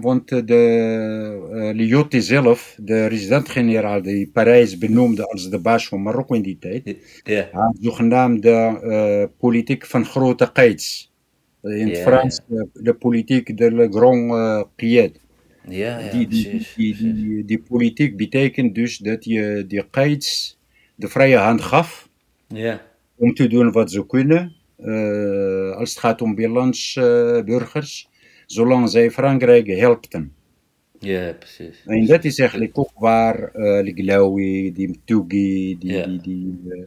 Want 0.00 0.28
de 0.28 1.72
Lyoté 1.74 2.20
zelf, 2.20 2.76
de 2.80 3.06
resident-generaal 3.06 4.02
die 4.02 4.30
Parijs 4.32 4.78
benoemde 4.78 5.26
als 5.26 5.50
de 5.50 5.58
baas 5.58 5.88
van 5.88 6.02
Marokko 6.02 6.34
in 6.34 6.42
die 6.42 6.58
tijd, 6.58 6.96
ja. 7.24 7.48
had 7.52 7.76
zogenaamde 7.80 9.30
politiek 9.38 9.86
van 9.86 10.04
grote 10.04 10.50
geids. 10.52 11.12
In 11.62 11.88
het 11.88 11.98
Frans 11.98 12.40
de, 12.46 12.68
de 12.72 12.94
politiek 12.94 13.56
de 13.56 13.72
le 13.72 13.88
grand 13.90 14.66
qied. 14.76 15.20
Ja, 15.68 15.98
ja, 15.98 16.10
die, 16.10 16.26
die, 16.28 16.48
precies, 16.48 16.98
die, 16.98 17.14
die, 17.14 17.44
die, 17.44 17.58
politiek 17.58 18.16
betekent 18.16 18.74
dus 18.74 18.98
dat 18.98 19.24
je 19.24 19.64
die 19.66 19.84
kites 19.90 20.58
de 20.94 21.08
vrije 21.08 21.36
hand 21.36 21.60
gaf 21.60 22.08
ja. 22.48 22.80
om 23.16 23.34
te 23.34 23.46
doen 23.46 23.72
wat 23.72 23.90
ze 23.90 24.06
kunnen. 24.06 24.54
Uh, 24.78 25.76
als 25.76 25.90
het 25.90 25.98
gaat 25.98 26.22
om 26.22 26.34
binnenlands 26.34 26.96
uh, 26.96 27.04
burgers, 27.42 28.08
zolang 28.52 28.90
zij 28.90 29.10
Frankrijk 29.10 29.66
helpten. 29.66 30.32
Ja, 30.98 31.32
precies. 31.38 31.82
En 31.86 32.06
dat 32.06 32.24
is 32.24 32.38
eigenlijk 32.38 32.78
ook 32.78 32.92
waar 32.94 33.50
uh, 33.54 33.82
Liglaoui, 33.82 34.72
die 34.72 34.88
Mtugi, 34.88 35.76
die, 35.78 35.92
ja. 35.92 36.06
die, 36.06 36.20
die 36.20 36.86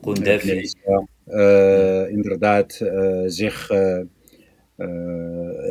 Koundefi. 0.00 0.70
inderdaad 2.08 2.80
zich 3.26 3.68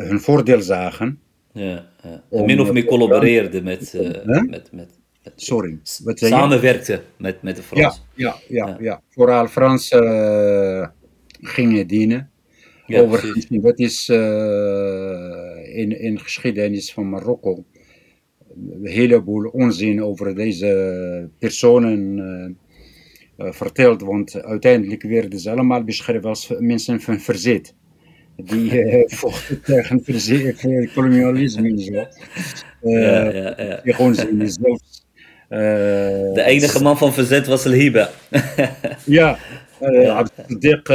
hun 0.07 0.19
voordeel 0.19 0.61
zagen. 0.61 1.19
Ja, 1.53 1.89
ja. 2.03 2.23
Om, 2.29 2.45
min 2.45 2.59
of 2.59 2.71
meer 2.71 2.85
collaboreerde 2.85 3.61
met, 3.61 3.93
met, 4.25 4.49
met, 4.49 4.71
met, 4.71 4.99
Sorry. 5.35 5.79
Wat 6.03 6.19
samenwerkte 6.19 7.01
met, 7.17 7.41
met 7.41 7.55
de 7.55 7.61
Fransen. 7.61 8.03
Ja, 8.15 8.35
ja, 8.47 8.65
ja, 8.67 8.77
ja. 8.79 9.01
Vooral 9.09 9.47
Fransen 9.47 10.93
gingen 11.41 11.87
dienen. 11.87 12.31
Ja, 12.89 13.01
Overigens, 13.01 13.47
dat 13.49 13.79
is 13.79 14.09
uh, 14.09 15.77
in, 15.77 15.99
in 15.99 16.19
geschiedenis 16.19 16.93
van 16.93 17.09
Marokko 17.09 17.63
een 18.55 18.87
heleboel 18.87 19.49
onzin 19.49 20.03
over 20.03 20.35
deze 20.35 21.29
personen 21.39 22.17
uh, 23.37 23.51
verteld. 23.51 24.01
Want 24.01 24.43
uiteindelijk 24.43 25.03
werden 25.03 25.39
ze 25.39 25.51
allemaal 25.51 25.83
beschreven 25.83 26.29
als 26.29 26.53
mensen 26.59 27.01
van 27.01 27.19
verzet 27.19 27.73
die 28.35 28.83
vochten 29.21 29.61
tegen 29.61 30.03
verzet, 30.03 30.61
kolonialisme 30.93 31.67
en 31.67 31.79
zo. 31.79 31.93
Ja, 32.81 33.29
ja, 33.29 33.53
ja. 33.57 33.79
Die 33.83 34.49
zelfs. 34.49 35.07
Uh, 35.49 35.59
de 36.33 36.43
enige 36.45 36.83
man 36.83 36.97
van 36.97 37.13
verzet 37.13 37.47
was 37.47 37.63
Hiba. 37.63 38.09
ja, 39.05 39.37
uh, 39.81 40.17
Abdeldik 40.17 40.85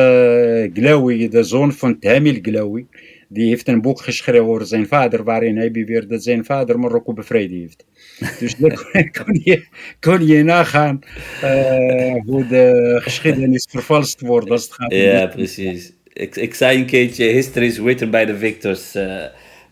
Glaoui, 0.74 1.28
de 1.28 1.42
zoon 1.42 1.72
van 1.72 1.98
Tamil 1.98 2.38
Glaoui, 2.42 2.86
die 3.28 3.48
heeft 3.48 3.68
een 3.68 3.80
boek 3.80 4.00
geschreven 4.00 4.46
over 4.46 4.66
zijn 4.66 4.86
vader, 4.86 5.24
waarin 5.24 5.56
hij 5.56 5.70
beweert 5.70 6.08
dat 6.08 6.22
zijn 6.22 6.44
vader 6.44 6.78
Marokko 6.78 7.12
bevrijd 7.12 7.50
heeft. 7.50 7.86
Dus 8.40 8.56
dan 8.56 8.78
kon 9.24 9.40
je, 9.44 9.66
kon 10.00 10.26
je 10.26 10.42
nagaan 10.42 10.98
uh, 11.44 12.14
hoe 12.26 12.46
de 12.46 12.98
geschiedenis 13.02 13.66
vervalst 13.70 14.20
wordt 14.20 14.50
als 14.50 14.62
het 14.62 14.72
gaat 14.72 14.92
Ja, 14.92 15.26
precies. 15.26 15.92
Ik, 16.12 16.36
ik 16.36 16.54
zei 16.54 16.78
een 16.78 16.86
keertje, 16.86 17.24
history 17.24 17.66
is 17.66 17.78
written 17.78 18.10
by 18.10 18.24
the 18.24 18.36
victors. 18.36 18.96
Uh, 18.96 19.24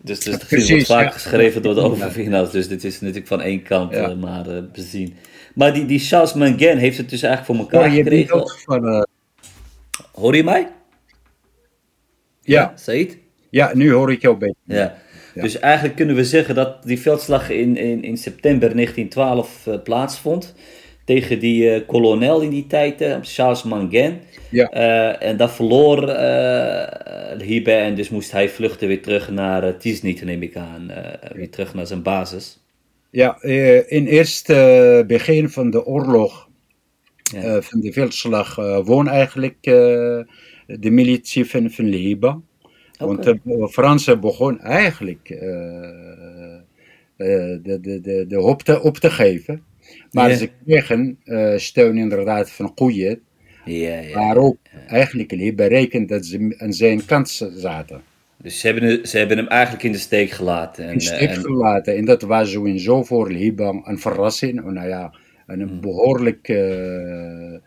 dus, 0.03 0.19
dus 0.19 0.33
het 0.33 0.47
Precies, 0.47 0.69
wordt 0.69 0.85
vaak 0.85 1.05
ja. 1.05 1.11
geschreven 1.11 1.61
door 1.61 1.73
de 1.73 1.81
overwinnaars. 1.81 2.51
Dus 2.51 2.67
dit 2.67 2.83
is 2.83 2.99
natuurlijk 2.99 3.27
van 3.27 3.41
één 3.41 3.63
kant 3.63 3.93
ja. 3.93 4.09
uh, 4.09 4.15
maar 4.15 4.47
uh, 4.47 4.57
bezien. 4.73 5.15
Maar 5.55 5.73
die, 5.73 5.85
die 5.85 5.99
Charles 5.99 6.33
Mangan 6.33 6.77
heeft 6.77 6.97
het 6.97 7.09
dus 7.09 7.21
eigenlijk 7.21 7.59
voor 7.59 7.69
elkaar 7.69 7.89
ja, 7.89 7.95
gekregen. 7.95 8.49
Van, 8.65 9.05
hoor 10.11 10.35
je 10.35 10.43
mij? 10.43 10.71
Ja. 12.41 12.73
Said? 12.75 13.17
Ja, 13.49 13.71
nu 13.73 13.91
hoor 13.91 14.11
ik 14.11 14.21
jou 14.21 14.37
beter. 14.37 14.55
Ja. 14.63 15.01
Dus 15.33 15.59
eigenlijk 15.59 15.95
kunnen 15.95 16.15
we 16.15 16.25
zeggen 16.25 16.55
dat 16.55 16.83
die 16.83 16.99
veldslag 16.99 17.49
in, 17.49 17.77
in, 17.77 18.03
in 18.03 18.17
september 18.17 18.75
1912 18.75 19.67
plaatsvond. 19.83 20.53
Tegen 21.05 21.39
die 21.39 21.85
kolonel 21.85 22.41
in 22.41 22.49
die 22.49 22.67
tijd, 22.67 23.17
Charles 23.21 23.63
Mangan. 23.63 24.19
Ja. 24.49 24.75
Uh, 24.75 25.23
en 25.29 25.37
dat 25.37 25.51
verloor 25.51 26.09
uh, 26.09 27.47
Hibe 27.47 27.71
en 27.71 27.95
dus 27.95 28.09
moest 28.09 28.31
hij 28.31 28.49
vluchten 28.49 28.87
weer 28.87 29.01
terug 29.01 29.29
naar 29.29 29.67
uh, 29.67 29.73
Tiznit, 29.73 30.23
neem 30.23 30.41
ik 30.41 30.55
aan. 30.55 30.91
weer 31.33 31.49
terug 31.49 31.73
naar 31.73 31.87
zijn 31.87 32.01
basis. 32.01 32.59
Ja, 33.09 33.41
in 33.87 34.05
eerst 34.07 34.47
begin 35.07 35.49
van 35.49 35.69
de 35.69 35.85
oorlog, 35.85 36.49
ja. 37.23 37.61
van 37.61 37.79
de 37.79 37.91
veldslag, 37.91 38.55
woon 38.85 39.07
eigenlijk 39.07 39.57
de 39.61 40.89
militie 40.91 41.45
van, 41.45 41.71
van 41.71 41.85
Liba. 41.85 42.39
Want 42.97 43.23
de 43.23 43.39
Fransen 43.71 44.19
begon 44.19 44.59
eigenlijk 44.59 45.29
uh, 45.29 45.39
de, 47.17 47.79
de, 47.81 48.01
de, 48.01 48.25
de 48.27 48.37
hoop 48.37 48.61
te, 48.61 48.81
op 48.81 48.97
te 48.97 49.09
geven. 49.09 49.63
Maar 50.13 50.33
ze 50.33 50.49
kregen 50.65 51.19
steun 51.55 51.97
inderdaad 51.97 52.51
van 52.51 52.73
koeien. 52.73 53.21
Waarop 54.13 54.57
eigenlijk 54.87 55.31
Liba 55.31 55.67
rekent 55.67 56.09
dat 56.09 56.25
ze 56.25 56.55
aan 56.57 56.73
zijn 56.73 57.05
kant 57.05 57.49
zaten. 57.55 58.01
Dus 58.37 58.59
ze 58.59 58.67
hebben, 58.67 59.07
ze 59.07 59.17
hebben 59.17 59.37
hem 59.37 59.47
eigenlijk 59.47 59.83
in 59.83 59.91
de 59.91 59.97
steek 59.97 60.29
gelaten. 60.29 60.83
En, 60.83 60.91
in 60.91 60.97
de 60.97 61.03
steek 61.03 61.29
en... 61.29 61.41
gelaten. 61.41 61.95
En 61.95 62.05
dat 62.05 62.21
was 62.21 62.51
sowieso 62.51 63.03
voor 63.03 63.31
Liba 63.31 63.81
een 63.83 63.99
verrassing. 63.99 64.63
Nou 64.63 64.87
ja, 64.87 65.13
een 65.47 65.61
hmm. 65.61 65.81
behoorlijk... 65.81 66.47
Uh, 66.47 67.57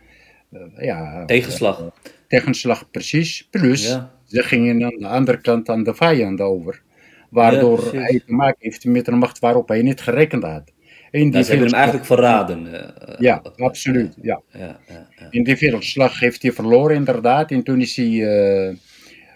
ja, 0.77 1.25
tegenslag. 1.25 1.81
Uh, 1.81 1.87
tegenslag, 2.29 2.91
precies. 2.91 3.49
Plus, 3.51 3.99
ze 4.25 4.43
gingen 4.43 4.85
aan 4.85 4.99
de 4.99 5.07
andere 5.07 5.41
kant 5.41 5.69
aan 5.69 5.83
de 5.83 5.95
vijand 5.95 6.41
over. 6.41 6.83
Waardoor 7.31 7.93
hij 7.93 8.23
te 8.27 8.33
maken 8.33 8.59
heeft 8.59 8.85
met 8.85 9.07
een 9.07 9.19
macht 9.19 9.39
waarop 9.39 9.69
hij 9.69 9.83
niet 9.83 10.01
gerekend 10.01 10.43
had. 10.43 10.73
In 11.11 11.31
die 11.31 11.43
ze 11.43 11.55
hem 11.55 11.73
eigenlijk 11.73 12.07
verraden. 12.07 12.69
ja, 13.19 13.43
absoluut. 13.57 14.17
Ja. 14.23 14.43
Ja, 14.53 14.81
In 15.31 15.45
die 15.45 15.57
veldslag 15.57 16.21
heeft 16.21 16.43
hij 16.43 16.53
verloren 16.53 16.97
inderdaad. 16.97 17.51
En 17.51 17.63
toen 17.63 17.81
is 17.81 17.97
hij 17.97 18.11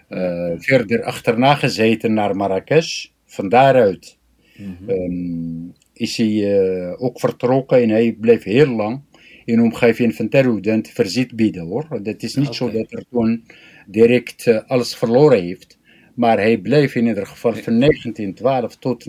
uh, 0.09 0.51
verder 0.57 1.03
achterna 1.03 1.55
gezeten 1.55 2.13
naar 2.13 2.35
Marrakesh. 2.35 3.05
Van 3.25 3.49
daaruit 3.49 4.17
mm 4.57 4.89
um, 4.89 5.73
is 5.93 6.17
hij 6.17 6.27
uh, 6.27 7.01
ook 7.01 7.19
vertrokken 7.19 7.81
en 7.81 7.89
hij 7.89 8.17
bleef 8.19 8.43
heel 8.43 8.67
lang 8.67 9.01
in 9.45 9.55
de 9.55 9.61
omgeving 9.61 10.15
van 10.15 10.29
Terhoeden 10.29 10.85
verzet 10.85 11.35
bieden 11.35 11.65
hoor. 11.65 11.87
Het 12.03 12.23
is 12.23 12.35
niet 12.35 12.45
okay. 12.45 12.57
zo 12.57 12.71
dat 12.71 12.91
er 12.91 13.05
toen 13.09 13.45
direct 13.87 14.67
alles 14.67 14.95
verloren 14.95 15.41
heeft. 15.41 15.79
Maar 16.15 16.37
hij 16.37 16.57
bleef 16.57 16.95
in 16.95 17.07
ieder 17.07 17.27
geval 17.27 17.53
van 17.53 17.79
1912 17.79 18.77
tot 18.77 19.05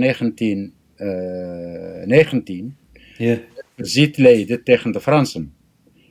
1919 1.03 2.77
yeah. 3.17 3.39
verzet 3.77 4.17
leiden 4.17 4.65
tegen 4.65 4.93
de 4.93 5.01
Fransen 5.01 5.55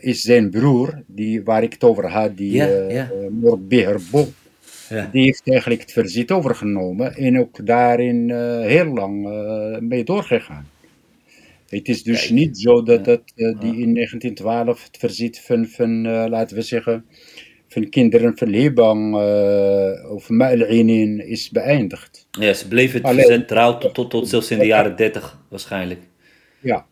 is 0.00 0.22
zijn 0.22 0.50
broer, 0.50 1.02
die, 1.06 1.42
waar 1.42 1.62
ik 1.62 1.72
het 1.72 1.84
over 1.84 2.10
had, 2.10 2.36
die. 2.36 2.62
Bo, 4.10 4.28
ja. 4.90 5.08
Die 5.12 5.24
heeft 5.24 5.48
eigenlijk 5.48 5.80
het 5.80 5.92
verzet 5.92 6.30
overgenomen 6.30 7.16
en 7.16 7.38
ook 7.38 7.66
daarin 7.66 8.28
uh, 8.28 8.60
heel 8.60 8.86
lang 8.86 9.26
uh, 9.26 9.78
mee 9.78 10.04
doorgegaan. 10.04 10.68
Het 11.68 11.88
is 11.88 12.02
dus 12.02 12.20
Kijk. 12.20 12.30
niet 12.30 12.58
zo 12.58 12.82
dat, 12.82 13.04
dat 13.04 13.22
uh, 13.36 13.60
die 13.60 13.76
in 13.76 13.94
1912 13.94 14.84
het 14.84 14.96
verzet 14.98 15.40
van, 15.40 15.66
van 15.66 16.02
laten 16.28 16.56
we 16.56 16.62
zeggen, 16.62 17.04
van 17.68 17.88
kinderen 17.88 18.36
van 18.36 18.48
Liban 18.48 19.14
of 20.10 20.28
Ma'al-Inin 20.28 21.26
is 21.26 21.50
beëindigd. 21.50 22.26
Ja, 22.30 22.52
ze 22.52 22.68
bleven 22.68 22.98
het 22.98 23.06
Alleen, 23.06 23.46
trouw 23.46 23.78
tot, 23.78 23.94
tot, 23.94 24.10
tot 24.10 24.28
zelfs 24.28 24.50
in 24.50 24.58
de 24.58 24.66
jaren 24.66 24.96
30 24.96 25.38
waarschijnlijk. 25.48 26.00
Ja, 26.60 26.86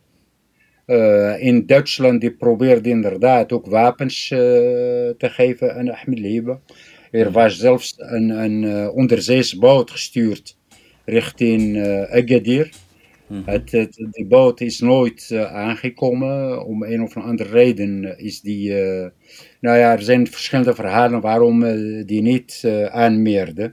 uh, 0.88 1.42
in 1.42 1.66
Duitsland 1.66 2.20
die 2.20 2.30
probeerde 2.30 2.88
inderdaad 2.88 3.52
ook 3.52 3.66
wapens 3.66 4.30
uh, 4.30 4.38
te 4.38 5.30
geven 5.30 5.74
aan 5.74 5.90
Ahmed 5.90 6.18
Liba. 6.18 6.60
Er 7.10 7.30
was 7.30 7.58
zelfs 7.58 7.94
een, 7.96 8.28
een 8.28 8.62
uh, 8.62 8.94
onderzeese 8.94 9.58
boot 9.58 9.90
gestuurd 9.90 10.56
richting 11.04 11.78
Agadir. 12.10 12.70
Mm 13.26 13.36
-hmm. 13.36 13.42
het, 13.46 13.72
het, 13.72 14.06
die 14.10 14.26
boot 14.26 14.60
is 14.60 14.80
nooit 14.80 15.32
aangekomen. 15.32 16.64
Om 16.64 16.82
een 16.82 17.02
of 17.02 17.16
andere 17.16 17.50
reden 17.50 18.18
is 18.18 18.40
die. 18.40 18.72
nou 19.60 19.78
ja, 19.78 19.92
er 19.92 20.02
zijn 20.02 20.26
verschillende 20.26 20.74
verhalen 20.74 21.20
waarom 21.20 21.60
die 22.06 22.22
niet 22.22 22.62
aanmeerde. 22.90 23.72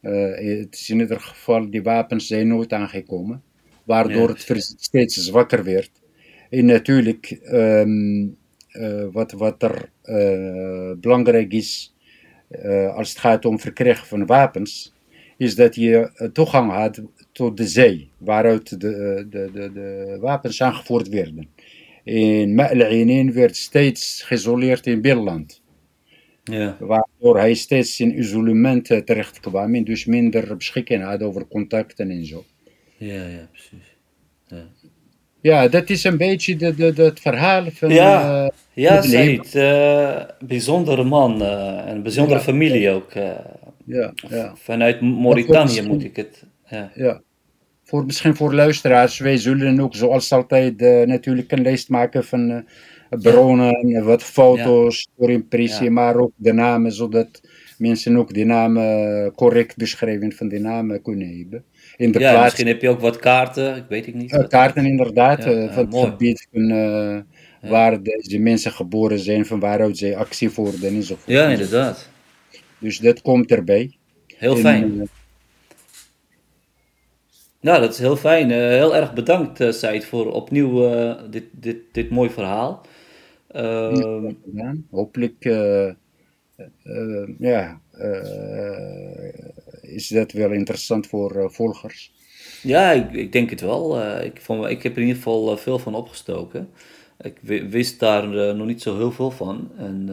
het 0.00 0.74
is 0.74 0.90
in 0.90 1.00
ieder 1.00 1.20
geval, 1.20 1.70
die 1.70 1.82
wapens 1.82 2.26
zijn 2.26 2.48
nooit 2.48 2.72
aangekomen. 2.72 3.42
Waardoor 3.84 4.28
het 4.28 4.76
steeds 4.78 5.14
zwakker 5.14 5.64
werd. 5.64 5.90
En 6.50 6.64
natuurlijk, 6.64 7.40
um, 7.52 8.36
wat, 9.12 9.32
wat 9.32 9.62
er 9.62 9.90
belangrijk 11.00 11.52
is 11.52 11.94
uh, 12.50 12.94
als 12.96 13.08
het 13.08 13.18
gaat 13.18 13.44
om 13.44 13.60
verkrijgen 13.60 14.06
van 14.06 14.26
wapens, 14.26 14.94
is 15.36 15.54
dat 15.54 15.74
je 15.74 16.30
toegang 16.32 16.70
had 16.72 17.02
tot 17.32 17.56
de 17.56 17.66
zee, 17.66 18.10
waaruit 18.18 18.80
de, 18.80 19.26
de, 19.30 19.50
de, 19.52 19.72
de 19.72 20.16
wapens 20.20 20.62
aangevoerd 20.62 21.08
werden. 21.08 21.48
In 22.04 22.54
Ma'al 22.54 23.32
werd 23.32 23.56
steeds 23.56 24.22
geïsoleerd 24.22 24.86
in 24.86 25.00
binnenland. 25.00 25.62
Ja. 26.44 26.76
Waardoor 26.80 27.36
hij 27.36 27.54
steeds 27.54 28.00
in 28.00 28.18
isolement 28.18 28.84
terecht 28.84 29.40
kwam 29.40 29.74
en 29.74 29.84
dus 29.84 30.04
minder 30.04 30.56
beschikking 30.56 31.02
had 31.02 31.22
over 31.22 31.46
contacten 31.48 32.10
en 32.10 32.26
zo. 32.26 32.44
Ja, 32.96 33.26
ja, 33.26 33.48
precies. 33.52 33.96
Ja. 35.48 35.68
Dat 35.68 35.90
is 35.90 36.04
een 36.04 36.16
beetje 36.16 36.56
de, 36.56 36.74
de, 36.74 36.92
de 36.92 37.02
het 37.02 37.20
verhaal 37.20 37.64
van. 37.72 37.90
Ja, 37.90 38.44
uh, 38.44 38.48
ja 38.72 39.02
Said, 39.02 39.54
uh, 39.54 40.20
bijzondere 40.40 41.04
man 41.04 41.42
uh, 41.42 41.82
een 41.86 42.02
bijzondere 42.02 42.38
ja. 42.38 42.44
familie 42.44 42.90
ook. 42.90 43.12
ja, 43.84 44.12
ja. 44.28 44.52
Vanuit 44.56 45.00
Mauritanië 45.00 45.82
moet 45.82 46.04
ik 46.04 46.16
het. 46.16 46.44
Ja. 46.66 46.90
ja. 46.94 47.20
Voor, 47.84 48.04
misschien 48.04 48.36
voor 48.36 48.54
luisteraars, 48.54 49.18
wij 49.18 49.36
zullen 49.36 49.80
ook 49.80 49.94
zoals 49.94 50.32
altijd 50.32 50.80
natuurlijk 51.06 51.52
een 51.52 51.62
lijst 51.62 51.88
maken 51.88 52.24
van 52.24 52.64
bronnen, 53.08 54.04
wat 54.04 54.22
foto's 54.22 55.08
voor 55.16 55.30
impressie, 55.30 55.90
maar 55.90 56.16
ook 56.16 56.32
de 56.36 56.52
namen, 56.52 56.92
zodat 56.92 57.40
mensen 57.78 58.16
ook 58.16 58.34
de 58.34 58.44
namen 58.44 59.32
correct 59.34 59.76
beschreven 59.76 60.32
van 60.32 60.48
de 60.48 60.58
namen 60.58 61.02
kunnen 61.02 61.38
hebben 61.38 61.64
in 61.98 62.12
de 62.12 62.18
ja, 62.18 62.30
plaats. 62.30 62.44
Misschien 62.44 62.66
heb 62.66 62.82
je 62.82 62.88
ook 62.88 63.00
wat 63.00 63.18
kaarten, 63.18 63.76
ik 63.76 63.84
weet 63.88 64.06
ik 64.06 64.14
niet. 64.14 64.32
Uh, 64.32 64.46
kaarten 64.48 64.86
inderdaad, 64.86 65.44
ja, 65.44 65.50
uh, 65.50 65.72
van 65.72 65.86
het 65.86 66.04
gebied 66.10 66.48
van 66.52 67.24
waar 67.60 68.02
deze 68.02 68.38
mensen 68.38 68.72
geboren 68.72 69.18
zijn, 69.18 69.46
van 69.46 69.60
waaruit 69.60 69.98
zij 69.98 70.16
actie 70.16 70.50
voerden 70.50 70.94
enzovoort. 70.94 71.26
Ja, 71.26 71.48
inderdaad. 71.48 72.08
Dus 72.78 72.98
dat 72.98 73.22
komt 73.22 73.50
erbij. 73.50 73.96
Heel 74.26 74.56
fijn. 74.56 75.08
nou, 77.60 77.80
dat 77.80 77.92
is 77.92 77.98
heel 77.98 78.16
fijn. 78.16 78.50
heel 78.50 78.96
erg 78.96 79.12
bedankt, 79.12 79.60
uh, 79.60 79.72
Said, 79.72 80.04
voor 80.04 80.32
opnieuw 80.32 80.90
dit, 81.30 81.44
dit, 81.50 81.76
dit 81.92 82.10
mooi 82.10 82.30
verhaal. 82.30 82.86
Ehm, 83.48 84.32
ja, 84.54 84.74
hopelijk 84.90 85.44
ja, 87.38 87.80
is 89.88 90.08
dat 90.08 90.32
wel 90.32 90.52
interessant 90.52 91.06
voor 91.06 91.36
uh, 91.36 91.48
volgers? 91.48 92.12
Ja, 92.62 92.90
ik, 92.90 93.12
ik, 93.12 93.32
denk 93.32 93.50
het 93.50 93.60
wel. 93.60 94.00
Uh, 94.00 94.24
ik, 94.24 94.40
vond, 94.40 94.66
ik 94.66 94.82
heb 94.82 94.92
er 94.92 94.98
in 94.98 95.06
ieder 95.06 95.22
geval 95.22 95.52
uh, 95.52 95.58
veel 95.58 95.78
van 95.78 95.94
opgestoken. 95.94 96.70
Ik 97.20 97.38
wist 97.68 98.00
daar 98.00 98.54
nog 98.54 98.66
niet 98.66 98.82
zo 98.82 98.96
heel 98.96 99.12
veel 99.12 99.30
van. 99.30 99.70
En 99.76 100.08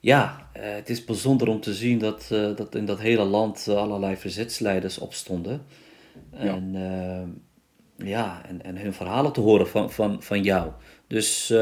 ja, 0.00 0.50
het 0.52 0.90
is 0.90 1.04
bijzonder 1.04 1.48
om 1.48 1.60
te 1.60 1.74
zien 1.74 1.98
dat, 1.98 2.26
dat 2.56 2.74
in 2.74 2.84
dat 2.84 3.00
hele 3.00 3.24
land 3.24 3.68
allerlei 3.68 4.16
verzetsleiders 4.16 4.98
opstonden. 4.98 5.62
En 6.30 6.72
ja, 6.72 7.24
ja 7.96 8.42
en, 8.48 8.62
en 8.62 8.76
hun 8.76 8.92
verhalen 8.92 9.32
te 9.32 9.40
horen 9.40 9.68
van, 9.68 9.90
van, 9.90 10.22
van 10.22 10.42
jou. 10.42 10.70
Dus 11.06 11.52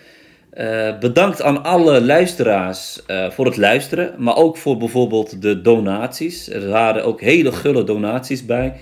Bedankt 0.99 1.41
aan 1.41 1.63
alle 1.63 2.01
luisteraars 2.01 3.01
voor 3.29 3.45
het 3.45 3.57
luisteren, 3.57 4.13
maar 4.17 4.35
ook 4.35 4.57
voor 4.57 4.77
bijvoorbeeld 4.77 5.41
de 5.41 5.61
donaties. 5.61 6.49
Er 6.49 6.69
waren 6.69 7.03
ook 7.03 7.21
hele 7.21 7.51
gulle 7.51 7.83
donaties 7.83 8.45
bij. 8.45 8.73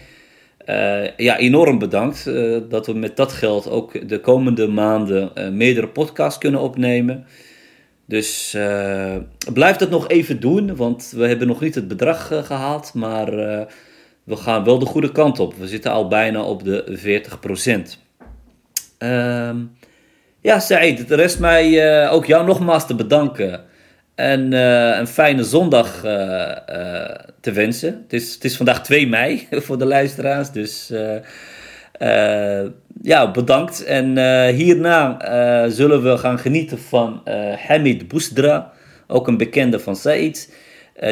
Ja, 1.17 1.37
enorm 1.37 1.79
bedankt 1.79 2.25
dat 2.69 2.85
we 2.85 2.93
met 2.93 3.15
dat 3.15 3.31
geld 3.31 3.69
ook 3.69 4.09
de 4.09 4.19
komende 4.19 4.67
maanden 4.67 5.31
meerdere 5.57 5.87
podcasts 5.87 6.39
kunnen 6.39 6.61
opnemen. 6.61 7.25
Dus 8.05 8.57
blijf 9.53 9.77
dat 9.77 9.89
nog 9.89 10.07
even 10.07 10.39
doen, 10.39 10.75
want 10.75 11.13
we 11.15 11.27
hebben 11.27 11.47
nog 11.47 11.61
niet 11.61 11.75
het 11.75 11.87
bedrag 11.87 12.27
gehaald, 12.27 12.93
maar 12.93 13.31
we 14.23 14.35
gaan 14.35 14.63
wel 14.63 14.79
de 14.79 14.85
goede 14.85 15.11
kant 15.11 15.39
op. 15.39 15.53
We 15.53 15.67
zitten 15.67 15.91
al 15.91 16.07
bijna 16.07 16.43
op 16.43 16.63
de 16.63 16.99
40%. 17.97 17.99
Uh, 18.99 19.49
ja, 20.41 20.59
Said, 20.59 20.99
het 20.99 21.11
rest 21.11 21.39
mij 21.39 21.69
uh, 22.03 22.13
ook 22.13 22.25
jou 22.25 22.45
nogmaals 22.45 22.87
te 22.87 22.95
bedanken. 22.95 23.63
En 24.15 24.51
uh, 24.51 24.97
een 24.97 25.07
fijne 25.07 25.43
zondag 25.43 26.03
uh, 26.05 26.11
te 27.39 27.51
wensen. 27.51 28.01
Het 28.03 28.13
is, 28.13 28.33
het 28.33 28.43
is 28.43 28.57
vandaag 28.57 28.83
2 28.83 29.07
mei 29.07 29.47
voor 29.65 29.77
de 29.77 29.85
luisteraars. 29.85 30.51
Dus 30.51 30.91
ja, 33.01 33.31
bedankt. 33.31 33.83
En 33.83 34.17
hierna 34.49 35.17
zullen 35.69 36.03
we 36.03 36.17
gaan 36.17 36.39
genieten 36.39 36.79
van 36.79 37.21
Hamid 37.67 38.07
Bousdra. 38.07 38.71
Ook 39.07 39.27
een 39.27 39.37
bekende 39.37 39.79
van 39.79 39.95
Said. 39.95 40.55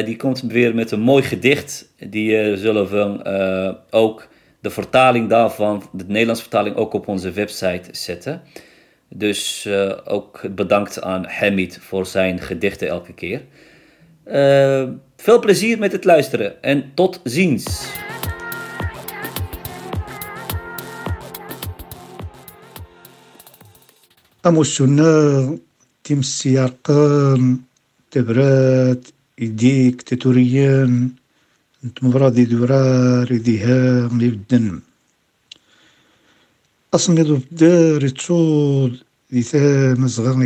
Die 0.04 0.16
komt 0.16 0.40
weer 0.40 0.74
met 0.74 0.90
een 0.90 1.00
mooi 1.00 1.22
gedicht. 1.22 1.88
Die 2.08 2.56
zullen 2.56 2.90
we 2.90 3.76
ook 3.90 4.28
de 4.60 4.70
vertaling 4.70 5.28
daarvan, 5.28 5.82
de 5.92 6.04
Nederlandse 6.06 6.42
vertaling, 6.42 6.76
ook 6.76 6.92
op 6.92 7.08
onze 7.08 7.30
website 7.30 7.88
zetten. 7.90 8.42
Dus 9.11 9.67
ook 10.03 10.55
bedankt 10.55 11.01
aan 11.01 11.25
Hamid 11.25 11.79
voor 11.81 12.05
zijn 12.05 12.39
gedichten 12.39 12.87
elke 12.87 13.13
keer. 13.13 13.41
veel 15.17 15.39
plezier 15.39 15.79
met 15.79 15.91
het 15.91 16.05
luisteren 16.05 16.63
en 16.63 16.91
tot 16.93 17.19
ziens. 17.23 17.89
أمسنا 24.47 25.57
تمسياقان 26.03 27.57
تبرات 28.11 29.07
يديك 29.39 30.01
تتوريان 30.01 31.09
انت 31.83 32.03
مرادي 32.03 32.45
دورار 32.45 33.31
يديها 33.31 34.09
يبدن 34.21 34.79
أصمد 36.94 37.26
بدار 37.26 38.08
تصود 38.08 39.02
ذي 39.32 39.42
ثام 39.42 40.08
صغار 40.08 40.36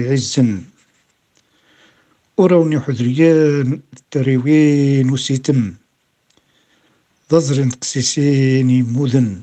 وروني 2.38 2.80
حذريان 2.80 3.80
التريوين 3.96 5.10
وسيتم. 5.10 5.74
ضزر 7.30 7.70
تكسيسين 7.70 8.70
يمودن 8.70 9.42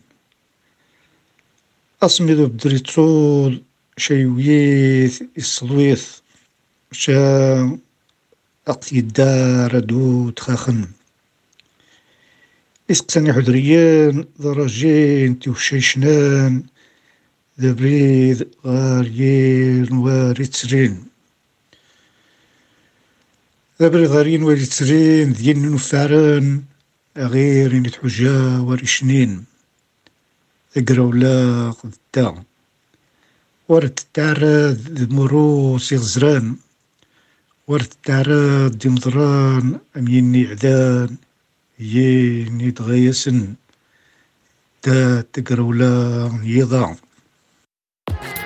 أصمد 2.03 2.37
بدري 2.37 2.79
تصود 2.79 3.63
شيويث 3.97 5.21
الصلويث 5.37 6.05
شا 6.91 7.79
أقيدار 8.67 9.79
دود 9.79 10.39
خاخن. 10.39 10.87
إسقساني 12.91 13.33
حدريان 13.33 14.25
درجين 14.39 15.39
ذا 17.61 17.71
بريذ 17.71 18.43
غاريين 18.65 19.93
وريترين 19.93 21.05
ذا 23.81 23.87
بريذ 23.87 24.07
غاريين 24.07 24.43
وريترين 24.43 25.31
ذين 25.33 25.71
نفارن 25.73 26.63
غير 27.17 27.71
إن 27.71 27.91
تحجا 27.91 28.59
وريشنين 28.59 29.45
ذقراولا 30.77 31.71
قدتا 31.71 32.43
ورد 33.69 33.99
تعرض 34.13 35.07
مروس 35.11 35.91
يغزران 35.91 36.55
ورد 37.67 37.93
تعرض 38.03 38.77
دمضران 38.77 39.79
أم 39.97 40.07
يني 40.07 40.47
عذان 40.47 41.17
يني 41.79 42.71
تغيسن 42.71 43.53
تا 44.81 45.21
تقرولا 45.21 46.39
يضع 46.43 46.95
Bye. 48.07 48.39